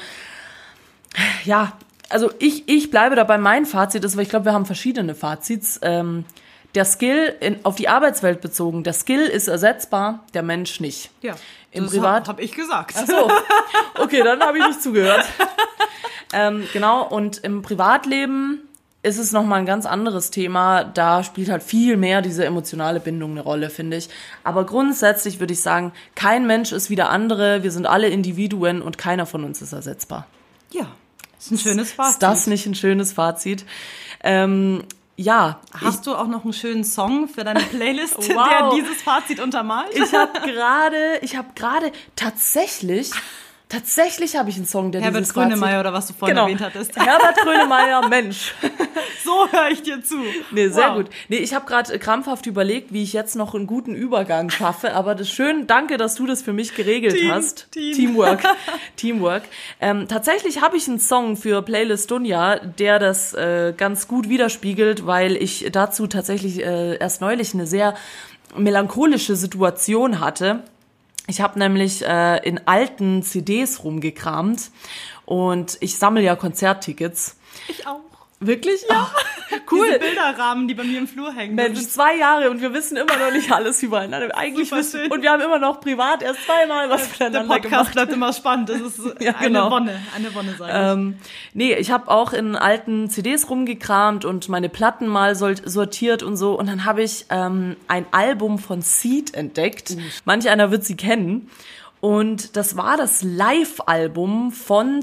ja 1.47 1.73
also 2.11 2.31
ich, 2.39 2.69
ich 2.69 2.91
bleibe 2.91 3.17
dabei, 3.17 3.39
mein 3.39 3.65
Fazit 3.67 4.05
ist, 4.05 4.17
weil 4.17 4.25
ich 4.25 4.29
glaube, 4.29 4.45
wir 4.47 4.53
haben 4.53 4.67
verschiedene 4.67 5.15
Fazits. 5.15 5.79
Ähm, 5.83 6.25
der 6.75 6.85
Skill 6.85 7.35
in, 7.41 7.65
auf 7.65 7.77
die 7.77 7.89
Arbeitswelt 7.89 8.41
bezogen, 8.41 8.85
der 8.85 8.93
Skill 8.93 9.23
ist 9.23 9.49
ersetzbar, 9.49 10.25
der 10.35 10.43
Mensch 10.43 10.81
nicht. 10.81 11.11
Ja. 11.21 11.35
Im 11.73 11.85
das 11.85 11.93
Privat 11.93 12.29
habe 12.29 12.43
ich 12.43 12.53
gesagt. 12.53 12.95
Ach 12.97 13.07
so. 13.07 13.31
Okay, 14.03 14.23
dann 14.25 14.41
habe 14.41 14.59
ich 14.59 14.67
nicht 14.67 14.83
zugehört. 14.83 15.25
ähm, 16.33 16.67
genau. 16.73 17.07
Und 17.07 17.39
im 17.39 17.63
Privatleben 17.63 18.61
ist 19.03 19.19
es 19.19 19.33
nochmal 19.33 19.61
ein 19.61 19.67
ganz 19.67 19.87
anderes 19.87 20.31
Thema. 20.31 20.85
Da 20.85 21.23
spielt 21.23 21.49
halt 21.49 21.63
viel 21.63 21.97
mehr 21.97 22.23
diese 22.23 22.45
emotionale 22.45 23.01
Bindung 23.01 23.33
eine 23.33 23.43
Rolle, 23.43 23.71
finde 23.71 23.97
ich. 23.97 24.09
Aber 24.43 24.65
grundsätzlich 24.65 25.41
würde 25.41 25.53
ich 25.53 25.61
sagen, 25.61 25.93
kein 26.15 26.47
Mensch 26.47 26.73
ist 26.73 26.91
wie 26.91 26.97
der 26.97 27.11
andere. 27.11 27.63
Wir 27.63 27.71
sind 27.71 27.87
alle 27.87 28.09
Individuen 28.09 28.83
und 28.83 28.99
keiner 28.99 29.27
von 29.27 29.45
uns 29.45 29.63
ist 29.63 29.73
ersetzbar. 29.73 30.27
Ja, 30.71 30.87
ist 31.41 31.51
ein 31.53 31.59
schönes 31.59 31.93
Fazit. 31.93 32.13
Ist 32.13 32.23
das 32.23 32.47
nicht 32.47 32.67
ein 32.67 32.75
schönes 32.75 33.13
Fazit? 33.13 33.65
Ähm, 34.23 34.85
ja. 35.17 35.61
Hast 35.75 36.07
du 36.07 36.15
auch 36.15 36.27
noch 36.29 36.45
einen 36.45 36.53
schönen 36.53 36.85
Song 36.85 37.29
für 37.29 37.45
deine 37.45 37.61
Playlist, 37.61 38.17
Wow. 38.35 38.49
der 38.49 38.71
dieses 38.75 39.03
Fazit 39.03 39.41
untermalt? 39.41 39.89
Ich 39.95 40.15
habe 40.15 40.41
gerade, 40.41 41.19
ich 41.23 41.37
habe 41.37 41.49
gerade 41.55 41.93
tatsächlich, 42.17 43.11
tatsächlich 43.71 44.37
habe 44.37 44.51
ich 44.51 44.57
einen 44.57 44.67
Song, 44.67 44.93
der 44.93 45.01
Herbert 45.01 45.33
Grönemeyer 45.33 45.81
oder 45.81 45.95
was 45.95 46.07
du 46.09 46.13
vorhin 46.13 46.37
Genau. 46.37 46.47
erwähnt 46.47 46.61
hattest. 46.61 46.95
Herbert 46.97 47.37
Grönemeyer, 47.39 48.07
Mensch. 48.09 48.55
So 49.23 49.47
höre 49.53 49.69
ich 49.71 49.83
dir 49.83 50.03
zu. 50.03 50.17
Nee, 50.51 50.69
sehr 50.69 50.89
Wow. 50.91 50.97
gut. 50.97 51.11
Nee, 51.29 51.37
ich 51.37 51.55
habe 51.55 51.65
gerade 51.67 51.99
krampfhaft 51.99 52.47
überlegt, 52.47 52.93
wie 52.93 53.03
ich 53.03 53.13
jetzt 53.13 53.37
noch 53.37 53.55
einen 53.55 53.67
guten 53.67 53.95
Übergang 53.95 54.51
schaffe, 54.51 54.95
aber 54.95 55.15
das 55.15 55.29
schön, 55.31 55.67
danke, 55.67 55.99
dass 55.99 56.15
du 56.17 56.27
das 56.27 56.43
für 56.43 56.53
mich 56.55 56.75
geregelt 56.75 57.15
Team, 57.17 57.31
hast. 57.31 57.71
Team. 57.71 57.95
Teamwork. 57.95 58.43
Teamwork. 58.97 59.43
Ähm, 59.81 60.09
tatsächlich 60.09 60.63
habe 60.63 60.77
ich 60.79 60.89
einen 60.89 60.99
Song 60.99 61.37
für 61.37 61.63
Playlist 61.63 62.11
Dunja, 62.11 62.57
der 62.57 62.99
das 62.99 63.33
äh, 63.35 63.73
ganz 63.77 64.09
gut 64.09 64.29
widerspiegelt, 64.29 65.07
weil 65.07 65.37
ich 65.37 65.69
dazu 65.71 66.07
tatsächlich 66.07 66.61
äh, 66.65 66.97
erst 66.97 67.21
neulich 67.21 67.55
eine 67.55 67.67
sehr 67.67 67.95
melancholische 68.57 69.37
Situation 69.37 70.21
hatte. 70.21 70.61
Ich 71.27 71.41
habe 71.41 71.59
nämlich 71.59 72.05
äh, 72.05 72.39
in 72.47 72.67
alten 72.67 73.23
CDs 73.23 73.85
rumgekramt 73.85 74.71
und 75.25 75.79
ich 75.81 75.97
sammle 75.97 76.23
ja 76.23 76.37
Konzerttickets. 76.37 77.37
Ich 77.69 77.87
auch. 77.87 78.01
Wirklich? 78.43 78.81
Ja. 78.89 79.11
cool. 79.71 79.87
Diese 79.87 79.99
Bilderrahmen, 79.99 80.67
die 80.67 80.73
bei 80.73 80.83
mir 80.83 80.99
im 80.99 81.07
Flur 81.07 81.31
hängen. 81.33 81.55
Mensch, 81.55 81.81
zwei 81.89 82.17
Jahre 82.17 82.51
und 82.51 82.63
wir 82.63 82.73
wissen 82.73 82.97
immer 82.97 83.19
noch 83.19 83.33
nicht 83.33 83.53
alles 83.53 83.83
übereinander. 83.83 84.35
Eigentlich 84.35 84.73
wissen, 84.73 85.13
und 85.13 85.23
wir 85.23 85.31
haben 85.31 85.43
immer 85.43 85.59
noch 85.59 85.81
privat 85.81 86.23
erst 86.23 86.47
zweimal 86.47 86.89
was 86.89 87.03
der 87.19 87.29
miteinander 87.29 87.55
Podcast 87.55 87.71
gemacht. 87.71 87.93
bleibt 87.93 88.13
immer 88.15 88.33
spannend. 88.33 88.71
Das 88.71 88.81
ist 88.81 88.99
Ja, 89.21 89.35
eine 89.35 89.49
genau. 89.49 89.71
Wonne, 89.71 90.01
eine 90.17 90.35
Wonne 90.35 90.55
sein. 90.59 90.71
Ähm, 90.73 91.19
nee, 91.53 91.75
ich 91.75 91.91
habe 91.91 92.11
auch 92.11 92.33
in 92.33 92.57
alten 92.57 93.11
CDs 93.11 93.51
rumgekramt 93.51 94.25
und 94.25 94.49
meine 94.49 94.71
Platten 94.71 95.07
mal 95.07 95.37
sortiert 95.37 96.23
und 96.23 96.39
so. 96.39 96.59
Und 96.59 96.67
dann 96.67 96.87
habe 96.87 97.03
ich 97.03 97.27
ähm, 97.29 97.77
ein 97.89 98.07
Album 98.11 98.59
von 98.59 98.81
Seed 98.81 99.35
entdeckt. 99.35 99.97
Manch 100.25 100.49
einer 100.49 100.71
wird 100.71 100.85
sie 100.85 100.97
kennen. 100.97 101.51
Und 102.01 102.57
das 102.57 102.79
war 102.79 102.97
das 102.97 103.23
Live-Album 103.23 104.53
von 104.53 105.03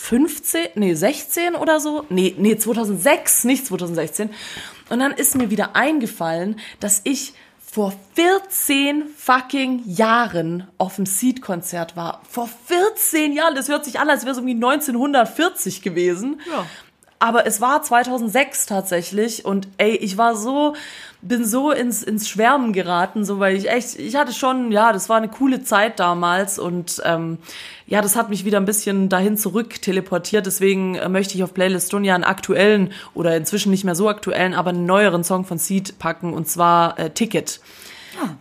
2015, 0.00 0.68
nee, 0.76 0.94
16 0.94 1.54
oder 1.54 1.80
so. 1.80 2.04
Nee, 2.08 2.34
nee, 2.38 2.56
2006, 2.56 3.44
nicht 3.44 3.66
2016. 3.66 4.30
Und 4.88 5.00
dann 5.00 5.12
ist 5.12 5.34
mir 5.34 5.50
wieder 5.50 5.76
eingefallen, 5.76 6.58
dass 6.80 7.00
ich 7.04 7.34
vor 7.70 7.92
14 8.14 9.04
fucking 9.16 9.82
Jahren 9.86 10.66
auf 10.78 10.96
dem 10.96 11.04
Seed-Konzert 11.04 11.96
war. 11.96 12.22
Vor 12.28 12.48
14 12.66 13.32
Jahren. 13.34 13.54
Das 13.54 13.68
hört 13.68 13.84
sich 13.84 14.00
an, 14.00 14.08
als 14.08 14.22
wäre 14.22 14.32
es 14.32 14.38
irgendwie 14.38 14.54
1940 14.54 15.82
gewesen. 15.82 16.40
Ja. 16.50 16.64
Aber 17.18 17.46
es 17.46 17.60
war 17.60 17.82
2006 17.82 18.66
tatsächlich 18.66 19.44
und 19.44 19.68
ey, 19.76 19.96
ich 19.96 20.16
war 20.16 20.36
so, 20.36 20.74
bin 21.20 21.44
so 21.44 21.72
ins, 21.72 22.02
ins 22.02 22.28
Schwärmen 22.28 22.72
geraten, 22.72 23.24
so 23.24 23.40
weil 23.40 23.56
ich 23.56 23.68
echt, 23.70 23.98
ich 23.98 24.14
hatte 24.16 24.32
schon, 24.32 24.70
ja, 24.70 24.92
das 24.92 25.08
war 25.08 25.16
eine 25.16 25.28
coole 25.28 25.62
Zeit 25.62 25.98
damals 25.98 26.58
und 26.58 27.02
ähm, 27.04 27.38
ja, 27.86 28.02
das 28.02 28.16
hat 28.16 28.30
mich 28.30 28.44
wieder 28.44 28.58
ein 28.58 28.66
bisschen 28.66 29.08
dahin 29.08 29.36
zurück 29.36 29.82
teleportiert. 29.82 30.46
Deswegen 30.46 30.94
äh, 30.94 31.08
möchte 31.08 31.34
ich 31.34 31.42
auf 31.42 31.54
Playlist 31.54 31.92
Dunja 31.92 32.14
einen 32.14 32.24
aktuellen 32.24 32.92
oder 33.14 33.36
inzwischen 33.36 33.70
nicht 33.70 33.84
mehr 33.84 33.94
so 33.96 34.08
aktuellen, 34.08 34.54
aber 34.54 34.70
einen 34.70 34.86
neueren 34.86 35.24
Song 35.24 35.44
von 35.44 35.58
Seed 35.58 35.98
packen 35.98 36.32
und 36.34 36.48
zwar 36.48 36.98
äh, 36.98 37.10
Ticket. 37.10 37.60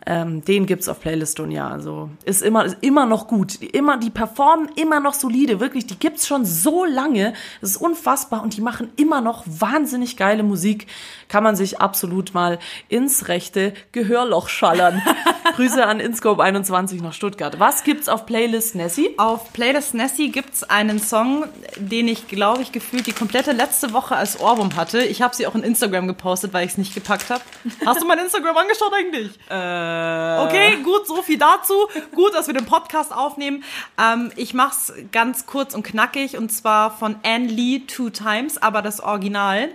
Ähm, 0.06 0.44
den 0.44 0.66
gibt's 0.66 0.90
auf 0.90 1.00
Playlist 1.00 1.40
Dunja. 1.40 1.70
Also 1.70 2.10
ist 2.26 2.42
immer, 2.42 2.66
ist 2.66 2.78
immer 2.82 3.06
noch 3.06 3.28
gut. 3.28 3.62
Die, 3.62 3.68
immer, 3.68 3.98
die 3.98 4.10
performen 4.10 4.70
immer 4.76 5.00
noch 5.00 5.14
solide. 5.14 5.60
Wirklich, 5.60 5.86
die 5.86 5.98
gibt's 5.98 6.28
schon 6.28 6.46
so 6.46 6.86
lange. 6.86 7.34
Das 7.62 7.72
ist 7.72 7.78
unfassbar 7.78 8.44
und 8.44 8.56
die 8.56 8.62
machen 8.62 8.90
immer 8.96 9.22
noch 9.22 9.44
wahnsinnig 9.46 10.18
geile 10.18 10.44
Musik. 10.44 10.88
Kann 11.28 11.44
man 11.44 11.56
sich 11.56 11.80
absolut 11.80 12.34
mal 12.34 12.60
ins 12.90 13.28
rechte 13.28 13.74
Gehörloch 13.92 14.50
schallern. 14.50 15.02
Grüße 15.56 15.86
an 15.86 16.00
Inscope 16.00 16.44
21 16.44 17.02
nach 17.02 17.14
Stuttgart. 17.14 17.60
Was 17.60 17.84
gibt's 17.84 18.10
auf 18.10 18.26
Playlist 18.26 18.76
Nessie? 18.76 19.10
Auf 19.18 19.54
Playlist 19.54 19.94
Nessie 19.94 20.30
gibt's 20.30 20.64
einen 20.64 21.00
Song, 21.00 21.46
den 21.78 22.08
ich, 22.08 22.28
glaube 22.28 22.62
ich, 22.62 22.72
gefühlt 22.72 23.08
die 23.08 23.14
komplette 23.14 23.54
letzte 23.54 23.94
Woche 23.94 24.16
als 24.16 24.40
Ohrwurm 24.40 24.76
hatte. 24.76 25.04
Ich 25.04 25.22
habe 25.22 25.36
sie 25.36 25.48
auch 25.48 25.56
in 25.56 25.64
Instagram 25.64 26.08
gepostet, 26.08 26.54
weil 26.54 26.66
ich 26.66 26.72
es 26.72 26.78
nicht 26.78 26.94
gepackt 26.94 27.30
habe. 27.30 27.42
Hast 27.86 28.02
du 28.02 28.06
mein 28.06 28.20
Instagram 28.20 28.56
angeschaut 28.58 28.92
eigentlich? 28.94 29.32
Okay, 29.48 30.78
gut, 30.84 31.08
so 31.08 31.22
viel 31.22 31.38
dazu. 31.38 31.74
Gut, 32.14 32.34
dass 32.34 32.48
wir 32.48 32.54
den 32.54 32.66
Podcast 32.66 33.14
aufnehmen. 33.14 33.64
Ähm, 34.00 34.32
ich 34.36 34.54
mach's 34.54 34.94
ganz 35.12 35.46
kurz 35.46 35.74
und 35.74 35.84
knackig 35.84 36.38
und 36.38 36.52
zwar 36.52 36.92
von 36.92 37.16
Anne 37.24 37.48
Lee 37.48 37.80
Two 37.80 38.10
Times, 38.10 38.62
aber 38.62 38.82
das 38.82 39.00
Original. 39.00 39.70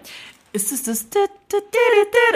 Ist 0.55 0.70
es 0.70 0.82
das? 0.82 1.07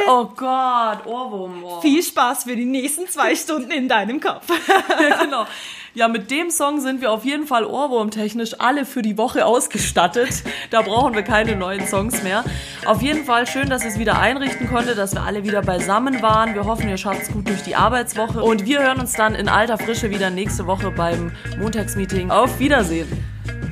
Oh 0.09 0.25
Gott, 0.35 1.07
Ohrwurm. 1.07 1.63
Oh. 1.63 1.81
Viel 1.83 2.03
Spaß 2.03 2.45
für 2.45 2.57
die 2.57 2.65
nächsten 2.65 3.07
zwei 3.09 3.35
Stunden 3.35 3.71
in 3.71 3.89
deinem 3.89 4.21
Kopf. 4.21 4.47
genau. 5.21 5.47
Ja, 5.93 6.09
mit 6.09 6.31
dem 6.31 6.51
Song 6.51 6.81
sind 6.81 7.03
wir 7.03 7.11
auf 7.11 7.25
jeden 7.25 7.47
Fall 7.47 7.65
ohrwurmtechnisch 7.65 8.61
alle 8.61 8.87
für 8.87 9.03
die 9.03 9.19
Woche 9.19 9.45
ausgestattet. 9.45 10.45
Da 10.71 10.83
brauchen 10.83 11.15
wir 11.15 11.23
keine 11.23 11.57
neuen 11.57 11.87
Songs 11.87 12.23
mehr. 12.23 12.45
Auf 12.87 13.03
jeden 13.03 13.25
Fall 13.25 13.47
schön, 13.47 13.69
dass 13.69 13.83
ihr 13.83 13.91
es 13.91 13.99
wieder 13.99 14.19
einrichten 14.19 14.69
konnte, 14.69 14.95
dass 14.95 15.15
wir 15.15 15.23
alle 15.23 15.45
wieder 15.45 15.63
beisammen 15.63 16.21
waren. 16.23 16.55
Wir 16.55 16.65
hoffen, 16.65 16.89
ihr 16.89 16.99
schafft 16.99 17.23
es 17.23 17.33
gut 17.33 17.49
durch 17.49 17.63
die 17.63 17.77
Arbeitswoche. 17.77 18.43
Und 18.43 18.65
wir 18.65 18.83
hören 18.83 19.01
uns 19.01 19.13
dann 19.13 19.35
in 19.35 19.49
alter 19.49 19.79
Frische 19.79 20.11
wieder 20.11 20.31
nächste 20.31 20.67
Woche 20.67 20.91
beim 20.91 21.33
Montagsmeeting. 21.59 22.31
Auf 22.31 22.59
Wiedersehen. 22.59 23.09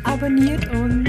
Abonniert 0.04 0.70
uns. 0.70 1.08